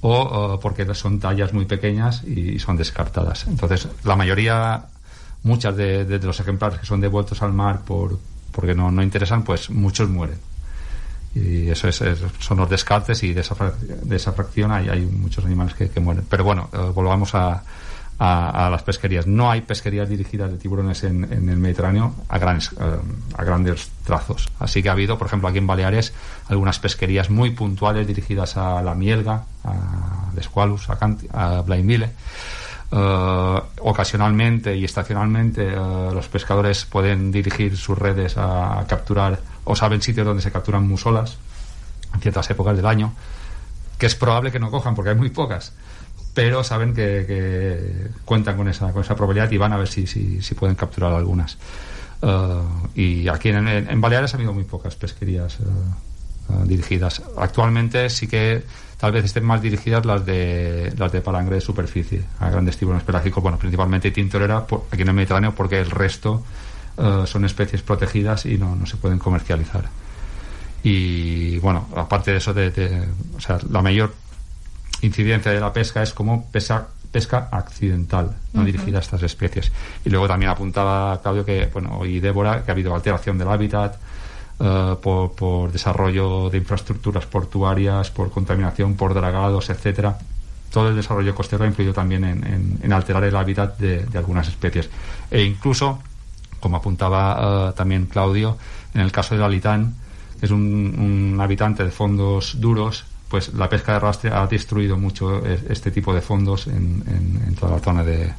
o 0.00 0.56
eh, 0.56 0.58
porque 0.60 0.82
son 0.94 1.20
tallas 1.20 1.52
muy 1.52 1.64
pequeñas 1.64 2.24
y 2.24 2.58
son 2.58 2.76
descartadas. 2.76 3.46
Entonces, 3.46 3.86
la 4.02 4.16
mayoría, 4.16 4.86
muchas 5.44 5.76
de, 5.76 6.18
los 6.20 6.40
ejemplares 6.40 6.80
que 6.80 6.86
son 6.86 7.00
devueltos 7.00 7.40
al 7.40 7.52
mar 7.52 7.82
por, 7.84 8.18
porque 8.50 8.74
no, 8.74 8.90
no 8.90 9.04
interesan, 9.04 9.44
pues 9.44 9.70
muchos 9.70 10.08
mueren. 10.08 10.38
Y 11.36 11.70
eso 11.70 11.86
es, 11.86 12.02
son 12.40 12.58
los 12.58 12.68
descartes 12.68 13.22
y 13.22 13.32
de 13.32 13.42
esa, 13.42 13.54
de 13.80 14.16
esa 14.16 14.32
fracción 14.32 14.72
hay, 14.72 14.88
hay 14.88 15.02
muchos 15.02 15.44
animales 15.44 15.74
que 15.74 16.00
mueren. 16.00 16.26
Pero 16.28 16.42
bueno, 16.42 16.68
volvamos 16.94 17.32
a, 17.36 17.62
a, 18.24 18.70
las 18.70 18.84
pesquerías. 18.84 19.26
No 19.26 19.50
hay 19.50 19.62
pesquerías 19.62 20.08
dirigidas 20.08 20.50
de 20.50 20.56
tiburones 20.56 21.02
en, 21.02 21.24
el 21.24 21.56
Mediterráneo 21.56 22.14
a, 22.28 22.38
grandes, 22.38 22.70
eh, 22.72 22.98
a 23.36 23.44
grandes 23.44 23.90
trazos. 24.04 24.48
Así 24.60 24.82
que 24.82 24.88
ha 24.88 24.92
habido, 24.92 25.18
por 25.18 25.26
ejemplo, 25.26 25.48
aquí 25.48 25.58
en 25.58 25.66
Baleares, 25.66 26.12
algunas 26.48 26.78
pesquerías 26.78 27.30
muy 27.30 27.50
puntuales 27.50 28.06
dirigidas 28.06 28.56
a 28.56 28.80
la 28.82 28.94
mielga, 28.94 29.44
a 29.64 30.30
Descualus, 30.34 30.88
a, 30.88 30.98
a 31.32 31.62
Blainville. 31.62 32.10
Eh, 32.92 33.60
ocasionalmente 33.80 34.76
y 34.76 34.84
estacionalmente 34.84 35.66
eh, 35.66 36.10
los 36.12 36.28
pescadores 36.28 36.84
pueden 36.84 37.32
dirigir 37.32 37.76
sus 37.76 37.98
redes 37.98 38.34
a 38.36 38.84
capturar 38.86 39.40
o 39.64 39.74
saben 39.74 40.02
sitios 40.02 40.26
donde 40.26 40.42
se 40.42 40.52
capturan 40.52 40.86
musolas 40.86 41.38
en 42.12 42.20
ciertas 42.20 42.50
épocas 42.50 42.76
del 42.76 42.84
año 42.84 43.14
que 43.96 44.04
es 44.04 44.14
probable 44.14 44.52
que 44.52 44.58
no 44.58 44.70
cojan 44.70 44.94
porque 44.94 45.08
hay 45.08 45.16
muy 45.16 45.30
pocas 45.30 45.72
pero 46.34 46.64
saben 46.64 46.94
que, 46.94 48.08
cuentan 48.24 48.56
con 48.56 48.68
esa, 48.68 48.92
con 48.92 49.02
esa 49.02 49.14
probabilidad 49.14 49.50
y 49.50 49.58
van 49.58 49.72
a 49.72 49.76
ver 49.76 49.88
si, 49.88 50.06
si, 50.06 50.40
si 50.40 50.54
pueden 50.54 50.76
capturar 50.76 51.12
algunas. 51.12 51.58
Eh, 52.22 52.60
y 52.94 53.28
aquí 53.28 53.48
en, 53.50 54.00
Baleares 54.00 54.32
ha 54.32 54.36
habido 54.36 54.52
muy 54.52 54.64
pocas 54.64 54.94
pesquerías 54.94 55.58
eh, 55.60 55.64
eh, 56.50 56.52
dirigidas. 56.64 57.22
Actualmente 57.36 58.08
sí 58.08 58.28
que 58.28 58.62
tal 58.96 59.12
vez 59.12 59.24
estén 59.24 59.44
más 59.44 59.60
dirigidas 59.60 60.06
las 60.06 60.24
de 60.24 60.94
las 60.96 61.10
de 61.10 61.20
palangre 61.20 61.56
de 61.56 61.60
superficie 61.60 62.22
a 62.38 62.48
grandes 62.50 62.76
tiburones 62.76 63.04
pelágicos, 63.04 63.42
bueno, 63.42 63.58
principalmente 63.58 64.12
tintorera 64.12 64.58
aquí 64.58 65.02
en 65.02 65.08
el 65.08 65.14
Mediterráneo 65.14 65.54
porque 65.54 65.80
el 65.80 65.90
resto 65.90 66.44
son 67.24 67.44
especies 67.46 67.82
protegidas 67.82 68.44
y 68.44 68.58
no, 68.58 68.76
no 68.76 68.86
se 68.86 68.96
pueden 68.96 69.18
comercializar. 69.18 69.88
Y 70.84 71.58
bueno, 71.58 71.88
aparte 71.96 72.32
de 72.32 72.36
eso, 72.36 72.52
de, 72.52 73.08
o 73.34 73.40
sea, 73.40 73.58
la 73.70 73.80
mayor 73.80 74.12
incidencia 75.02 75.52
de 75.52 75.60
la 75.60 75.72
pesca 75.72 76.02
es 76.02 76.12
como 76.12 76.50
pesca, 76.50 76.86
pesca 77.10 77.48
accidental, 77.50 78.34
no 78.52 78.64
dirigida 78.64 78.98
a 78.98 79.00
estas 79.00 79.22
especies. 79.22 79.70
Y 80.04 80.10
luego 80.10 80.26
también 80.26 80.50
apuntaba 80.50 81.20
Claudio 81.20 81.44
que, 81.44 81.68
bueno, 81.72 82.04
y 82.06 82.20
Débora, 82.20 82.64
que 82.64 82.70
ha 82.70 82.74
habido 82.74 82.94
alteración 82.94 83.36
del 83.36 83.48
hábitat 83.48 83.96
eh, 84.60 84.96
por, 85.02 85.72
desarrollo 85.72 86.48
de 86.48 86.58
infraestructuras 86.58 87.26
portuarias, 87.26 88.10
por 88.10 88.30
contaminación, 88.30 88.94
por 88.94 89.12
dragados, 89.12 89.70
etcétera. 89.70 90.18
Todo 90.72 90.88
el 90.88 90.96
desarrollo 90.96 91.34
costero 91.34 91.64
ha 91.64 91.66
influido 91.66 91.92
también 91.92 92.24
en, 92.24 92.92
alterar 92.92 93.24
el 93.24 93.36
hábitat 93.36 93.76
de, 93.78 94.06
algunas 94.16 94.48
especies. 94.48 94.88
E 95.30 95.42
incluso, 95.42 95.98
como 96.60 96.78
apuntaba 96.78 97.68
eh, 97.68 97.72
también 97.76 98.06
Claudio, 98.06 98.56
en 98.94 99.02
el 99.02 99.12
caso 99.12 99.34
del 99.34 99.44
alitán, 99.44 99.96
es 100.40 100.50
un 100.50 101.36
habitante 101.40 101.84
de 101.84 101.90
fondos 101.90 102.58
duros 102.58 103.04
pues 103.32 103.54
la 103.54 103.66
pesca 103.66 103.92
de 103.92 103.96
arrastre 103.96 104.30
ha 104.30 104.46
destruido 104.46 104.98
mucho 104.98 105.42
este 105.46 105.90
tipo 105.90 106.12
de 106.12 106.20
fondos 106.20 106.66
en, 106.66 107.56
toda 107.58 107.72
la 107.72 107.78
zona 107.78 108.04
de, 108.04 108.30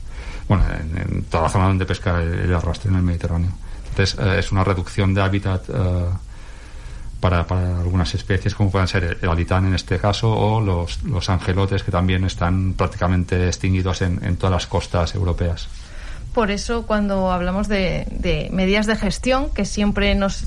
bueno, 0.48 0.64
en, 0.70 1.24
toda 1.24 1.46
la 1.46 1.50
zona 1.50 1.66
donde 1.66 1.84
pesca 1.84 2.22
el, 2.22 2.54
arrastre 2.54 2.92
en 2.92 2.98
el 2.98 3.02
Mediterráneo. 3.02 3.50
Entonces, 3.90 4.20
es 4.38 4.52
una 4.52 4.64
reducción 4.64 5.16
de 5.16 5.22
hábitat 5.24 5.64
para, 7.20 7.48
para, 7.48 7.80
algunas 7.80 8.14
especies, 8.14 8.54
como 8.54 8.70
pueden 8.70 8.88
ser 8.88 9.18
el 9.20 9.30
alitán 9.30 9.66
en 9.66 9.74
este 9.74 9.98
caso, 9.98 10.32
o 10.32 10.62
los, 10.62 11.28
angelotes, 11.28 11.82
que 11.82 11.90
también 11.90 12.24
están 12.26 12.74
prácticamente 12.74 13.48
extinguidos 13.48 14.04
en, 14.04 14.24
en 14.24 14.38
todas 14.38 14.52
las 14.52 14.68
costas 14.68 15.16
europeas. 15.16 15.70
Por 16.36 16.52
eso, 16.52 16.86
cuando 16.86 17.32
hablamos 17.32 17.68
de, 17.68 18.06
de 18.12 18.50
medidas 18.54 18.86
de 18.86 18.96
gestión, 18.96 19.50
que 19.56 19.66
siempre 19.66 20.14
nos, 20.14 20.44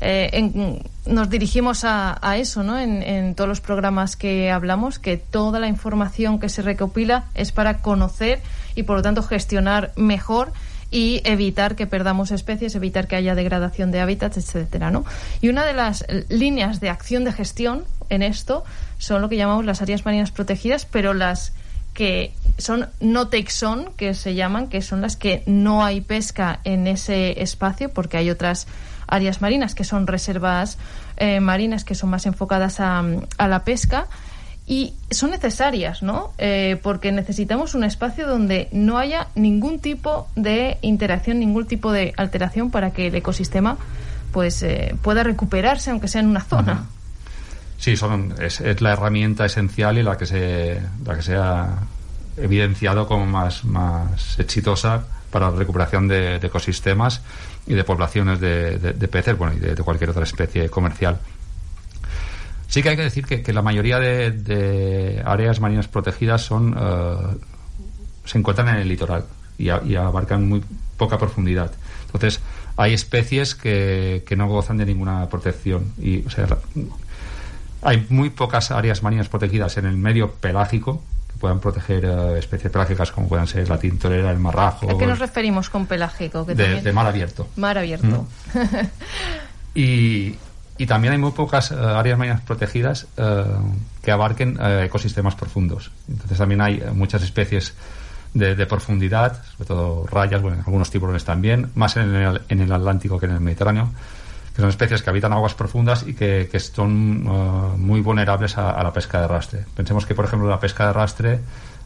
eh, 0.00 0.80
nos 1.06 1.30
dirigimos 1.30 1.84
a, 1.84 2.18
a 2.20 2.36
eso, 2.36 2.62
¿no? 2.62 2.78
En, 2.78 3.02
en, 3.02 3.34
todos 3.34 3.48
los 3.48 3.60
programas 3.60 4.16
que 4.16 4.50
hablamos, 4.50 4.98
que 4.98 5.16
toda 5.16 5.60
la 5.60 5.68
información 5.68 6.38
que 6.38 6.48
se 6.48 6.62
recopila 6.62 7.24
es 7.34 7.52
para 7.52 7.78
conocer 7.78 8.40
y, 8.74 8.82
por 8.82 8.96
lo 8.96 9.02
tanto, 9.02 9.22
gestionar 9.22 9.92
mejor 9.96 10.52
y 10.90 11.20
evitar 11.24 11.76
que 11.76 11.86
perdamos 11.86 12.30
especies, 12.30 12.74
evitar 12.74 13.08
que 13.08 13.16
haya 13.16 13.34
degradación 13.34 13.90
de 13.90 14.00
hábitats, 14.00 14.36
etcétera, 14.36 14.90
¿no? 14.90 15.04
Y 15.40 15.48
una 15.48 15.64
de 15.64 15.72
las 15.72 16.04
líneas 16.28 16.80
de 16.80 16.90
acción 16.90 17.24
de 17.24 17.32
gestión 17.32 17.84
en 18.08 18.22
esto 18.22 18.64
son 18.98 19.22
lo 19.22 19.28
que 19.28 19.36
llamamos 19.36 19.64
las 19.64 19.82
áreas 19.82 20.04
marinas 20.04 20.30
protegidas, 20.30 20.86
pero 20.86 21.12
las 21.12 21.52
que 21.92 22.32
son 22.58 22.88
no 23.00 23.28
take 23.28 23.48
que 23.96 24.14
se 24.14 24.34
llaman, 24.34 24.68
que 24.68 24.82
son 24.82 25.00
las 25.00 25.16
que 25.16 25.42
no 25.46 25.84
hay 25.84 26.02
pesca 26.02 26.60
en 26.64 26.86
ese 26.86 27.42
espacio, 27.42 27.88
porque 27.88 28.18
hay 28.18 28.30
otras 28.30 28.66
áreas 29.06 29.40
marinas 29.40 29.74
que 29.74 29.84
son 29.84 30.06
reservas 30.06 30.78
eh, 31.16 31.40
marinas 31.40 31.84
que 31.84 31.94
son 31.94 32.10
más 32.10 32.26
enfocadas 32.26 32.80
a, 32.80 33.04
a 33.38 33.48
la 33.48 33.64
pesca 33.64 34.06
y 34.66 34.94
son 35.10 35.30
necesarias, 35.30 36.02
¿no? 36.02 36.32
Eh, 36.38 36.78
porque 36.82 37.12
necesitamos 37.12 37.74
un 37.74 37.84
espacio 37.84 38.26
donde 38.26 38.68
no 38.72 38.98
haya 38.98 39.28
ningún 39.36 39.78
tipo 39.78 40.28
de 40.34 40.78
interacción, 40.82 41.38
ningún 41.38 41.66
tipo 41.66 41.92
de 41.92 42.12
alteración 42.16 42.70
para 42.72 42.90
que 42.90 43.06
el 43.06 43.14
ecosistema 43.14 43.76
pues 44.32 44.62
eh, 44.62 44.96
pueda 45.02 45.22
recuperarse, 45.22 45.90
aunque 45.90 46.08
sea 46.08 46.20
en 46.20 46.26
una 46.26 46.42
zona. 46.42 46.86
Sí, 47.78 47.96
son, 47.96 48.34
es, 48.40 48.60
es, 48.60 48.80
la 48.80 48.92
herramienta 48.92 49.46
esencial 49.46 49.98
y 49.98 50.02
la 50.02 50.18
que 50.18 50.26
se, 50.26 50.80
la 51.04 51.14
que 51.14 51.22
se 51.22 51.36
ha 51.36 51.78
evidenciado 52.36 53.06
como 53.06 53.24
más, 53.24 53.64
más 53.64 54.38
exitosa 54.38 55.04
para 55.36 55.50
la 55.50 55.56
recuperación 55.58 56.08
de, 56.08 56.38
de 56.38 56.46
ecosistemas 56.46 57.20
y 57.66 57.74
de 57.74 57.84
poblaciones 57.84 58.40
de, 58.40 58.78
de, 58.78 59.08
peces, 59.08 59.36
bueno, 59.36 59.52
y 59.54 59.58
de, 59.58 59.74
cualquier 59.82 60.08
otra 60.08 60.22
especie 60.22 60.70
comercial. 60.70 61.18
Sí 62.68 62.82
que 62.82 62.88
hay 62.88 62.96
que 62.96 63.02
decir 63.02 63.26
que, 63.26 63.52
la 63.52 63.60
mayoría 63.60 63.98
de, 63.98 65.22
áreas 65.26 65.60
marinas 65.60 65.88
protegidas 65.88 66.40
son 66.40 66.72
uh, 66.72 67.38
se 68.24 68.38
encuentran 68.38 68.68
en 68.68 68.76
el 68.76 68.88
litoral 68.88 69.26
y, 69.58 69.68
abarcan 69.68 70.48
muy 70.48 70.62
poca 70.96 71.18
profundidad. 71.18 71.70
Entonces, 72.06 72.40
hay 72.78 72.94
especies 72.94 73.54
que, 73.54 74.24
que 74.26 74.36
no 74.36 74.48
gozan 74.48 74.78
de 74.78 74.86
ninguna 74.86 75.28
protección. 75.28 75.92
Y, 76.00 76.24
hay 77.82 78.06
muy 78.08 78.30
pocas 78.30 78.70
áreas 78.70 79.02
marinas 79.02 79.28
protegidas 79.28 79.76
en 79.76 79.84
el 79.84 79.98
medio 79.98 80.32
pelágico 80.32 81.02
puedan 81.38 81.60
proteger 81.60 82.06
uh, 82.06 82.34
especies 82.36 82.72
pelágicas 82.72 83.12
como 83.12 83.28
puedan 83.28 83.46
ser 83.46 83.68
la 83.68 83.78
tintorera, 83.78 84.30
el 84.30 84.38
marrajo. 84.38 84.90
¿A 84.90 84.98
qué 84.98 85.06
nos 85.06 85.18
referimos 85.18 85.70
con 85.70 85.86
pelágico? 85.86 86.46
Que 86.46 86.54
de, 86.54 86.64
también... 86.64 86.84
de, 86.84 86.92
mar 86.92 87.06
abierto. 87.06 87.48
Mar 87.56 87.78
abierto. 87.78 88.26
Mm. 88.54 88.58
y, 89.74 90.34
y 90.78 90.86
también 90.86 91.12
hay 91.12 91.18
muy 91.18 91.32
pocas 91.32 91.70
uh, 91.70 91.76
áreas 91.76 92.18
marinas 92.18 92.40
protegidas 92.42 93.06
uh, 93.16 94.02
que 94.02 94.10
abarquen 94.10 94.58
uh, 94.60 94.82
ecosistemas 94.84 95.34
profundos. 95.34 95.90
Entonces 96.08 96.38
también 96.38 96.60
hay 96.60 96.82
muchas 96.92 97.22
especies 97.22 97.74
de, 98.34 98.54
de, 98.54 98.66
profundidad, 98.66 99.42
sobre 99.56 99.68
todo 99.68 100.06
rayas, 100.06 100.42
bueno, 100.42 100.62
algunos 100.66 100.90
tiburones 100.90 101.24
también, 101.24 101.70
más 101.74 101.96
en 101.96 102.14
el, 102.14 102.42
en 102.48 102.60
el, 102.60 102.72
Atlántico 102.72 103.18
que 103.18 103.26
en 103.26 103.32
el 103.32 103.40
Mediterráneo, 103.40 103.90
que 104.56 104.62
son 104.62 104.70
especies 104.70 105.02
que 105.02 105.10
habitan 105.10 105.34
aguas 105.34 105.52
profundas 105.52 106.06
y 106.06 106.14
que, 106.14 106.48
que 106.50 106.58
son 106.60 107.24
muy 107.78 108.00
vulnerables 108.00 108.56
a, 108.56 108.82
la 108.82 108.90
pesca 108.90 109.18
de 109.18 109.24
arrastre. 109.24 109.66
Pensemos 109.76 110.06
que, 110.06 110.14
por 110.14 110.24
ejemplo, 110.24 110.48
la 110.48 110.58
pesca 110.58 110.84
de 110.84 110.90
arrastre 110.90 111.40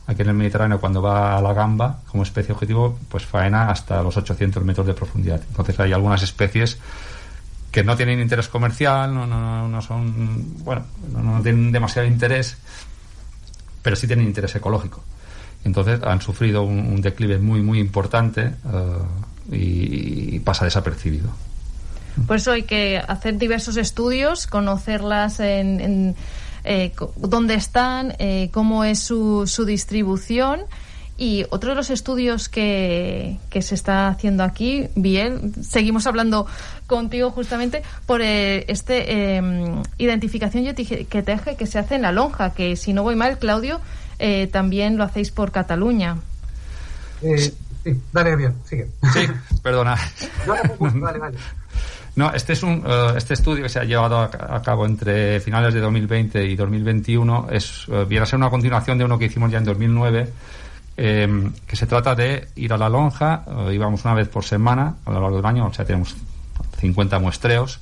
aquí 0.06 0.22
en 0.22 0.28
el 0.28 0.34
Mediterráneo, 0.34 0.78
cuando 0.78 1.02
va 1.02 1.36
a 1.36 1.42
la 1.42 1.52
gamba 1.52 1.98
como 2.06 2.22
especie 2.22 2.54
objetivo, 2.54 2.96
pues 3.08 3.26
faena 3.26 3.70
hasta 3.70 4.00
los 4.04 4.16
800 4.16 4.62
metros 4.62 4.86
de 4.86 4.94
profundidad. 4.94 5.40
Entonces 5.48 5.80
hay 5.80 5.92
algunas 5.92 6.22
especies 6.22 6.78
que 7.72 7.82
no 7.82 7.96
tienen 7.96 8.20
interés 8.20 8.46
comercial, 8.46 9.12
no, 9.12 9.26
no, 9.26 9.66
no 9.66 9.82
son, 9.82 10.62
bueno, 10.62 10.84
no, 11.12 11.42
tienen 11.42 11.72
demasiado 11.72 12.06
interés, 12.06 12.56
pero 13.82 13.96
sí 13.96 14.06
tienen 14.06 14.26
interés 14.26 14.54
ecológico. 14.54 15.02
Entonces 15.64 16.00
han 16.04 16.20
sufrido 16.20 16.62
un, 16.62 17.00
declive 17.00 17.40
muy, 17.40 17.62
muy 17.62 17.80
importante 17.80 18.52
y, 19.50 20.36
y, 20.36 20.38
pasa 20.38 20.64
desapercibido. 20.64 21.30
Por 22.26 22.36
eso 22.36 22.52
hay 22.52 22.62
que 22.62 22.98
hacer 22.98 23.38
diversos 23.38 23.76
estudios, 23.76 24.46
conocerlas 24.46 25.40
en, 25.40 25.80
en 25.80 26.16
eh, 26.64 26.92
dónde 27.16 27.54
están, 27.54 28.14
eh, 28.18 28.50
cómo 28.52 28.84
es 28.84 29.00
su, 29.00 29.46
su 29.46 29.64
distribución 29.64 30.60
y 31.20 31.44
otro 31.50 31.70
de 31.70 31.76
los 31.76 31.90
estudios 31.90 32.48
que, 32.48 33.36
que 33.50 33.60
se 33.60 33.74
está 33.74 34.08
haciendo 34.08 34.42
aquí, 34.42 34.88
bien, 34.94 35.52
seguimos 35.62 36.06
hablando 36.06 36.46
contigo 36.86 37.30
justamente 37.30 37.82
por 38.06 38.22
eh, 38.22 38.64
este 38.68 39.36
eh, 39.36 39.82
identificación 39.98 40.64
y 40.64 40.68
etiquetaje 40.70 41.56
que 41.56 41.66
se 41.66 41.78
hace 41.78 41.96
en 41.96 42.02
la 42.02 42.12
lonja, 42.12 42.54
que 42.54 42.74
si 42.74 42.94
no 42.94 43.02
voy 43.02 43.16
mal, 43.16 43.38
Claudio, 43.38 43.82
eh, 44.18 44.46
también 44.46 44.96
lo 44.96 45.04
hacéis 45.04 45.30
por 45.30 45.52
Cataluña. 45.52 46.16
Eh, 47.20 47.52
sí, 47.84 48.00
dale 48.14 48.36
bien, 48.36 48.54
sigue. 48.64 48.88
Sí, 49.12 49.26
perdona. 49.62 49.98
no, 50.46 50.54
vale, 51.00 51.18
vale. 51.18 51.36
No, 52.16 52.32
este 52.32 52.54
es 52.54 52.62
un 52.62 52.84
uh, 52.84 53.16
este 53.16 53.34
estudio 53.34 53.62
que 53.62 53.68
se 53.68 53.78
ha 53.78 53.84
llevado 53.84 54.18
a, 54.18 54.24
a, 54.24 54.62
cabo 54.62 54.84
entre 54.84 55.40
finales 55.40 55.72
de 55.72 55.80
2020 55.80 56.44
y 56.44 56.56
2021 56.56 57.48
es 57.50 57.86
uh, 57.88 58.04
viene 58.04 58.24
a 58.24 58.26
ser 58.26 58.38
una 58.38 58.50
continuación 58.50 58.98
de 58.98 59.04
uno 59.04 59.18
que 59.18 59.26
hicimos 59.26 59.50
ya 59.50 59.58
en 59.58 59.64
2009 59.64 60.32
eh, 61.02 61.50
que 61.66 61.76
se 61.76 61.86
trata 61.86 62.14
de 62.14 62.48
ir 62.56 62.74
a 62.74 62.76
la 62.76 62.90
lonja, 62.90 63.42
eh, 63.46 63.72
íbamos 63.72 64.04
una 64.04 64.12
vez 64.12 64.28
por 64.28 64.44
semana 64.44 64.96
a 65.06 65.10
lo 65.10 65.20
largo 65.22 65.36
del 65.38 65.46
año, 65.46 65.66
o 65.66 65.72
sea, 65.72 65.86
tenemos 65.86 66.14
50 66.78 67.18
muestreos, 67.18 67.80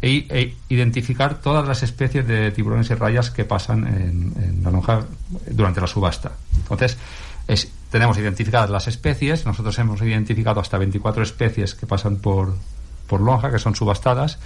e, 0.00 0.24
e, 0.30 0.56
identificar 0.70 1.42
todas 1.42 1.68
las 1.68 1.82
especies 1.82 2.26
de 2.26 2.50
tiburones 2.50 2.88
y 2.88 2.94
rayas 2.94 3.30
que 3.30 3.44
pasan 3.44 3.86
en, 3.86 4.32
en 4.42 4.64
la 4.64 4.70
lonja 4.70 5.04
durante 5.50 5.82
la 5.82 5.86
subasta. 5.86 6.32
Entonces, 6.56 6.96
es, 7.46 7.70
tenemos 7.90 8.16
identificadas 8.16 8.70
las 8.70 8.88
especies, 8.88 9.44
nosotros 9.44 9.78
hemos 9.78 10.00
identificado 10.00 10.58
hasta 10.58 10.78
24 10.78 11.22
especies 11.22 11.74
que 11.74 11.86
pasan 11.86 12.16
por, 12.16 12.54
por 13.08 13.20
lonja, 13.20 13.50
que 13.50 13.58
son 13.58 13.74
subastadas, 13.74 14.38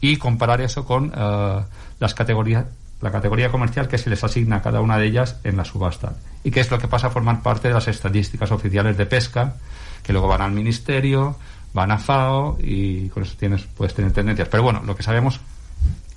y 0.00 0.16
comparar 0.16 0.60
eso 0.60 0.84
con 0.84 1.06
uh, 1.06 1.64
las 1.98 2.14
categorías 2.14 2.66
la 3.00 3.10
categoría 3.10 3.50
comercial 3.50 3.88
que 3.88 3.96
se 3.96 4.10
les 4.10 4.22
asigna 4.24 4.56
a 4.56 4.62
cada 4.62 4.82
una 4.82 4.98
de 4.98 5.06
ellas 5.06 5.36
en 5.42 5.56
la 5.56 5.64
subasta. 5.64 6.12
Y 6.44 6.50
que 6.50 6.60
es 6.60 6.70
lo 6.70 6.78
que 6.78 6.86
pasa 6.86 7.06
a 7.06 7.10
formar 7.10 7.42
parte 7.42 7.68
de 7.68 7.74
las 7.74 7.88
estadísticas 7.88 8.52
oficiales 8.52 8.96
de 8.98 9.06
pesca, 9.06 9.54
que 10.02 10.12
luego 10.12 10.28
van 10.28 10.42
al 10.42 10.52
ministerio, 10.52 11.36
van 11.72 11.90
a 11.92 11.98
FAO 11.98 12.58
y 12.60 13.08
con 13.08 13.22
eso 13.22 13.36
tienes, 13.38 13.62
puedes 13.62 13.94
tener 13.94 14.12
tendencias. 14.12 14.48
Pero 14.48 14.62
bueno, 14.62 14.82
lo 14.84 14.94
que 14.96 15.02
sabemos, 15.02 15.40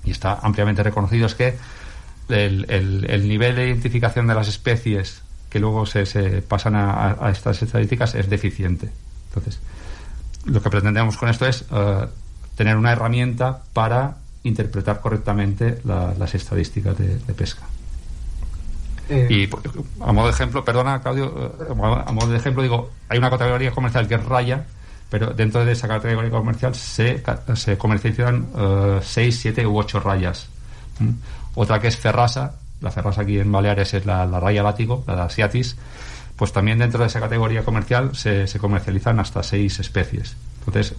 y 0.04 0.12
está 0.12 0.40
ampliamente 0.42 0.84
reconocido, 0.84 1.26
es 1.26 1.36
que 1.36 1.58
el, 2.30 2.66
el, 2.70 3.06
el 3.10 3.28
nivel 3.30 3.56
de 3.56 3.68
identificación 3.68 4.28
de 4.28 4.36
las 4.36 4.48
especies 4.48 5.22
que 5.50 5.60
luego 5.60 5.86
se, 5.86 6.06
se 6.06 6.42
pasan 6.42 6.76
a, 6.76 7.16
a, 7.20 7.30
estas 7.30 7.62
estadísticas 7.62 8.16
es 8.16 8.30
deficiente. 8.30 8.90
Entonces, 9.30 9.60
lo 10.46 10.62
que 10.62 10.70
pretendemos 10.70 11.18
con 11.18 11.30
esto 11.30 11.46
es 11.46 11.64
uh, 11.72 12.08
tener 12.56 12.78
una 12.78 12.92
herramienta 12.92 13.62
para 13.74 14.18
interpretar 14.44 15.00
correctamente 15.00 15.80
la, 15.86 16.14
las 16.18 16.36
estadísticas 16.36 16.98
de, 16.98 17.18
de 17.18 17.34
pesca. 17.34 17.64
Eh, 19.10 19.28
y 19.30 19.50
a 20.02 20.12
modo 20.12 20.28
de 20.28 20.34
ejemplo, 20.34 20.64
perdona, 20.64 21.02
Claudio, 21.02 21.54
eh, 21.60 21.66
a 21.70 22.12
modo 22.12 22.28
de 22.28 22.38
ejemplo, 22.38 22.64
digo, 22.64 22.92
hay 23.10 23.18
una 23.18 23.30
categoría 23.30 23.72
comercial 23.72 24.08
que 24.08 24.16
es 24.16 24.26
raya, 24.26 24.66
pero 25.10 25.32
dentro 25.32 25.64
de 25.66 25.72
esa 25.72 25.88
categoría 25.88 26.32
comercial 26.32 26.74
se, 26.76 27.24
se 27.56 27.78
comercializan 27.78 28.48
6, 29.02 29.36
uh, 29.36 29.40
7 29.42 29.68
u 29.68 29.78
8 29.78 30.00
rayas. 30.00 30.48
¿Mm? 31.00 31.10
Otra 31.56 31.80
que 31.80 31.88
es 31.88 31.98
ferrasa, 31.98 32.56
la 32.82 32.92
ferrasa 32.92 33.22
aquí 33.22 33.40
en 33.40 33.52
Baleares 33.52 33.94
es 33.94 34.06
la, 34.06 34.26
la 34.26 34.40
raya 34.40 34.64
látigo, 34.64 35.04
la 35.06 35.16
de 35.16 35.22
asiatis, 35.22 35.76
pues 36.36 36.52
también 36.52 36.80
dentro 36.80 37.00
de 37.02 37.08
esa 37.08 37.20
categoría 37.20 37.64
comercial 37.64 38.16
se, 38.16 38.48
comercializan 38.60 39.20
hasta 39.20 39.44
6 39.44 39.80
especies. 39.80 40.36
Entonces, 40.60 40.96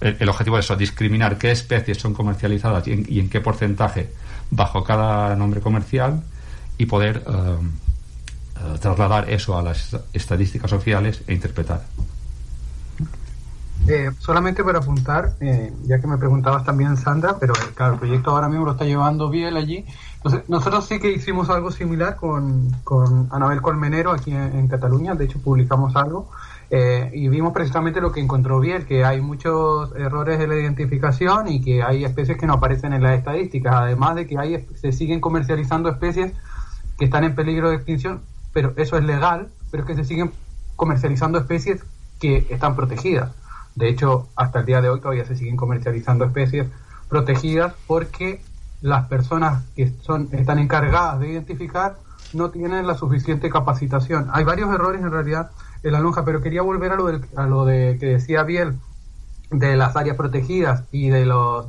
el, 0.00 0.28
objetivo 0.28 0.58
es 0.58 0.64
eso, 0.64 0.76
discriminar 0.76 1.38
qué 1.38 1.50
especies 1.50 1.98
son 1.98 2.14
comercializadas 2.14 2.86
y 2.86 3.20
en, 3.20 3.28
qué 3.28 3.40
porcentaje 3.40 4.10
bajo 4.50 4.84
cada 4.84 5.34
nombre 5.36 5.60
comercial 5.60 6.22
y 6.78 6.86
poder 6.86 7.22
uh, 7.26 7.32
uh, 7.32 8.78
trasladar 8.78 9.30
eso 9.30 9.58
a 9.58 9.62
las 9.62 9.96
estadísticas 10.12 10.72
oficiales 10.72 11.22
e 11.26 11.34
interpretar. 11.34 11.82
Eh, 13.88 14.10
solamente 14.18 14.64
para 14.64 14.80
apuntar, 14.80 15.34
eh, 15.40 15.72
ya 15.84 16.00
que 16.00 16.08
me 16.08 16.18
preguntabas 16.18 16.64
también 16.64 16.96
Sandra, 16.96 17.38
pero 17.38 17.54
claro, 17.74 17.94
el 17.94 17.98
proyecto 18.00 18.32
ahora 18.32 18.48
mismo 18.48 18.64
lo 18.64 18.72
está 18.72 18.84
llevando 18.84 19.30
Biel 19.30 19.56
allí. 19.56 19.84
Entonces, 20.16 20.42
nosotros 20.48 20.86
sí 20.86 20.98
que 20.98 21.12
hicimos 21.12 21.50
algo 21.50 21.70
similar 21.70 22.16
con, 22.16 22.70
con 22.82 23.28
Anabel 23.30 23.62
Colmenero 23.62 24.10
aquí 24.10 24.32
en, 24.32 24.66
Cataluña, 24.66 25.14
de 25.14 25.26
hecho 25.26 25.38
publicamos 25.38 25.94
algo 25.94 26.28
eh, 26.68 27.12
y 27.14 27.28
vimos 27.28 27.52
precisamente 27.52 28.00
lo 28.00 28.10
que 28.10 28.18
encontró 28.18 28.58
Biel, 28.58 28.86
que 28.86 29.04
hay 29.04 29.20
muchos 29.20 29.94
errores 29.94 30.40
de 30.40 30.48
la 30.48 30.56
identificación 30.56 31.46
y 31.46 31.62
que 31.62 31.84
hay 31.84 32.04
especies 32.04 32.36
que 32.36 32.46
no 32.46 32.54
aparecen 32.54 32.92
en 32.92 33.04
las 33.04 33.16
estadísticas, 33.16 33.72
además 33.72 34.16
de 34.16 34.26
que 34.26 34.36
hay, 34.36 34.66
se 34.74 34.90
siguen 34.90 35.20
comercializando 35.20 35.88
especies 35.88 36.32
que 36.98 37.04
están 37.04 37.22
en 37.22 37.36
peligro 37.36 37.70
de 37.70 37.76
extinción, 37.76 38.22
pero 38.52 38.72
eso 38.76 38.96
es 38.96 39.04
legal, 39.04 39.48
pero 39.70 39.84
es 39.84 39.86
que 39.86 39.94
se 39.94 40.04
siguen 40.04 40.32
comercializando 40.74 41.38
especies 41.38 41.84
que 42.18 42.48
están 42.50 42.74
protegidas. 42.74 43.30
De 43.76 43.88
hecho, 43.88 44.28
hasta 44.34 44.60
el 44.60 44.66
día 44.66 44.80
de 44.80 44.88
hoy 44.88 45.00
todavía 45.00 45.24
se 45.24 45.36
siguen 45.36 45.56
comercializando 45.56 46.24
especies 46.24 46.66
protegidas 47.08 47.74
porque 47.86 48.42
las 48.80 49.06
personas 49.06 49.64
que 49.76 49.92
son, 50.02 50.28
están 50.32 50.58
encargadas 50.58 51.20
de 51.20 51.28
identificar 51.28 51.98
no 52.32 52.50
tienen 52.50 52.86
la 52.86 52.96
suficiente 52.96 53.50
capacitación. 53.50 54.28
Hay 54.32 54.44
varios 54.44 54.74
errores 54.74 55.00
en 55.02 55.10
realidad 55.10 55.50
en 55.82 55.92
la 55.92 56.00
lonja, 56.00 56.24
pero 56.24 56.40
quería 56.40 56.62
volver 56.62 56.92
a 56.92 56.96
lo, 56.96 57.20
a 57.36 57.46
lo 57.46 57.64
de 57.64 57.96
que 58.00 58.06
decía 58.06 58.42
Biel 58.42 58.74
de 59.50 59.76
las 59.76 59.94
áreas 59.94 60.16
protegidas 60.16 60.82
y 60.90 61.10
de 61.10 61.24
los 61.24 61.66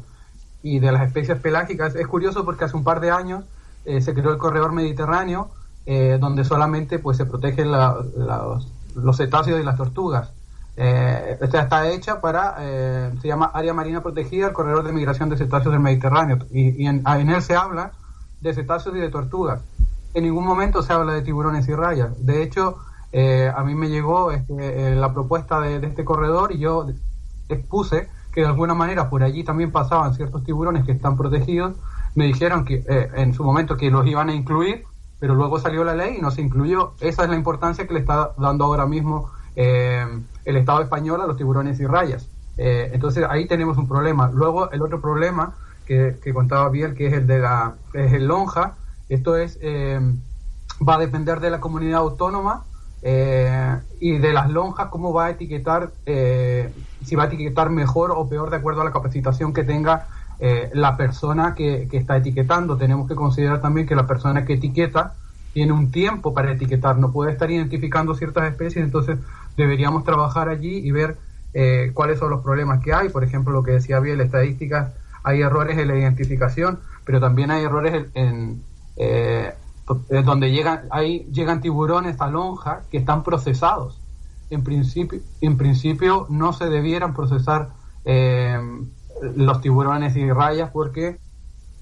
y 0.63 0.79
de 0.79 0.91
las 0.91 1.03
especies 1.03 1.39
pelágicas. 1.39 1.95
Es 1.95 2.07
curioso 2.07 2.43
porque 2.43 2.65
hace 2.65 2.75
un 2.75 2.83
par 2.83 2.99
de 2.99 3.11
años 3.11 3.45
eh, 3.85 4.01
se 4.01 4.13
creó 4.13 4.31
el 4.31 4.37
corredor 4.37 4.71
mediterráneo 4.71 5.49
eh, 5.85 6.17
donde 6.19 6.43
solamente 6.43 6.99
pues 6.99 7.15
se 7.17 7.25
protegen 7.25 7.71
los 7.71 9.17
cetáceos 9.17 9.59
y 9.59 9.63
las 9.63 9.77
tortugas. 9.77 10.31
Eh, 10.79 11.39
esta 11.41 11.61
está 11.61 11.89
hecha 11.89 12.21
para, 12.21 12.55
eh, 12.59 13.11
se 13.19 13.27
llama 13.27 13.49
Área 13.51 13.73
Marina 13.73 14.03
Protegida, 14.03 14.47
el 14.47 14.53
corredor 14.53 14.83
de 14.83 14.93
migración 14.93 15.27
de 15.27 15.35
cetáceos 15.35 15.71
del 15.71 15.81
Mediterráneo. 15.81 16.37
Y, 16.51 16.85
en, 16.85 17.03
él 17.07 17.41
se 17.41 17.55
habla 17.55 17.93
de 18.41 18.53
cetáceos 18.53 18.95
y 18.95 18.99
de 18.99 19.09
tortugas. 19.09 19.61
En 20.13 20.23
ningún 20.23 20.45
momento 20.45 20.83
se 20.83 20.93
habla 20.93 21.13
de 21.13 21.23
tiburones 21.23 21.67
y 21.67 21.73
rayas. 21.73 22.23
De 22.23 22.43
hecho, 22.43 22.77
eh, 23.11 23.51
a 23.53 23.63
mí 23.63 23.73
me 23.73 23.89
llegó 23.89 24.31
este, 24.31 24.95
la 24.95 25.13
propuesta 25.13 25.59
de, 25.61 25.77
este 25.77 26.05
corredor 26.05 26.51
y 26.51 26.59
yo 26.59 26.85
expuse 27.49 28.07
que 28.31 28.41
de 28.41 28.47
alguna 28.47 28.75
manera 28.75 29.09
por 29.09 29.23
allí 29.23 29.43
también 29.43 29.71
pasaban 29.71 30.13
ciertos 30.13 30.43
tiburones 30.43 30.85
que 30.85 30.91
están 30.91 31.17
protegidos. 31.17 31.75
Me 32.13 32.25
dijeron 32.25 32.65
que 32.65 32.83
en 32.87 33.33
su 33.33 33.43
momento 33.43 33.77
que 33.77 33.89
los 33.89 34.05
iban 34.05 34.29
a 34.29 34.33
incluir, 34.33 34.85
pero 35.19 35.33
luego 35.33 35.59
salió 35.59 35.83
la 35.83 35.95
ley 35.95 36.17
y 36.19 36.21
no 36.21 36.29
se 36.29 36.41
incluyó. 36.41 36.93
Esa 36.99 37.23
es 37.23 37.29
la 37.29 37.35
importancia 37.35 37.87
que 37.87 37.93
le 37.93 37.99
está 37.99 38.33
dando 38.37 38.65
ahora 38.65 38.85
mismo 38.85 39.31
eh, 39.31 39.36
el 39.57 40.55
Estado 40.55 40.81
español 40.81 41.19
a 41.21 41.25
los 41.25 41.35
tiburones 41.35 41.79
y 41.79 41.85
rayas. 41.85 42.27
Eh, 42.57 42.89
entonces 42.93 43.25
ahí 43.29 43.47
tenemos 43.47 43.77
un 43.77 43.87
problema. 43.87 44.29
Luego 44.33 44.71
el 44.71 44.81
otro 44.81 44.99
problema 44.99 45.55
que, 45.85 46.17
contaba 46.33 46.69
Biel, 46.69 46.95
que 46.95 47.07
es 47.07 47.13
el 47.13 47.27
de 47.27 47.39
la 47.39 47.75
es 47.93 48.13
el 48.13 48.27
lonja, 48.27 48.75
esto 49.09 49.37
es 49.37 49.57
eh, 49.61 49.99
va 50.87 50.95
a 50.95 50.99
depender 50.99 51.39
de 51.39 51.49
la 51.49 51.59
comunidad 51.59 51.99
autónoma 51.99 52.65
y 53.99 54.17
de 54.17 54.33
las 54.33 54.49
lonjas 54.49 54.87
cómo 54.89 55.13
va 55.13 55.27
a 55.27 55.29
etiquetar 55.29 55.91
si 56.05 57.15
va 57.15 57.23
a 57.23 57.25
etiquetar 57.27 57.69
mejor 57.69 58.11
o 58.11 58.27
peor 58.27 58.49
de 58.49 58.57
acuerdo 58.57 58.81
a 58.81 58.83
la 58.83 58.91
capacitación 58.91 59.53
que 59.53 59.63
tenga 59.63 60.07
la 60.73 60.97
persona 60.97 61.55
que, 61.55 61.87
que, 61.89 61.97
está 61.97 62.17
etiquetando. 62.17 62.75
Tenemos 62.75 63.07
que 63.07 63.15
considerar 63.15 63.61
también 63.61 63.87
que 63.87 63.95
la 63.95 64.07
persona 64.07 64.43
que 64.43 64.53
etiqueta 64.53 65.13
tiene 65.53 65.71
un 65.71 65.89
tiempo 65.89 66.33
para 66.33 66.51
etiquetar, 66.51 66.97
no 66.97 67.11
puede 67.11 67.31
estar 67.31 67.49
identificando 67.49 68.13
ciertas 68.13 68.51
especies, 68.51 68.83
entonces 68.83 69.19
deberíamos 69.57 70.03
trabajar 70.03 70.47
allí 70.47 70.77
y 70.77 70.91
ver 70.91 71.17
eh, 71.53 71.91
cuáles 71.93 72.19
son 72.19 72.29
los 72.29 72.43
problemas 72.43 72.81
que 72.83 72.93
hay. 72.93 73.09
Por 73.09 73.23
ejemplo, 73.23 73.51
lo 73.51 73.63
que 73.63 73.71
decía 73.71 73.99
bien, 73.99 74.21
estadísticas, 74.21 74.93
hay 75.23 75.41
errores 75.41 75.77
en 75.77 75.87
la 75.87 75.97
identificación, 75.97 76.79
pero 77.03 77.19
también 77.19 77.51
hay 77.51 77.63
errores 77.63 78.05
en, 78.13 78.61
eh, 78.95 79.53
donde 80.23 80.51
llegan, 80.51 80.83
ahí 80.91 81.27
llegan 81.31 81.59
tiburones 81.59 82.21
a 82.21 82.27
lonja 82.27 82.83
que 82.91 82.97
están 82.97 83.23
procesados. 83.23 83.99
En 84.49 84.63
principio, 84.63 85.19
en 85.41 85.57
principio 85.57 86.27
no 86.29 86.53
se 86.53 86.69
debieran 86.69 87.13
procesar 87.13 87.69
eh, 88.05 88.57
los 89.35 89.59
tiburones 89.61 90.15
y 90.15 90.31
rayas 90.31 90.69
porque 90.71 91.17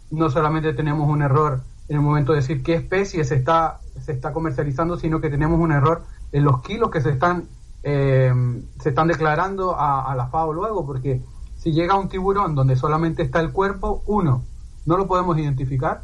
no 0.09 0.30
solamente 0.30 0.73
tenemos 0.73 1.07
un 1.09 1.21
error 1.21 1.61
en 1.88 1.97
el 1.97 2.01
momento 2.01 2.32
de 2.32 2.39
decir 2.39 2.63
qué 2.63 2.76
especie 2.76 3.23
se 3.23 3.36
está, 3.36 3.80
se 4.01 4.13
está 4.13 4.34
comercializando, 4.34 4.97
sino 4.97 5.21
que 5.21 5.30
tenemos 5.30 5.59
un 5.59 5.71
error 5.71 6.03
en 6.32 6.43
los 6.43 6.61
kilos 6.61 6.89
que 6.89 7.01
se 7.01 7.11
están 7.11 7.47
eh, 7.88 8.33
se 8.79 8.89
están 8.89 9.07
declarando 9.07 9.75
a, 9.77 10.15
la 10.15 10.25
FAO 10.27 10.53
luego, 10.53 10.88
porque 10.88 11.21
si 11.55 11.71
llega 11.71 11.93
un 11.93 12.09
tiburón 12.09 12.55
donde 12.55 12.75
solamente 12.75 13.21
está 13.21 13.39
el 13.41 13.51
cuerpo, 13.51 14.01
uno, 14.07 14.41
no 14.88 14.97
lo 14.97 15.05
podemos 15.05 15.38
identificar, 15.38 16.01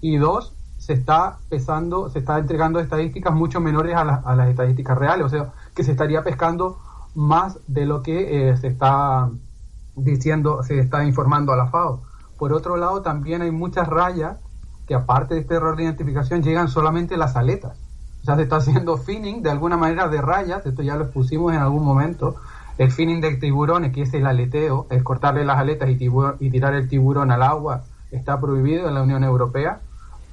y 0.00 0.18
dos, 0.18 0.54
se 0.78 0.92
está 0.92 1.38
pesando, 1.48 2.10
se 2.10 2.20
está 2.20 2.38
entregando 2.38 2.78
estadísticas 2.78 3.34
mucho 3.34 3.60
menores 3.60 3.96
a, 3.96 4.04
las 4.04 4.48
estadísticas 4.48 4.96
reales, 4.96 5.26
o 5.26 5.28
sea, 5.28 5.52
que 5.74 5.82
se 5.82 5.90
estaría 5.90 6.22
pescando 6.22 6.78
más 7.16 7.58
de 7.66 7.86
lo 7.86 8.04
que 8.04 8.50
eh, 8.50 8.56
se 8.56 8.68
está 8.68 9.28
diciendo, 9.96 10.62
se 10.62 10.78
está 10.78 11.04
informando 11.04 11.52
a 11.52 11.56
la 11.56 11.66
FAO. 11.66 12.02
Por 12.38 12.52
otro 12.52 12.76
lado, 12.76 13.02
también 13.02 13.42
hay 13.42 13.50
muchas 13.50 13.88
rayas 13.88 14.36
que 14.86 14.94
aparte 14.94 15.34
de 15.34 15.40
este 15.40 15.56
error 15.56 15.74
de 15.74 15.82
identificación 15.82 16.44
llegan 16.44 16.68
solamente 16.68 17.16
las 17.16 17.34
aletas 17.34 17.76
ya 18.26 18.36
se 18.36 18.42
está 18.42 18.56
haciendo 18.56 18.96
finning 18.98 19.42
de 19.42 19.50
alguna 19.50 19.76
manera 19.76 20.08
de 20.08 20.20
rayas, 20.20 20.66
esto 20.66 20.82
ya 20.82 20.96
lo 20.96 21.04
expusimos 21.04 21.52
en 21.52 21.60
algún 21.60 21.84
momento. 21.84 22.36
El 22.76 22.90
finning 22.90 23.20
de 23.20 23.36
tiburones, 23.36 23.92
que 23.92 24.02
es 24.02 24.12
el 24.14 24.26
aleteo, 24.26 24.86
es 24.90 25.02
cortarle 25.02 25.44
las 25.44 25.58
aletas 25.58 25.88
y, 25.88 26.50
tirar 26.50 26.74
el 26.74 26.88
tiburón 26.88 27.30
al 27.30 27.42
agua, 27.42 27.84
está 28.10 28.38
prohibido 28.40 28.88
en 28.88 28.94
la 28.94 29.02
Unión 29.02 29.24
Europea, 29.24 29.80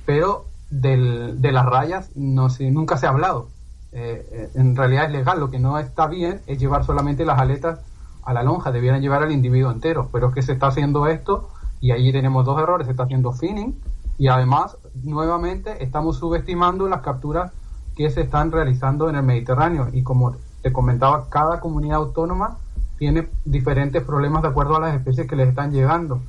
pero 0.05 0.45
de 0.69 1.51
las 1.51 1.65
rayas 1.65 2.09
no 2.15 2.47
nunca 2.71 2.97
se 2.97 3.05
ha 3.05 3.09
hablado. 3.09 3.47
Eh, 3.91 4.49
en 4.55 4.75
realidad 4.75 5.05
es 5.05 5.11
legal, 5.11 5.39
lo 5.39 5.51
que 5.51 5.59
no 5.59 5.77
está 5.77 6.07
bien 6.07 6.41
es 6.47 6.57
llevar 6.57 6.83
solamente 6.83 7.25
las 7.25 7.39
aletas 7.39 7.79
a 8.23 8.33
la 8.33 8.41
lonja, 8.41 8.71
debieran 8.71 9.01
llevar 9.01 9.21
al 9.21 9.31
individuo 9.31 9.71
entero, 9.71 10.09
pero 10.11 10.29
es 10.29 10.33
que 10.33 10.41
se 10.41 10.53
está 10.53 10.67
haciendo 10.67 11.07
esto 11.07 11.49
y 11.79 11.91
allí 11.91 12.11
tenemos 12.11 12.43
dos 12.43 12.59
errores, 12.59 12.87
se 12.87 12.91
está 12.91 13.03
haciendo 13.03 13.33
finning 13.33 13.75
y 14.17 14.27
además 14.27 14.77
nuevamente 15.03 15.83
estamos 15.83 16.17
subestimando 16.17 16.87
las 16.87 17.01
capturas 17.01 17.51
que 17.95 18.09
se 18.09 18.21
están 18.21 18.51
realizando 18.51 19.09
en 19.09 19.15
el 19.15 19.23
Mediterráneo. 19.23 19.89
Y 19.93 20.03
como 20.03 20.35
te 20.61 20.71
comentaba, 20.71 21.29
cada 21.29 21.59
comunidad 21.59 21.97
autónoma 21.97 22.57
tiene 22.97 23.27
diferentes 23.45 24.03
problemas 24.03 24.43
de 24.43 24.49
acuerdo 24.49 24.77
a 24.77 24.79
las 24.79 24.95
especies 24.95 25.27
que 25.27 25.35
les 25.35 25.49
están 25.49 25.71
llegando. 25.71 26.21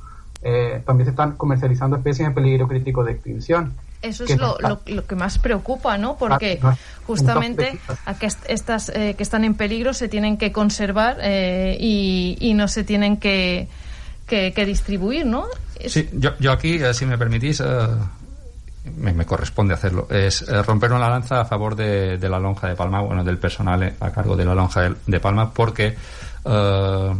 Eh, 0.43 0.83
también 0.85 1.05
se 1.05 1.11
están 1.11 1.31
comercializando 1.37 1.97
especies 1.97 2.27
en 2.27 2.33
peligro 2.33 2.67
crítico 2.67 3.03
de 3.03 3.13
extinción. 3.13 3.73
Eso 4.01 4.25
es 4.25 4.37
lo, 4.37 4.57
lo, 4.59 5.07
que 5.07 5.15
más 5.15 5.39
preocupa, 5.39 5.97
¿no? 5.97 6.17
Porque 6.17 6.59
ah, 6.61 6.75
justamente 7.07 7.79
a 8.05 8.13
que 8.13 8.27
estas 8.47 8.89
eh, 8.89 9.15
que 9.17 9.23
están 9.23 9.43
en 9.43 9.55
peligro 9.55 9.95
se 9.95 10.07
tienen 10.07 10.37
que 10.37 10.51
conservar 10.51 11.17
eh, 11.21 11.75
y, 11.79 12.53
no 12.53 12.67
se 12.67 12.83
tienen 12.83 13.17
que, 13.17 13.67
que, 14.27 14.65
distribuir, 14.65 15.25
¿no? 15.25 15.45
Sí, 15.87 16.07
yo, 16.13 16.37
yo 16.39 16.51
aquí, 16.51 16.79
si 16.93 17.07
me 17.07 17.17
permitís, 17.17 17.63
me, 18.97 19.25
corresponde 19.25 19.73
hacerlo, 19.73 20.07
es 20.09 20.41
eh, 20.43 20.61
romper 20.63 20.91
una 20.93 21.09
lanza 21.09 21.41
a 21.41 21.45
favor 21.45 21.75
de, 21.75 22.17
la 22.17 22.39
lonja 22.39 22.67
de 22.67 22.75
Palma, 22.75 23.01
bueno, 23.01 23.23
del 23.23 23.37
personal 23.37 23.83
eh, 23.83 23.93
a 23.99 24.11
cargo 24.11 24.35
de 24.35 24.45
la 24.45 24.55
lonja 24.55 24.89
de, 25.05 25.19
Palma, 25.19 25.51
porque 25.51 25.95
eh, 26.45 27.13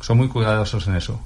son 0.00 0.16
muy 0.16 0.28
cuidadosos 0.28 0.86
en 0.88 0.96
eso. 0.96 1.20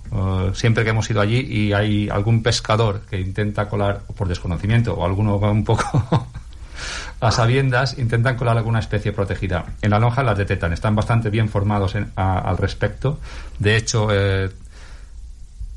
siempre 0.55 0.85
que 0.85 0.91
hemos 0.91 1.11
ido 1.11 1.21
allí 1.21 1.41
y 1.41 1.73
hay 1.73 2.09
algún 2.09 2.43
pescador 2.43 3.01
que 3.09 3.21
intenta 3.21 3.69
colar 3.69 4.01
por 4.17 4.29
desconocimiento 4.29 4.95
o 4.95 5.05
alguno 5.05 5.39
va 5.39 5.51
un 5.51 5.65
poco 5.65 6.29
a 7.21 7.31
sabiendas, 7.31 7.99
intentan 7.99 8.37
colar 8.37 8.57
alguna 8.57 8.79
especie 8.79 9.13
protegida. 9.13 9.65
En 9.83 9.91
la 9.91 9.99
lonja 9.99 10.23
las 10.23 10.39
detectan, 10.39 10.73
están 10.73 10.95
bastante 10.95 11.31
bien 11.31 11.49
formados 11.49 11.95
al 12.17 12.57
respecto. 12.57 13.19
De 13.59 13.77
hecho, 13.77 14.09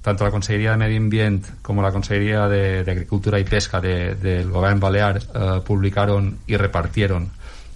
tanto 0.03 0.25
la 0.25 0.31
Consejería 0.31 0.71
de 0.71 0.77
Medio 0.77 0.97
Ambiente 0.97 1.49
como 1.61 1.81
la 1.81 1.91
Consejería 1.91 2.47
de, 2.47 2.79
Agricultura 2.79 3.39
y 3.39 3.45
Pesca 3.45 3.79
del 3.79 4.51
Gobierno 4.51 4.79
Balear 4.81 5.21
eh, 5.33 5.61
publicaron 5.65 6.39
y 6.45 6.57
repartieron 6.57 7.31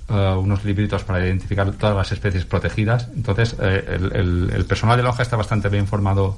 eh, 0.10 0.36
unos 0.38 0.66
libritos 0.66 1.06
para 1.06 1.26
identificar 1.26 1.72
todas 1.72 1.96
las 1.96 2.12
especies 2.12 2.44
protegidas. 2.44 3.08
Entonces, 3.16 3.56
eh, 3.62 3.98
el, 4.14 4.66
personal 4.68 4.98
de 4.98 5.04
Lonja 5.04 5.24
está 5.24 5.38
bastante 5.38 5.70
bien 5.70 5.84
informado 5.86 6.38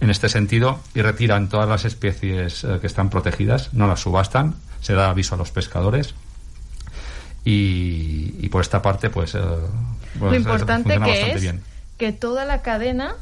en 0.00 0.08
este 0.08 0.30
sentido 0.30 0.80
y 0.94 1.02
retiran 1.02 1.50
todas 1.50 1.68
las 1.68 1.84
especies 1.84 2.66
que 2.80 2.86
están 2.86 3.10
protegidas, 3.10 3.74
no 3.74 3.86
las 3.86 4.00
subastan, 4.00 4.54
se 4.80 4.94
da 4.94 5.10
aviso 5.10 5.34
a 5.34 5.38
los 5.38 5.50
pescadores. 5.50 6.14
Y, 7.44 8.48
por 8.48 8.62
esta 8.62 8.82
parte, 8.82 9.08
pues, 9.08 9.34
lo 9.34 10.34
importante 10.34 10.98
que 10.98 11.32
es 11.32 11.54
que 11.96 12.12
toda 12.12 12.44
la 12.44 12.62
cadena 12.62 13.14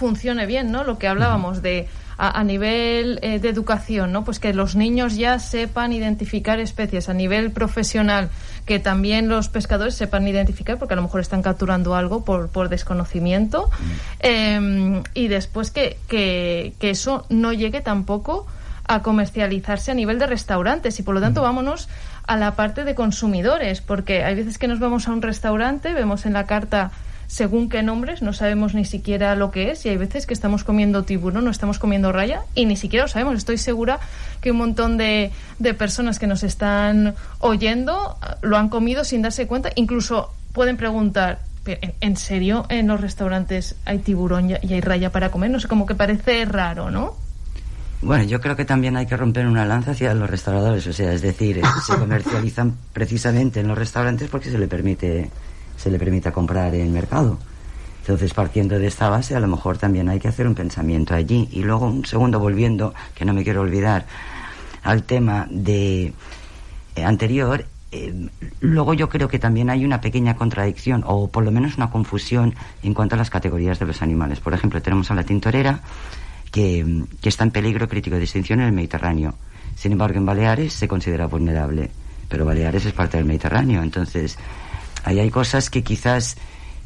funcione 0.00 0.46
bien, 0.46 0.72
¿no? 0.72 0.82
Lo 0.82 0.98
que 0.98 1.06
hablábamos 1.08 1.60
de 1.60 1.86
a, 2.16 2.42
nivel 2.42 3.18
eh, 3.22 3.38
de 3.38 3.48
educación, 3.50 4.12
¿no? 4.12 4.24
Pues 4.24 4.38
que 4.38 4.54
los 4.54 4.76
niños 4.76 5.16
ya 5.16 5.38
sepan 5.38 5.92
identificar 5.92 6.58
especies 6.58 7.10
a 7.10 7.14
nivel 7.14 7.50
profesional, 7.50 8.30
que 8.64 8.78
también 8.78 9.28
los 9.28 9.50
pescadores 9.50 9.94
sepan 9.94 10.26
identificar, 10.26 10.78
porque 10.78 10.94
a 10.94 10.96
lo 10.96 11.02
mejor 11.02 11.20
están 11.20 11.42
capturando 11.42 11.94
algo 11.94 12.24
por, 12.24 12.48
por 12.48 12.70
desconocimiento, 12.70 13.70
em, 14.20 15.02
y 15.12 15.28
después 15.28 15.70
que, 15.70 15.98
que, 16.08 16.72
que 16.78 16.90
eso 16.90 17.26
no 17.28 17.52
llegue 17.52 17.82
tampoco 17.82 18.46
a 18.86 19.02
comercializarse 19.02 19.90
a 19.90 19.94
nivel 19.94 20.18
de 20.18 20.26
restaurantes 20.26 20.98
y 20.98 21.02
por 21.02 21.14
lo 21.14 21.20
tanto 21.20 21.42
vámonos 21.42 21.88
a 22.26 22.36
la 22.36 22.56
parte 22.56 22.84
de 22.84 22.94
consumidores, 22.94 23.82
porque 23.82 24.24
hay 24.24 24.34
veces 24.34 24.56
que 24.58 24.66
nos 24.66 24.78
vamos 24.78 25.08
a 25.08 25.12
un 25.12 25.20
restaurante, 25.22 25.92
vemos 25.92 26.26
en 26.26 26.32
la 26.32 26.44
carta 26.44 26.90
según 27.30 27.68
qué 27.68 27.84
nombres, 27.84 28.22
no 28.22 28.32
sabemos 28.32 28.74
ni 28.74 28.84
siquiera 28.84 29.36
lo 29.36 29.52
que 29.52 29.70
es 29.70 29.86
y 29.86 29.88
hay 29.88 29.96
veces 29.96 30.26
que 30.26 30.34
estamos 30.34 30.64
comiendo 30.64 31.04
tiburón 31.04 31.44
no 31.44 31.50
estamos 31.52 31.78
comiendo 31.78 32.10
raya 32.10 32.42
y 32.56 32.66
ni 32.66 32.74
siquiera 32.74 33.04
lo 33.04 33.08
sabemos. 33.08 33.36
Estoy 33.36 33.56
segura 33.56 34.00
que 34.40 34.50
un 34.50 34.56
montón 34.56 34.96
de, 34.96 35.30
de 35.60 35.74
personas 35.74 36.18
que 36.18 36.26
nos 36.26 36.42
están 36.42 37.14
oyendo 37.38 38.18
lo 38.42 38.56
han 38.56 38.68
comido 38.68 39.04
sin 39.04 39.22
darse 39.22 39.46
cuenta. 39.46 39.70
Incluso 39.76 40.34
pueden 40.52 40.76
preguntar, 40.76 41.38
¿en 41.66 42.16
serio 42.16 42.66
en 42.68 42.88
los 42.88 43.00
restaurantes 43.00 43.76
hay 43.84 44.00
tiburón 44.00 44.50
y 44.50 44.74
hay 44.74 44.80
raya 44.80 45.12
para 45.12 45.30
comer? 45.30 45.52
No 45.52 45.60
sé, 45.60 45.68
como 45.68 45.86
que 45.86 45.94
parece 45.94 46.44
raro, 46.46 46.90
¿no? 46.90 47.14
Bueno, 48.02 48.24
yo 48.24 48.40
creo 48.40 48.56
que 48.56 48.64
también 48.64 48.96
hay 48.96 49.06
que 49.06 49.16
romper 49.16 49.46
una 49.46 49.64
lanza 49.64 49.92
hacia 49.92 50.12
los 50.14 50.28
restauradores, 50.28 50.84
o 50.88 50.92
sea, 50.92 51.12
es 51.12 51.22
decir, 51.22 51.60
se 51.86 51.94
comercializan 51.98 52.74
precisamente 52.92 53.60
en 53.60 53.68
los 53.68 53.78
restaurantes 53.78 54.28
porque 54.28 54.50
se 54.50 54.58
le 54.58 54.66
permite 54.66 55.30
se 55.80 55.90
le 55.90 55.98
permita 55.98 56.30
comprar 56.30 56.74
en 56.74 56.92
mercado. 56.92 57.38
Entonces, 58.00 58.34
partiendo 58.34 58.78
de 58.78 58.86
esta 58.86 59.08
base, 59.08 59.34
a 59.34 59.40
lo 59.40 59.48
mejor 59.48 59.78
también 59.78 60.10
hay 60.10 60.20
que 60.20 60.28
hacer 60.28 60.46
un 60.46 60.54
pensamiento 60.54 61.14
allí. 61.14 61.48
Y 61.52 61.62
luego, 61.62 61.86
un 61.86 62.04
segundo, 62.04 62.38
volviendo, 62.38 62.92
que 63.14 63.24
no 63.24 63.32
me 63.32 63.44
quiero 63.44 63.62
olvidar, 63.62 64.04
al 64.82 65.04
tema 65.04 65.46
de 65.50 66.12
eh, 66.96 67.04
anterior, 67.04 67.64
eh, 67.92 68.28
luego 68.60 68.92
yo 68.92 69.08
creo 69.08 69.28
que 69.28 69.38
también 69.38 69.70
hay 69.70 69.86
una 69.86 70.02
pequeña 70.02 70.36
contradicción, 70.36 71.02
o 71.06 71.28
por 71.28 71.44
lo 71.44 71.50
menos 71.50 71.76
una 71.78 71.90
confusión 71.90 72.54
en 72.82 72.92
cuanto 72.92 73.14
a 73.14 73.18
las 73.18 73.30
categorías 73.30 73.78
de 73.78 73.86
los 73.86 74.02
animales. 74.02 74.40
Por 74.40 74.52
ejemplo, 74.52 74.82
tenemos 74.82 75.10
a 75.10 75.14
la 75.14 75.24
tintorera, 75.24 75.80
que, 76.52 77.04
que 77.22 77.28
está 77.30 77.44
en 77.44 77.52
peligro 77.52 77.88
crítico 77.88 78.16
de 78.16 78.24
extinción 78.24 78.60
en 78.60 78.66
el 78.66 78.72
Mediterráneo. 78.72 79.34
Sin 79.76 79.92
embargo, 79.92 80.18
en 80.18 80.26
Baleares 80.26 80.74
se 80.74 80.88
considera 80.88 81.26
vulnerable. 81.26 81.90
Pero 82.28 82.44
Baleares 82.44 82.84
es 82.84 82.92
parte 82.92 83.16
del 83.16 83.26
Mediterráneo, 83.26 83.82
entonces 83.82 84.36
Ahí 85.04 85.18
hay 85.18 85.30
cosas 85.30 85.70
que 85.70 85.82
quizás 85.82 86.36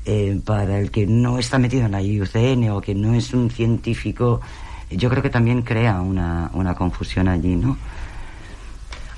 eh, 0.07 0.39
para 0.45 0.79
el 0.79 0.91
que 0.91 1.07
no 1.07 1.39
está 1.39 1.59
metido 1.59 1.87
en 1.87 1.93
la 1.93 2.03
IUCN 2.03 2.71
o 2.71 2.81
que 2.81 2.95
no 2.95 3.15
es 3.15 3.33
un 3.33 3.51
científico, 3.51 4.41
yo 4.91 5.09
creo 5.09 5.23
que 5.23 5.31
también 5.31 5.63
crea 5.63 6.01
una, 6.01 6.51
una 6.53 6.75
confusión 6.75 7.27
allí, 7.29 7.57
¿no? 7.57 7.79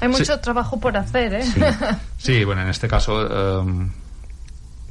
Hay 0.00 0.08
mucho 0.08 0.38
trabajo 0.40 0.78
por 0.78 0.96
hacer, 0.96 1.34
¿eh? 1.34 1.44
Sí. 2.18 2.44
bueno, 2.44 2.62
en 2.62 2.68
este 2.68 2.86
caso, 2.86 3.60
em, 3.60 3.90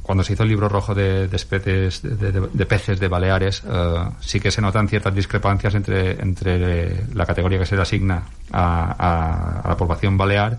cuando 0.02 0.22
se 0.22 0.34
hizo 0.34 0.42
el 0.42 0.50
libro 0.50 0.68
rojo 0.68 0.94
de, 0.94 1.30
especies 1.32 2.02
de, 2.02 2.66
peces 2.66 3.00
de 3.00 3.08
Baleares, 3.08 3.62
eh, 3.66 3.94
sí 4.20 4.38
que 4.38 4.50
se 4.50 4.60
notan 4.60 4.88
ciertas 4.88 5.14
discrepancias 5.14 5.74
entre, 5.74 6.20
entre 6.20 7.06
la 7.14 7.24
categoría 7.24 7.58
que 7.58 7.66
se 7.66 7.76
le 7.76 7.82
asigna 7.82 8.22
a, 8.52 9.62
a 9.62 9.68
la 9.68 9.76
población 9.76 10.18
balear 10.18 10.58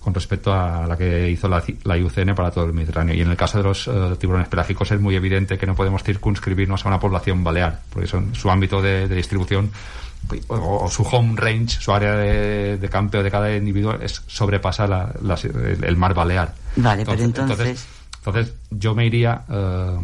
con 0.00 0.14
respecto 0.14 0.52
a 0.52 0.86
la 0.86 0.96
que 0.96 1.30
hizo 1.30 1.46
la, 1.46 1.62
la, 1.84 1.96
IUCN 1.96 2.34
para 2.34 2.50
todo 2.50 2.64
el 2.64 2.72
Mediterráneo. 2.72 3.14
Y 3.14 3.20
en 3.20 3.30
el 3.30 3.36
caso 3.36 3.58
de 3.58 3.64
los 3.64 3.86
eh, 3.86 4.16
tiburones 4.18 4.48
pelágicos 4.48 4.90
es 4.90 5.00
muy 5.00 5.14
evidente 5.14 5.58
que 5.58 5.66
no 5.66 5.74
podemos 5.74 6.02
circunscribirnos 6.02 6.84
a 6.84 6.88
una 6.88 6.98
población 6.98 7.44
balear, 7.44 7.80
porque 7.90 8.08
son, 8.08 8.34
su 8.34 8.50
ámbito 8.50 8.80
de, 8.80 9.06
distribución 9.08 9.70
o, 10.48 10.88
su 10.90 11.02
home 11.02 11.34
range, 11.36 11.80
su 11.80 11.92
área 11.92 12.16
de, 12.16 12.78
de 12.78 12.88
campeo 12.88 13.22
de 13.22 13.30
cada 13.30 13.54
individuo 13.54 13.94
es 14.00 14.22
sobrepasa 14.26 14.86
el, 15.82 15.96
mar 15.96 16.14
balear. 16.14 16.54
Vale, 16.76 17.04
pero 17.04 17.22
entonces... 17.22 17.86
entonces... 18.18 18.54
yo 18.70 18.94
me 18.94 19.06
iría... 19.06 19.42
Eh, 19.50 19.98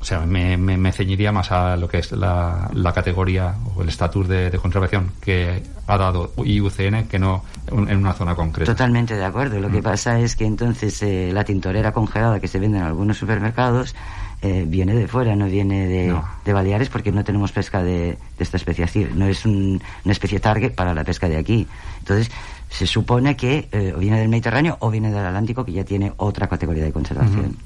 o 0.00 0.04
sea, 0.04 0.20
me, 0.20 0.56
me, 0.56 0.92
ceñiría 0.92 1.30
más 1.30 1.52
a 1.52 1.76
lo 1.76 1.86
que 1.86 1.98
es 1.98 2.10
la, 2.12 2.70
la 2.72 2.92
categoría 2.92 3.54
o 3.76 3.82
el 3.82 3.90
estatus 3.90 4.26
de, 4.28 4.50
conservación 4.58 5.12
que 5.20 5.62
ha 5.86 5.98
dado 5.98 6.32
IUCN 6.42 7.06
que 7.06 7.18
no 7.18 7.44
en 7.70 7.98
una 7.98 8.14
zona 8.14 8.34
concreta. 8.34 8.72
Totalmente 8.72 9.14
de 9.14 9.24
acuerdo. 9.24 9.60
Lo 9.60 9.70
que 9.70 9.80
mm. 9.80 9.82
pasa 9.82 10.18
es 10.18 10.36
que 10.36 10.46
entonces 10.46 11.02
eh, 11.02 11.30
la 11.34 11.44
tintorera 11.44 11.92
congelada 11.92 12.40
que 12.40 12.48
se 12.48 12.58
vende 12.58 12.78
en 12.78 12.84
algunos 12.84 13.18
supermercados 13.18 13.94
eh, 14.40 14.64
viene 14.66 14.94
de 14.94 15.06
fuera, 15.06 15.36
no 15.36 15.44
viene 15.44 15.86
de, 15.86 16.18
de, 16.46 16.52
Baleares 16.54 16.88
porque 16.88 17.12
no 17.12 17.22
tenemos 17.22 17.52
pesca 17.52 17.82
de, 17.82 18.16
esta 18.38 18.56
especie. 18.56 18.84
Así, 18.84 19.06
no 19.14 19.26
es 19.26 19.44
una 19.44 19.80
especie 20.06 20.40
target 20.40 20.74
para 20.74 20.94
la 20.94 21.04
pesca 21.04 21.28
de 21.28 21.36
aquí. 21.36 21.66
Entonces, 21.98 22.30
se 22.70 22.86
supone 22.86 23.36
que 23.36 23.68
eh, 23.70 23.92
o 23.94 23.98
viene 23.98 24.18
del 24.18 24.30
Mediterráneo 24.30 24.78
o 24.80 24.90
viene 24.90 25.10
del 25.10 25.26
Atlántico 25.26 25.62
que 25.62 25.72
ya 25.72 25.84
tiene 25.84 26.14
otra 26.16 26.48
categoría 26.48 26.84
de 26.84 26.92
conservación. 26.92 27.58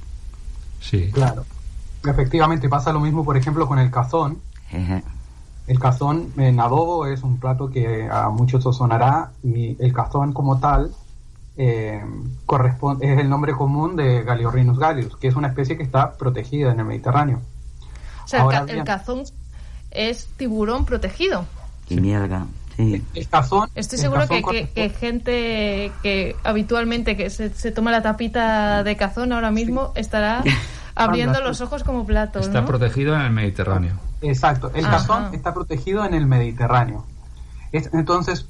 Sí. 0.80 1.10
Claro. 1.12 1.44
Efectivamente, 2.06 2.68
pasa 2.68 2.92
lo 2.92 3.00
mismo, 3.00 3.24
por 3.24 3.36
ejemplo, 3.36 3.66
con 3.66 3.78
el 3.78 3.90
cazón. 3.90 4.40
El 5.66 5.78
cazón 5.78 6.32
en 6.36 6.60
adobo 6.60 7.06
es 7.06 7.22
un 7.22 7.38
plato 7.38 7.70
que 7.70 8.08
a 8.10 8.28
muchos 8.28 8.66
os 8.66 8.76
sonará 8.76 9.30
y 9.42 9.76
el 9.82 9.92
cazón 9.92 10.32
como 10.32 10.58
tal 10.58 10.90
eh, 11.56 12.02
corresponde, 12.44 13.12
es 13.12 13.18
el 13.18 13.28
nombre 13.28 13.52
común 13.52 13.94
de 13.94 14.24
Galiorhinus 14.24 14.78
galius, 14.78 15.16
que 15.16 15.28
es 15.28 15.36
una 15.36 15.48
especie 15.48 15.76
que 15.76 15.84
está 15.84 16.12
protegida 16.16 16.72
en 16.72 16.80
el 16.80 16.84
Mediterráneo. 16.84 17.40
O 18.24 18.28
sea, 18.28 18.46
el, 18.68 18.84
cazón 18.84 19.24
es 19.90 20.26
tiburón 20.36 20.84
protegido. 20.84 21.46
Y 21.88 22.00
mielga. 22.00 22.46
Sí. 22.76 23.04
El 23.14 23.28
cazón, 23.28 23.70
Estoy 23.76 23.98
seguro 23.98 24.26
que, 24.26 24.90
gente 24.98 25.92
que 26.02 26.34
habitualmente 26.42 27.16
que 27.16 27.30
se, 27.30 27.70
toma 27.70 27.92
la 27.92 28.02
tapita 28.02 28.82
de 28.82 28.96
cazón 28.96 29.32
ahora 29.32 29.52
mismo 29.52 29.92
estará 29.94 30.42
abriendo 30.94 31.40
los 31.40 31.60
ojos 31.60 31.84
como 31.84 32.06
platos. 32.06 32.46
Está 32.46 32.64
protegido 32.64 33.14
en 33.14 33.22
el 33.22 33.32
Mediterráneo. 33.32 33.94
Exacto, 34.22 34.70
el 34.74 34.84
cazón 34.84 35.34
está 35.34 35.52
protegido 35.52 36.04
en 36.04 36.14
el 36.14 36.26
Mediterráneo. 36.26 37.04
entonces, 37.72 38.46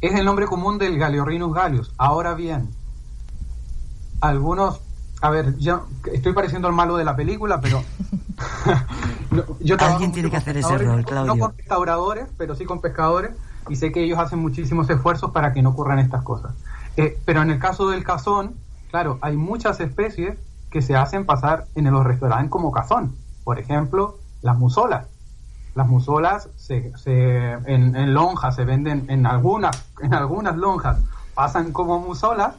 es 0.00 0.14
el 0.14 0.24
nombre 0.24 0.46
común 0.46 0.78
del 0.78 0.98
Galeorhinus 0.98 1.54
galius. 1.54 1.92
Ahora 1.98 2.34
bien, 2.34 2.70
algunos, 4.20 4.80
a 5.20 5.30
ver, 5.30 5.56
yo 5.58 5.86
estoy 6.12 6.32
pareciendo 6.32 6.68
el 6.68 6.74
malo 6.74 6.96
de 6.96 7.04
la 7.04 7.16
película, 7.16 7.60
pero 7.60 7.82
yo 9.60 9.76
Alguien 9.78 10.12
tiene 10.12 10.30
que 10.30 10.36
hacer 10.36 10.56
ese 10.56 10.78
rol, 10.78 11.04
Claudio. 11.04 11.34
No 11.34 11.40
con 11.40 11.56
restauradores, 11.56 12.26
pero 12.38 12.54
sí 12.54 12.64
con 12.64 12.80
pescadores, 12.80 13.32
y 13.68 13.76
sé 13.76 13.92
que 13.92 14.02
ellos 14.02 14.18
hacen 14.18 14.38
muchísimos 14.38 14.88
esfuerzos 14.88 15.30
para 15.32 15.52
que 15.52 15.62
no 15.62 15.70
ocurran 15.70 15.98
estas 15.98 16.22
cosas. 16.22 16.52
Eh, 16.96 17.18
pero 17.24 17.42
en 17.42 17.50
el 17.50 17.58
caso 17.58 17.88
del 17.90 18.04
cazón, 18.04 18.54
claro, 18.90 19.18
hay 19.20 19.36
muchas 19.36 19.80
especies 19.80 20.38
que 20.70 20.82
se 20.82 20.96
hacen 20.96 21.26
pasar 21.26 21.66
en 21.74 21.90
los 21.90 22.04
restaurantes 22.04 22.50
como 22.50 22.70
cazón. 22.72 23.16
Por 23.44 23.58
ejemplo, 23.58 24.16
las 24.42 24.58
musolas. 24.58 25.06
Las 25.74 25.86
musolas 25.86 26.48
se, 26.56 26.96
se, 26.96 27.52
en, 27.52 28.14
lonjas 28.14 28.56
se 28.56 28.64
venden 28.64 29.06
en 29.08 29.26
algunas, 29.26 29.84
en 30.00 30.14
algunas 30.14 30.56
lonjas, 30.56 30.98
pasan 31.34 31.72
como 31.72 32.00
musolas, 32.00 32.54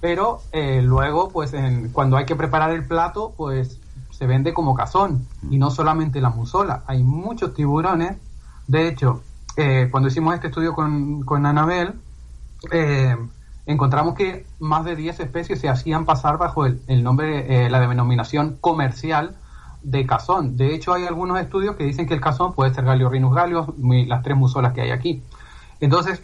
pero 0.00 0.40
eh, 0.52 0.80
luego, 0.82 1.28
pues 1.28 1.52
en, 1.52 1.90
cuando 1.90 2.16
hay 2.16 2.24
que 2.24 2.36
preparar 2.36 2.70
el 2.70 2.86
plato, 2.86 3.34
pues 3.36 3.78
se 4.10 4.26
vende 4.26 4.54
como 4.54 4.74
cazón. 4.74 5.26
Y 5.50 5.58
no 5.58 5.70
solamente 5.70 6.20
la 6.20 6.30
musola, 6.30 6.82
hay 6.86 7.02
muchos 7.02 7.54
tiburones. 7.54 8.16
De 8.66 8.88
hecho, 8.88 9.22
eh, 9.56 9.88
cuando 9.90 10.08
hicimos 10.08 10.34
este 10.34 10.48
estudio 10.48 10.74
con, 10.74 11.22
con 11.22 11.44
Anabel, 11.44 11.94
eh, 12.72 13.16
encontramos 13.66 14.14
que 14.14 14.46
más 14.60 14.84
de 14.84 14.96
10 14.96 15.20
especies 15.20 15.60
se 15.60 15.68
hacían 15.68 16.04
pasar 16.04 16.38
bajo 16.38 16.64
el, 16.64 17.02
nombre, 17.02 17.66
eh, 17.66 17.70
la 17.70 17.80
denominación 17.80 18.56
comercial 18.60 19.36
de 19.82 20.06
cazón. 20.06 20.56
De 20.56 20.74
hecho, 20.74 20.94
hay 20.94 21.04
algunos 21.04 21.38
estudios 21.40 21.76
que 21.76 21.84
dicen 21.84 22.06
que 22.06 22.14
el 22.14 22.20
cazón 22.20 22.54
puede 22.54 22.72
ser 22.72 22.84
Galiorhinus 22.84 23.34
galios, 23.34 23.66
las 23.78 24.22
tres 24.22 24.36
musolas 24.36 24.72
que 24.72 24.82
hay 24.82 24.90
aquí. 24.90 25.22
Entonces, 25.80 26.22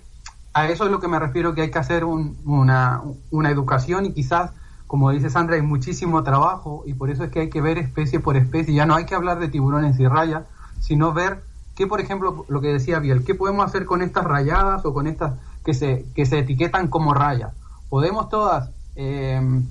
a 0.54 0.68
eso 0.68 0.84
es 0.84 0.90
lo 0.90 1.00
que 1.00 1.08
me 1.08 1.18
refiero, 1.18 1.54
que 1.54 1.62
hay 1.62 1.70
que 1.70 1.78
hacer 1.78 2.04
una, 2.04 3.02
una 3.30 3.50
educación 3.50 4.06
y 4.06 4.12
quizás, 4.12 4.52
como 4.86 5.10
dice 5.10 5.30
Sandra, 5.30 5.56
hay 5.56 5.62
muchísimo 5.62 6.22
trabajo 6.22 6.84
y 6.86 6.94
por 6.94 7.10
eso 7.10 7.24
es 7.24 7.30
que 7.30 7.40
hay 7.40 7.50
que 7.50 7.60
ver 7.60 7.78
especie 7.78 8.20
por 8.20 8.36
especie. 8.36 8.74
Ya 8.74 8.86
no 8.86 8.94
hay 8.94 9.04
que 9.04 9.14
hablar 9.14 9.38
de 9.38 9.48
tiburones 9.48 9.98
y 9.98 10.06
rayas, 10.06 10.44
sino 10.80 11.12
ver 11.12 11.42
qué, 11.74 11.86
por 11.86 12.00
ejemplo, 12.00 12.44
lo 12.48 12.60
que 12.60 12.68
decía 12.68 12.98
Biel, 12.98 13.24
qué 13.24 13.34
podemos 13.34 13.64
hacer 13.64 13.86
con 13.86 14.02
estas 14.02 14.24
rayadas 14.24 14.84
o 14.84 14.92
con 14.92 15.06
estas 15.06 15.32
que 15.64 15.74
se, 15.74 16.04
que 16.14 16.26
se 16.26 16.38
etiquetan 16.40 16.88
como 16.88 17.14
rayas. 17.14 17.52
Podemos 17.88 18.28
todas 18.28 18.70
em, 18.96 19.66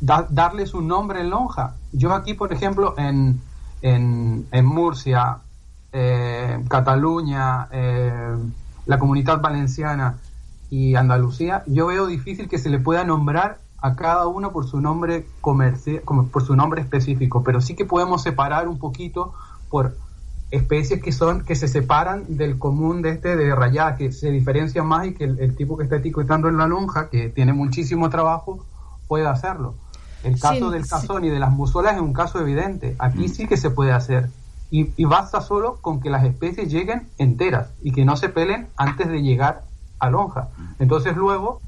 darles 0.00 0.74
un 0.74 0.88
nombre 0.88 1.20
en 1.20 1.30
lonja. 1.30 1.74
Yo 1.92 2.12
aquí, 2.14 2.34
por 2.34 2.52
ejemplo, 2.52 2.94
en, 2.98 3.40
en, 3.82 4.46
en 4.50 4.64
Murcia, 4.64 5.38
eh, 5.92 6.62
Cataluña, 6.68 7.68
eh, 7.72 8.36
la 8.86 8.98
comunidad 8.98 9.40
valenciana 9.40 10.18
y 10.70 10.94
Andalucía, 10.94 11.64
yo 11.66 11.88
veo 11.88 12.06
difícil 12.06 12.48
que 12.48 12.58
se 12.58 12.70
le 12.70 12.78
pueda 12.78 13.04
nombrar 13.04 13.58
a 13.82 13.96
cada 13.96 14.26
uno 14.26 14.52
por 14.52 14.66
su 14.66 14.80
nombre 14.80 15.26
por 15.40 16.44
su 16.44 16.54
nombre 16.54 16.82
específico, 16.82 17.42
pero 17.42 17.60
sí 17.60 17.74
que 17.74 17.84
podemos 17.84 18.22
separar 18.22 18.68
un 18.68 18.78
poquito 18.78 19.32
por 19.68 19.96
especies 20.50 21.02
que 21.02 21.12
son 21.12 21.44
que 21.44 21.54
se 21.54 21.68
separan 21.68 22.24
del 22.28 22.58
común 22.58 23.02
de 23.02 23.10
este 23.10 23.36
de 23.36 23.54
rayada, 23.54 23.96
que 23.96 24.12
se 24.12 24.30
diferencian 24.30 24.86
más 24.86 25.06
y 25.06 25.14
que 25.14 25.24
el, 25.24 25.54
tipo 25.54 25.76
que 25.76 25.84
está 25.84 25.96
etiquetando 25.96 26.48
en 26.48 26.56
la 26.56 26.66
lonja, 26.66 27.08
que 27.08 27.28
tiene 27.28 27.52
muchísimo 27.52 28.10
trabajo, 28.10 28.64
puede 29.06 29.26
hacerlo. 29.26 29.74
El 30.22 30.38
caso 30.38 30.70
del 30.70 30.86
cazón 30.86 31.24
y 31.24 31.30
de 31.30 31.38
las 31.38 31.50
musolas 31.50 31.94
es 31.94 32.00
un 32.00 32.12
caso 32.12 32.40
evidente. 32.40 32.94
Aquí 32.98 33.26
mm. 33.26 33.28
sí 33.28 33.46
que 33.46 33.56
se 33.56 33.70
puede 33.70 33.92
hacer. 33.92 34.28
Y, 34.70 34.92
y, 34.96 35.04
basta 35.04 35.40
solo 35.40 35.78
con 35.80 36.00
que 36.00 36.10
las 36.10 36.24
especies 36.24 36.70
lleguen 36.70 37.08
enteras 37.18 37.70
y 37.82 37.90
que 37.90 38.04
no 38.04 38.16
se 38.16 38.28
pelen 38.28 38.68
antes 38.76 39.08
de 39.08 39.22
llegar 39.22 39.62
a 39.98 40.10
lonja. 40.10 40.48
Entonces 40.78 41.16
luego 41.16 41.60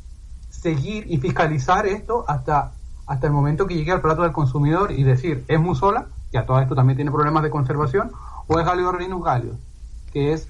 seguir 0.50 1.06
y 1.08 1.18
fiscalizar 1.18 1.86
esto 1.86 2.24
hasta, 2.28 2.72
hasta 3.06 3.26
el 3.26 3.32
momento 3.32 3.66
que 3.66 3.74
llegue 3.74 3.90
al 3.90 4.00
plato 4.00 4.22
del 4.22 4.32
consumidor 4.32 4.92
y 4.92 5.02
decir, 5.02 5.44
es 5.48 5.58
musola, 5.58 6.06
que 6.30 6.38
a 6.38 6.46
todo 6.46 6.60
esto 6.60 6.74
también 6.74 6.96
tiene 6.96 7.10
problemas 7.10 7.42
de 7.42 7.50
conservación, 7.50 8.12
o 8.52 8.60
es 8.60 8.66
Galeorhinus 8.66 9.24
galios, 9.24 9.56
que 10.12 10.32
es 10.32 10.48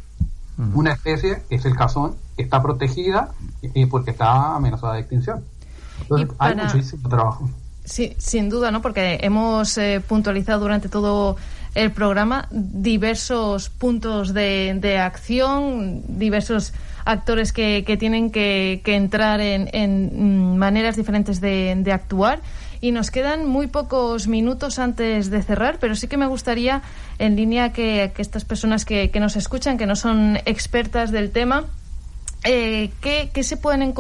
una 0.74 0.92
especie, 0.92 1.42
que 1.48 1.57
es 1.57 1.64
el 1.64 1.76
cazón, 1.76 2.16
que 2.36 2.42
está 2.42 2.62
protegida 2.62 3.30
y, 3.62 3.86
porque 3.86 4.11
está 4.11 4.57
amenazada 4.57 4.94
de 4.94 5.00
extinción. 5.00 5.44
Entonces, 6.03 6.28
hay 6.38 6.57
muchísimo 6.57 7.09
trabajo. 7.09 7.48
Sí, 7.84 8.14
sin 8.18 8.48
duda, 8.48 8.70
¿no? 8.70 8.80
Porque 8.80 9.18
hemos 9.22 9.76
eh, 9.78 10.00
puntualizado 10.07 10.61
durante 10.61 10.88
todo 10.88 11.36
el 11.74 11.90
programa 11.90 12.48
diversos 12.50 13.70
puntos 13.70 14.34
de, 14.34 14.76
de 14.78 14.98
acción, 14.98 16.03
diversos 16.18 16.74
actores 17.05 17.53
que, 17.53 17.82
que 17.84 17.96
tienen 17.96 18.30
que, 18.30 18.82
que 18.84 18.94
entrar 18.94 19.40
en, 19.40 19.68
en, 19.72 20.59
maneras 20.59 20.96
diferentes 20.96 21.40
de, 21.40 21.74
de 21.76 21.92
actuar 21.92 22.40
y 22.83 22.91
nos 22.91 23.12
quedan 23.12 23.47
muy 23.47 23.68
pocos 23.68 24.26
minutos 24.26 24.80
antes 24.80 25.30
de 25.30 25.41
cerrar, 25.43 25.78
pero 25.78 25.95
sí 25.95 26.09
que 26.09 26.16
me 26.16 26.26
gustaría, 26.26 26.83
en 27.20 27.37
línea 27.37 27.72
que, 27.72 28.12
que 28.14 28.20
estas 28.20 28.45
personas 28.45 28.85
que, 28.85 29.11
que, 29.11 29.20
nos 29.20 29.37
escuchan, 29.37 29.78
que 29.78 29.87
no 29.87 29.95
son 29.95 30.37
expertas 30.47 31.12
del 31.12 31.30
tema, 31.30 31.66
eh, 32.43 32.91
¿qué, 33.01 33.30
qué, 33.33 33.45
se 33.45 33.57
pueden 33.57 33.95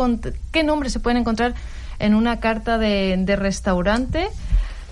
¿qué 0.50 0.64
nombres 0.64 0.92
se 0.92 0.98
pueden 0.98 1.18
encontrar 1.18 1.54
en 2.00 2.16
una 2.16 2.40
carta 2.40 2.76
de, 2.76 3.14
de 3.16 3.36
restaurante? 3.36 4.28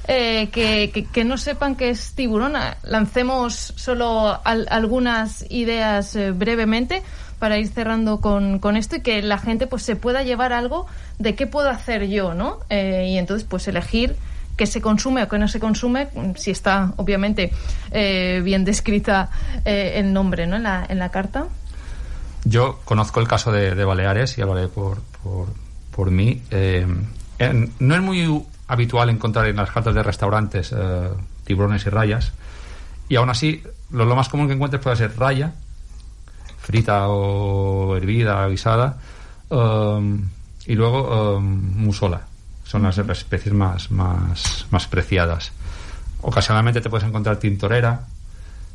Eh, 0.06 0.48
que, 0.52 1.06
que, 1.12 1.24
no 1.24 1.36
sepan 1.36 1.74
que 1.74 1.90
es 1.90 2.14
tiburón. 2.14 2.54
Lancemos 2.84 3.74
solo 3.76 4.40
al, 4.44 4.66
algunas 4.70 5.44
ideas 5.50 6.14
eh, 6.14 6.30
brevemente 6.30 7.02
para 7.40 7.58
ir 7.58 7.68
cerrando 7.68 8.20
con, 8.20 8.60
con, 8.60 8.76
esto 8.76 8.96
y 8.96 9.00
que 9.00 9.22
la 9.22 9.38
gente 9.38 9.66
pues 9.66 9.82
se 9.82 9.96
pueda 9.96 10.22
llevar 10.22 10.52
algo 10.52 10.86
de 11.18 11.34
qué 11.34 11.46
puedo 11.46 11.70
hacer 11.70 12.06
yo, 12.06 12.34
¿no? 12.34 12.58
Eh, 12.68 13.08
y 13.08 13.18
entonces 13.18 13.48
pues 13.48 13.66
elegir 13.66 14.14
qué 14.56 14.66
se 14.66 14.82
consume 14.82 15.22
o 15.22 15.28
qué 15.28 15.38
no 15.38 15.48
se 15.48 15.58
consume, 15.58 16.08
si 16.36 16.50
está 16.50 16.92
obviamente 16.96 17.50
eh, 17.90 18.42
bien 18.44 18.64
descrita 18.64 19.30
eh, 19.64 19.94
el 19.96 20.12
nombre, 20.12 20.46
¿no? 20.46 20.56
En 20.56 20.64
la, 20.64 20.84
en 20.86 20.98
la 20.98 21.08
carta. 21.10 21.46
Yo 22.44 22.80
conozco 22.84 23.20
el 23.20 23.26
caso 23.26 23.50
de, 23.50 23.74
de 23.74 23.84
Baleares 23.84 24.36
y 24.36 24.42
hablaré 24.42 24.68
por, 24.68 25.00
por, 25.22 25.48
por 25.90 26.10
mí. 26.10 26.42
no 27.80 27.94
es 27.94 28.02
muy 28.02 28.44
habitual 28.68 29.08
encontrar 29.08 29.46
en 29.46 29.56
las 29.56 29.70
cartas 29.70 29.94
de 29.94 30.02
restaurantes 30.02 30.74
tiburones 31.44 31.86
y 31.86 31.88
rayas. 31.88 32.32
Y 33.08 33.16
aún 33.16 33.30
así, 33.30 33.62
lo, 33.90 34.04
lo 34.04 34.14
más 34.14 34.28
común 34.28 34.46
que 34.46 34.54
encuentres 34.54 34.82
puede 34.82 34.96
ser 34.96 35.18
raya, 35.18 35.54
frita 36.70 37.08
o 37.08 37.96
hervida, 37.96 38.46
guisada. 38.48 38.96
Um, 39.48 40.28
y 40.66 40.74
luego 40.74 41.36
um, 41.36 41.44
musola. 41.82 42.20
Son 42.64 42.84
las 42.84 42.96
especies 42.96 43.52
más, 43.52 43.90
más, 43.90 44.66
más 44.70 44.86
preciadas. 44.86 45.50
Ocasionalmente 46.22 46.80
te 46.80 46.88
puedes 46.88 47.08
encontrar 47.08 47.38
tintorera, 47.38 48.06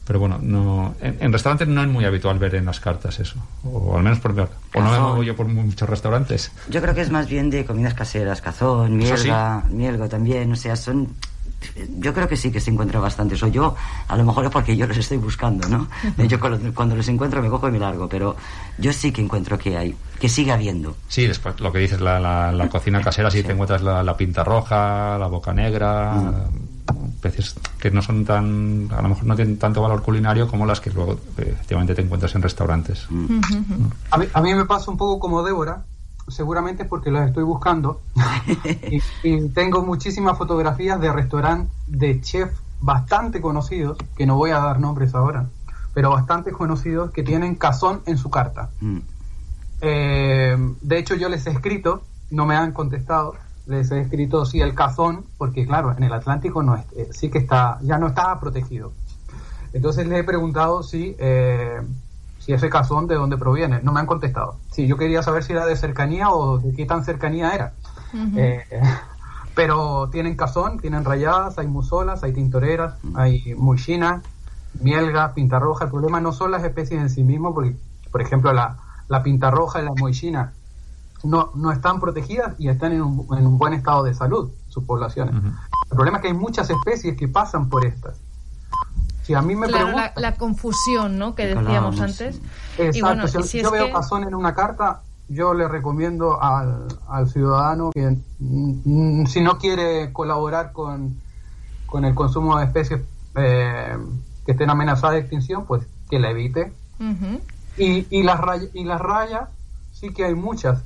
pero 0.06 0.20
bueno, 0.20 0.38
no 0.42 0.96
en, 1.00 1.32
restaurantes 1.32 1.70
no 1.70 1.82
es 1.82 1.88
muy 1.88 2.04
habitual 2.04 2.38
ver 2.38 2.56
en 2.56 2.66
las 2.66 2.82
cartas 2.82 3.20
eso, 3.20 3.38
o 3.64 3.96
al 3.96 4.04
menos 4.04 4.20
por 4.20 4.32
o 4.32 4.82
no 4.82 4.92
me 4.92 5.00
muevo 5.00 5.24
yo 5.24 5.36
por 5.38 5.48
muchos 5.48 5.88
restaurantes. 5.88 6.52
Yo 6.70 6.82
creo 6.82 6.94
que 6.94 7.02
es 7.02 7.12
más 7.12 7.30
bien 7.30 7.50
de 7.50 7.64
comidas 7.64 7.94
caseras, 7.94 8.42
cazón, 8.42 8.98
mielga, 8.98 9.64
mielgo 9.70 10.10
también, 10.10 10.52
o 10.52 10.56
sea, 10.58 10.76
son 10.76 11.16
yo 12.00 12.14
creo 12.14 12.28
que 12.28 12.38
sí 12.38 12.52
que 12.52 12.60
se 12.60 12.72
encuentra 12.72 13.00
bastante. 13.00 13.36
O 13.36 13.48
yo, 13.48 13.76
a 14.08 14.18
lo 14.18 14.24
mejor 14.24 14.46
es 14.46 14.52
porque 14.52 14.76
yo 14.76 14.88
los 14.88 14.98
estoy 14.98 15.18
buscando, 15.18 15.68
¿no? 15.68 15.88
Yo 16.28 16.40
cuando 16.40 16.96
los 16.96 17.08
encuentro 17.08 17.42
me 17.42 17.50
cojo 17.50 17.68
y 17.68 17.72
me 17.72 17.80
largo, 17.80 18.08
pero 18.08 18.36
yo 18.78 18.94
sí 18.94 19.12
que 19.12 19.22
encuentro 19.22 19.58
que 19.58 19.78
hay, 19.78 19.96
que 20.20 20.30
sigue 20.30 20.52
habiendo. 20.52 20.96
Sí, 21.08 21.28
después 21.28 21.60
lo 21.60 21.72
que 21.72 21.80
dices, 21.80 22.02
la, 22.02 22.20
la, 22.52 22.70
cocina 22.70 23.02
casera, 23.02 23.30
sí, 23.30 23.44
te 23.44 23.52
encuentras 23.52 23.82
la, 23.82 24.18
pinta 24.18 24.44
roja, 24.44 25.18
la 25.18 25.28
boca 25.28 25.54
negra, 25.54 26.14
mm. 26.14 27.22
peces 27.22 27.56
que 27.80 27.92
no 27.92 28.02
son 28.02 28.26
tan, 28.26 28.90
a 28.92 29.02
lo 29.02 29.10
mejor 29.10 29.26
no 29.26 29.36
tienen 29.36 29.58
tanto 29.58 29.82
valor 29.82 30.02
culinario 30.02 30.48
como 30.48 30.66
las 30.66 30.80
que 30.80 30.90
luego 30.92 31.20
efectivamente 31.38 31.96
te 31.96 32.02
encuentras 32.02 32.34
en 32.36 32.42
restaurantes. 32.42 33.06
Mm. 33.10 33.40
A, 34.12 34.18
mí, 34.18 34.26
a 34.34 34.42
mí 34.42 34.54
me 34.54 34.66
pasa 34.66 34.92
un 34.92 34.98
poco 34.98 35.20
como 35.20 35.44
Débora, 35.44 35.84
seguramente 36.28 36.86
porque 36.86 37.12
las 37.12 37.28
estoy 37.28 37.44
buscando. 37.44 38.02
y, 39.24 39.50
tengo 39.50 39.82
muchísimas 39.84 40.38
fotografías 40.38 41.00
de 41.00 41.12
restaurantes 41.12 41.72
de 41.88 42.22
chefs 42.22 42.58
bastante 42.82 43.42
conocidos, 43.42 43.98
que 44.16 44.26
no 44.26 44.36
voy 44.36 44.52
a 44.52 44.60
dar 44.60 44.80
nombres 44.80 45.16
ahora, 45.16 45.48
pero 45.94 46.10
bastante 46.10 46.52
conocidos 46.52 47.12
que 47.12 47.24
tienen 47.24 47.56
cazón 47.56 48.02
en 48.06 48.18
su 48.18 48.30
carta. 48.30 48.70
Mm. 48.82 49.00
Eh, 49.82 50.58
de 50.82 50.98
hecho, 50.98 51.16
yo 51.16 51.30
les 51.30 51.46
he 51.48 51.52
escrito, 51.52 52.04
no 52.32 52.46
me 52.46 52.56
han 52.56 52.74
contestado, 52.74 53.36
les 53.68 53.92
he 53.92 54.02
escrito 54.02 54.46
sí 54.46 54.62
el 54.62 54.76
cazón, 54.76 55.26
porque 55.38 55.66
claro, 55.66 55.96
en 55.96 56.04
el 56.04 56.14
Atlántico 56.14 56.64
no 56.64 56.76
es, 56.76 56.86
eh, 56.96 57.10
sí 57.12 57.30
que 57.30 57.40
está, 57.40 57.80
ya 57.82 57.98
no 57.98 58.08
está 58.08 58.40
protegido. 58.40 58.92
Entonces 59.74 60.08
les 60.08 60.20
he 60.20 60.24
preguntado 60.24 60.84
si 60.84 61.16
eh, 61.20 61.82
si 62.46 62.54
ese 62.54 62.70
cazón 62.70 63.08
de 63.08 63.16
dónde 63.16 63.38
proviene. 63.38 63.82
No 63.82 63.92
me 63.92 64.00
han 64.00 64.06
contestado. 64.06 64.58
Sí, 64.72 64.86
yo 64.86 64.98
quería 64.98 65.24
saber 65.24 65.44
si 65.44 65.54
era 65.54 65.66
de 65.66 65.76
cercanía 65.76 66.30
o 66.30 66.60
de 66.60 66.76
qué 66.76 66.86
tan 66.86 67.04
cercanía 67.04 67.56
era. 67.56 67.74
Eh, 68.36 68.64
pero 69.56 70.10
tienen 70.12 70.36
cazón, 70.36 70.80
tienen 70.80 71.04
rayadas, 71.06 71.58
hay 71.58 71.66
musolas, 71.66 72.24
hay 72.24 72.34
tintoreras, 72.34 73.00
hay 73.16 73.56
muichinas, 73.58 74.22
mielga, 74.80 75.34
pinta 75.34 75.58
roja. 75.58 75.86
El 75.86 75.92
problema 75.92 76.22
no 76.22 76.34
son 76.34 76.52
las 76.52 76.64
especies 76.64 77.02
en 77.02 77.10
sí 77.10 77.24
mismas, 77.24 77.54
porque, 77.56 77.76
por 78.12 78.22
ejemplo, 78.22 78.54
la, 78.54 78.78
la 79.08 79.24
pinta 79.24 79.50
roja 79.50 79.82
y 79.82 79.86
la 79.86 79.94
muichina 79.94 80.54
no, 81.24 81.50
no 81.56 81.72
están 81.72 82.00
protegidas 82.00 82.54
y 82.60 82.70
están 82.70 82.92
en 82.92 83.02
un, 83.02 83.28
en 83.36 83.48
un 83.48 83.58
buen 83.58 83.74
estado 83.74 84.04
de 84.04 84.14
salud, 84.14 84.52
sus 84.70 84.84
poblaciones. 84.84 85.34
El 85.34 85.96
problema 85.96 86.20
es 86.20 86.22
que 86.22 86.28
hay 86.28 86.36
muchas 86.36 86.70
especies 86.70 87.18
que 87.18 87.28
pasan 87.28 87.70
por 87.70 87.86
estas 87.86 88.20
si 89.26 89.34
a 89.34 89.42
mí 89.42 89.56
me 89.56 89.68
la, 89.68 90.36
confusión, 90.38 91.18
¿no? 91.18 91.34
Que 91.34 91.48
decíamos 91.48 92.00
antes. 92.00 92.40
Exacto. 92.78 93.42
si, 93.42 93.62
yo 93.62 93.72
veo 93.72 93.92
cazón 93.92 94.24
en 94.24 94.36
una 94.36 94.54
carta, 94.54 95.02
yo 95.28 95.56
le 95.56 95.68
recomiendo 95.68 96.40
al, 96.40 96.88
al 97.10 97.28
ciudadano 97.28 97.90
que 97.92 98.18
mm, 98.40 99.22
mm, 99.22 99.26
si 99.26 99.42
no 99.42 99.58
quiere 99.58 100.14
colaborar 100.14 100.72
con, 100.74 101.20
con 101.88 102.06
el 102.06 102.14
consumo 102.14 102.60
de 102.60 102.66
especies 102.66 103.02
eh, 103.36 103.98
que 104.46 104.52
estén 104.52 104.70
amenazadas 104.70 105.16
de 105.16 105.22
extinción, 105.22 105.66
pues 105.66 105.88
que 106.08 106.20
la 106.20 106.30
evite. 106.30 106.72
y, 107.78 108.06
y, 108.16 108.22
las 108.22 108.40
rayas, 108.40 108.70
y 108.76 108.84
las 108.84 109.02
rayas, 109.02 109.50
sí 109.92 110.14
que 110.14 110.26
hay 110.26 110.36
muchas 110.36 110.84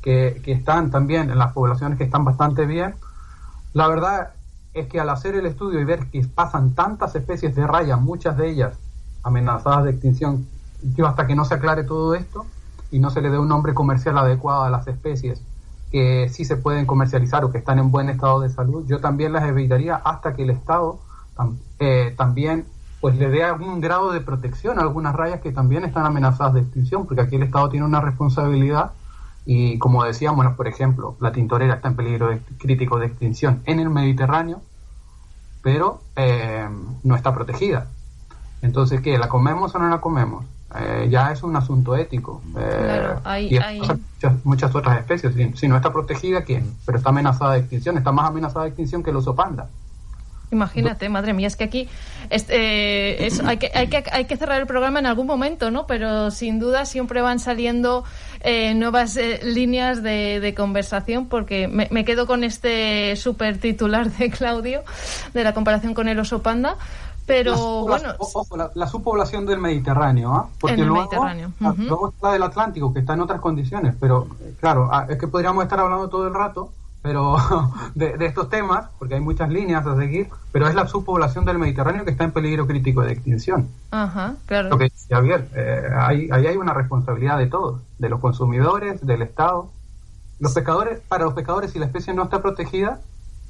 que, 0.00 0.40
que 0.44 0.52
están 0.52 0.92
también 0.92 1.28
en 1.28 1.38
las 1.38 1.52
poblaciones 1.52 1.98
que 1.98 2.04
están 2.04 2.24
bastante 2.24 2.66
bien. 2.66 2.94
La 3.72 3.88
verdad 3.88 4.30
es 4.74 4.86
que 4.86 5.00
al 5.00 5.10
hacer 5.10 5.34
el 5.34 5.46
estudio 5.46 5.80
y 5.80 5.84
ver 5.84 6.06
que 6.06 6.26
pasan 6.26 6.74
tantas 6.74 7.14
especies 7.16 7.54
de 7.54 7.66
raya, 7.66 7.96
muchas 7.96 8.36
de 8.36 8.50
ellas 8.50 8.78
amenazadas 9.22 9.84
de 9.84 9.90
extinción, 9.90 10.46
yo 10.96 11.06
hasta 11.06 11.26
que 11.26 11.34
no 11.34 11.44
se 11.44 11.54
aclare 11.54 11.84
todo 11.84 12.14
esto 12.14 12.46
y 12.90 12.98
no 12.98 13.10
se 13.10 13.20
le 13.20 13.30
dé 13.30 13.38
un 13.38 13.48
nombre 13.48 13.74
comercial 13.74 14.16
adecuado 14.18 14.62
a 14.62 14.70
las 14.70 14.86
especies 14.86 15.42
que 15.90 16.28
sí 16.28 16.44
se 16.44 16.56
pueden 16.56 16.86
comercializar 16.86 17.44
o 17.44 17.50
que 17.50 17.58
están 17.58 17.78
en 17.78 17.90
buen 17.90 18.08
estado 18.08 18.40
de 18.40 18.48
salud, 18.48 18.86
yo 18.86 19.00
también 19.00 19.32
las 19.32 19.44
evitaría 19.44 19.96
hasta 19.96 20.34
que 20.34 20.44
el 20.44 20.50
Estado 20.50 21.00
eh, 21.78 22.14
también 22.16 22.64
pues 23.00 23.16
le 23.16 23.30
dé 23.30 23.42
algún 23.42 23.80
grado 23.80 24.12
de 24.12 24.20
protección 24.20 24.78
a 24.78 24.82
algunas 24.82 25.16
rayas 25.16 25.40
que 25.40 25.52
también 25.52 25.84
están 25.84 26.04
amenazadas 26.04 26.54
de 26.54 26.60
extinción, 26.60 27.06
porque 27.06 27.22
aquí 27.22 27.36
el 27.36 27.42
Estado 27.42 27.70
tiene 27.70 27.86
una 27.86 28.00
responsabilidad 28.00 28.92
y 29.46 29.78
como 29.78 30.04
decíamos, 30.04 30.36
bueno, 30.36 30.56
por 30.56 30.68
ejemplo, 30.68 31.16
la 31.20 31.32
tintorera 31.32 31.74
está 31.74 31.88
en 31.88 31.96
peligro 31.96 32.38
crítico 32.58 32.98
de 32.98 33.06
extinción 33.06 33.62
en 33.64 33.80
el 33.80 33.90
Mediterráneo, 33.90 34.60
pero 35.62 36.02
eh, 36.16 36.68
no 37.02 37.16
está 37.16 37.34
protegida. 37.34 37.88
Entonces, 38.62 39.00
¿qué? 39.00 39.18
¿La 39.18 39.28
comemos 39.28 39.74
o 39.74 39.78
no 39.78 39.88
la 39.88 40.00
comemos? 40.00 40.44
Eh, 40.78 41.08
ya 41.10 41.32
es 41.32 41.42
un 41.42 41.56
asunto 41.56 41.96
ético. 41.96 42.42
Eh, 42.56 43.14
hay, 43.24 43.80
Muchas, 44.44 44.74
otras 44.74 44.98
especies. 44.98 45.34
Si, 45.58 45.66
no 45.66 45.76
está 45.76 45.92
protegida, 45.92 46.42
¿quién? 46.42 46.74
Pero 46.86 46.98
está 46.98 47.10
amenazada 47.10 47.54
de 47.54 47.60
extinción. 47.60 47.98
Está 47.98 48.12
más 48.12 48.28
amenazada 48.28 48.64
de 48.64 48.68
extinción 48.68 49.02
que 49.02 49.10
el 49.10 49.16
oso 49.16 49.34
panda. 49.34 49.68
Imagínate, 50.50 51.08
madre 51.08 51.32
mía, 51.32 51.46
es 51.46 51.56
que 51.56 51.64
aquí 51.64 51.88
este, 52.28 53.28
hay, 53.44 53.56
que, 53.58 53.70
hay, 53.72 53.88
que, 53.88 54.04
hay 54.10 54.24
que 54.24 54.36
cerrar 54.36 54.60
el 54.60 54.66
programa 54.66 54.98
en 54.98 55.06
algún 55.06 55.26
momento, 55.26 55.70
¿no? 55.70 55.86
Pero 55.86 56.30
sin 56.30 56.58
duda 56.58 56.86
siempre 56.86 57.22
van 57.22 57.38
saliendo 57.38 58.04
eh, 58.40 58.74
nuevas 58.74 59.16
eh, 59.16 59.40
líneas 59.44 60.02
de, 60.02 60.40
de, 60.40 60.54
conversación 60.54 61.26
porque 61.26 61.68
me, 61.68 61.88
me, 61.90 62.04
quedo 62.04 62.26
con 62.26 62.42
este 62.42 63.14
super 63.16 63.58
titular 63.58 64.10
de 64.10 64.30
Claudio 64.30 64.82
de 65.34 65.44
la 65.44 65.54
comparación 65.54 65.94
con 65.94 66.08
el 66.08 66.18
oso 66.18 66.42
panda 66.42 66.76
Pero 67.26 67.82
bueno. 67.82 68.14
Ojo, 68.18 68.44
la, 68.56 68.86
subpoblación 68.88 69.46
del 69.46 69.60
Mediterráneo, 69.60 70.32
¿ah? 70.32 70.48
Porque 70.58 70.74
en 70.74 70.80
el 70.80 70.86
luego, 70.86 71.02
Mediterráneo. 71.02 71.52
luego 71.60 72.08
está 72.08 72.26
la 72.28 72.32
del 72.32 72.42
Atlántico, 72.42 72.92
que 72.92 73.00
está 73.00 73.14
en 73.14 73.20
otras 73.20 73.40
condiciones. 73.40 73.94
Pero 74.00 74.26
eh, 74.40 74.54
claro, 74.58 74.88
ah, 74.90 75.06
es 75.08 75.16
que 75.16 75.28
podríamos 75.28 75.62
estar 75.62 75.78
hablando 75.78 76.08
todo 76.08 76.26
el 76.26 76.34
rato 76.34 76.72
pero 77.02 77.36
de, 77.94 78.14
estos 78.26 78.48
temas, 78.48 78.88
porque 78.98 79.14
hay 79.14 79.20
muchas 79.20 79.48
líneas 79.48 79.86
a 79.86 79.96
seguir, 79.96 80.28
pero 80.52 80.68
es 80.68 80.74
la 80.74 80.86
subpoblación 80.86 81.44
del 81.44 81.58
Mediterráneo 81.58 82.04
que 82.04 82.10
está 82.10 82.24
en 82.24 82.32
peligro 82.32 82.66
crítico 82.66 83.02
de 83.02 83.12
extinción. 83.12 83.68
Ajá, 83.90 84.34
claro. 84.46 84.68
Lo 84.68 84.78
que 84.78 84.84
decía 84.84 85.16
Javier, 85.16 85.48
eh, 85.54 85.88
ahí, 85.96 86.28
hay 86.30 86.56
una 86.56 86.74
responsabilidad 86.74 87.38
de 87.38 87.46
todos, 87.46 87.80
de 87.98 88.08
los 88.08 88.20
consumidores, 88.20 89.04
del 89.04 89.22
Estado. 89.22 89.70
Los 90.38 90.52
pescadores, 90.52 91.00
para 91.00 91.24
los 91.24 91.34
pescadores, 91.34 91.72
si 91.72 91.78
la 91.78 91.86
especie 91.86 92.14
no 92.14 92.24
está 92.24 92.42
protegida, 92.42 93.00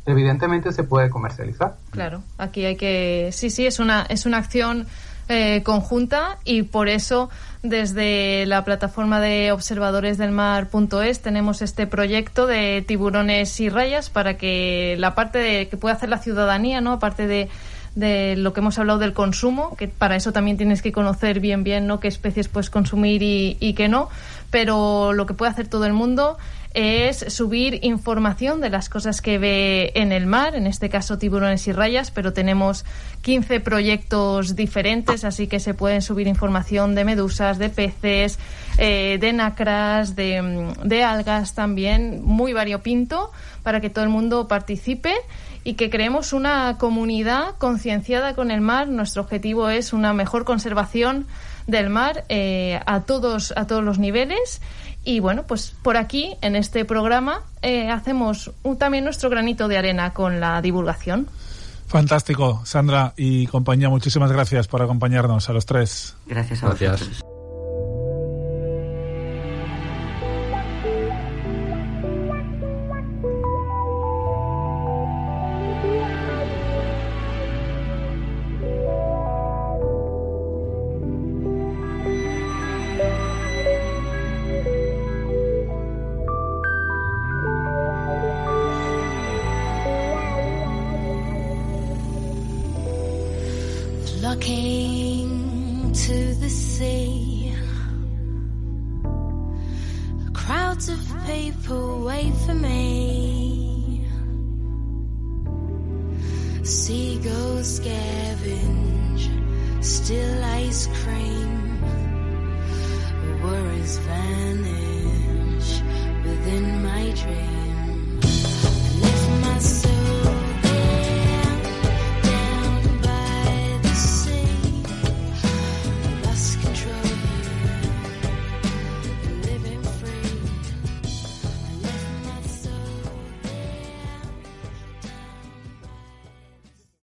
evidentemente 0.06 0.72
se 0.72 0.84
puede 0.84 1.10
comercializar. 1.10 1.76
Claro, 1.90 2.22
aquí 2.38 2.64
hay 2.64 2.76
que, 2.76 3.30
sí, 3.32 3.50
sí, 3.50 3.66
es 3.66 3.78
una, 3.78 4.02
es 4.02 4.26
una 4.26 4.38
acción 4.38 4.86
eh, 5.30 5.62
conjunta 5.62 6.38
y 6.44 6.62
por 6.62 6.88
eso 6.88 7.30
desde 7.62 8.46
la 8.46 8.64
plataforma 8.64 9.20
de 9.20 9.52
observadores 9.52 10.18
del 10.18 10.32
mar.es 10.32 11.20
tenemos 11.20 11.62
este 11.62 11.86
proyecto 11.86 12.46
de 12.48 12.84
tiburones 12.86 13.60
y 13.60 13.68
rayas 13.68 14.10
para 14.10 14.36
que 14.36 14.96
la 14.98 15.14
parte 15.14 15.38
de, 15.38 15.68
que 15.68 15.76
puede 15.76 15.94
hacer 15.94 16.08
la 16.08 16.18
ciudadanía, 16.18 16.80
¿no? 16.80 16.92
Aparte 16.92 17.28
de 17.28 17.48
de 17.94 18.36
lo 18.36 18.52
que 18.52 18.60
hemos 18.60 18.78
hablado 18.78 19.00
del 19.00 19.12
consumo, 19.12 19.76
que 19.76 19.88
para 19.88 20.14
eso 20.14 20.32
también 20.32 20.56
tienes 20.56 20.80
que 20.80 20.92
conocer 20.92 21.40
bien 21.40 21.64
bien 21.64 21.88
¿no? 21.88 21.98
qué 21.98 22.06
especies 22.08 22.46
puedes 22.46 22.70
consumir 22.70 23.22
y, 23.22 23.56
y 23.58 23.74
qué 23.74 23.88
no, 23.88 24.08
pero 24.50 25.12
lo 25.12 25.26
que 25.26 25.34
puede 25.34 25.50
hacer 25.50 25.66
todo 25.66 25.86
el 25.86 25.92
mundo 25.92 26.38
es 26.72 27.18
subir 27.28 27.80
información 27.82 28.60
de 28.60 28.70
las 28.70 28.88
cosas 28.88 29.20
que 29.20 29.38
ve 29.38 29.92
en 29.96 30.12
el 30.12 30.26
mar, 30.26 30.54
en 30.54 30.66
este 30.66 30.88
caso 30.88 31.18
tiburones 31.18 31.66
y 31.66 31.72
rayas, 31.72 32.10
pero 32.12 32.32
tenemos 32.32 32.84
15 33.22 33.58
proyectos 33.60 34.54
diferentes, 34.54 35.24
así 35.24 35.48
que 35.48 35.58
se 35.58 35.74
pueden 35.74 36.00
subir 36.00 36.28
información 36.28 36.94
de 36.94 37.04
medusas, 37.04 37.58
de 37.58 37.70
peces, 37.70 38.38
eh, 38.78 39.18
de 39.20 39.32
nacras, 39.32 40.14
de, 40.14 40.72
de 40.84 41.02
algas 41.02 41.54
también, 41.54 42.22
muy 42.22 42.52
variopinto, 42.52 43.32
para 43.64 43.80
que 43.80 43.90
todo 43.90 44.04
el 44.04 44.10
mundo 44.10 44.46
participe 44.46 45.14
y 45.64 45.74
que 45.74 45.90
creemos 45.90 46.32
una 46.32 46.78
comunidad 46.78 47.56
concienciada 47.58 48.34
con 48.34 48.50
el 48.50 48.60
mar. 48.60 48.88
Nuestro 48.88 49.22
objetivo 49.22 49.68
es 49.68 49.92
una 49.92 50.12
mejor 50.14 50.44
conservación 50.44 51.26
del 51.70 51.90
mar 51.90 52.24
eh, 52.28 52.80
a 52.86 53.00
todos 53.00 53.52
a 53.56 53.66
todos 53.66 53.82
los 53.82 53.98
niveles. 53.98 54.60
Y 55.04 55.20
bueno 55.20 55.44
pues 55.46 55.74
por 55.82 55.96
aquí 55.96 56.36
en 56.42 56.56
este 56.56 56.84
programa 56.84 57.42
eh, 57.62 57.90
hacemos 57.90 58.50
también 58.78 59.04
nuestro 59.04 59.30
granito 59.30 59.68
de 59.68 59.78
arena 59.78 60.12
con 60.12 60.40
la 60.40 60.60
divulgación. 60.60 61.28
Fantástico 61.86 62.62
Sandra 62.64 63.14
y 63.16 63.46
compañía 63.46 63.88
muchísimas 63.88 64.30
gracias 64.30 64.68
por 64.68 64.82
acompañarnos 64.82 65.48
a 65.48 65.52
los 65.52 65.66
tres. 65.66 66.16
Gracias 66.26 66.62
a 66.62 66.68
gracias. 66.68 67.22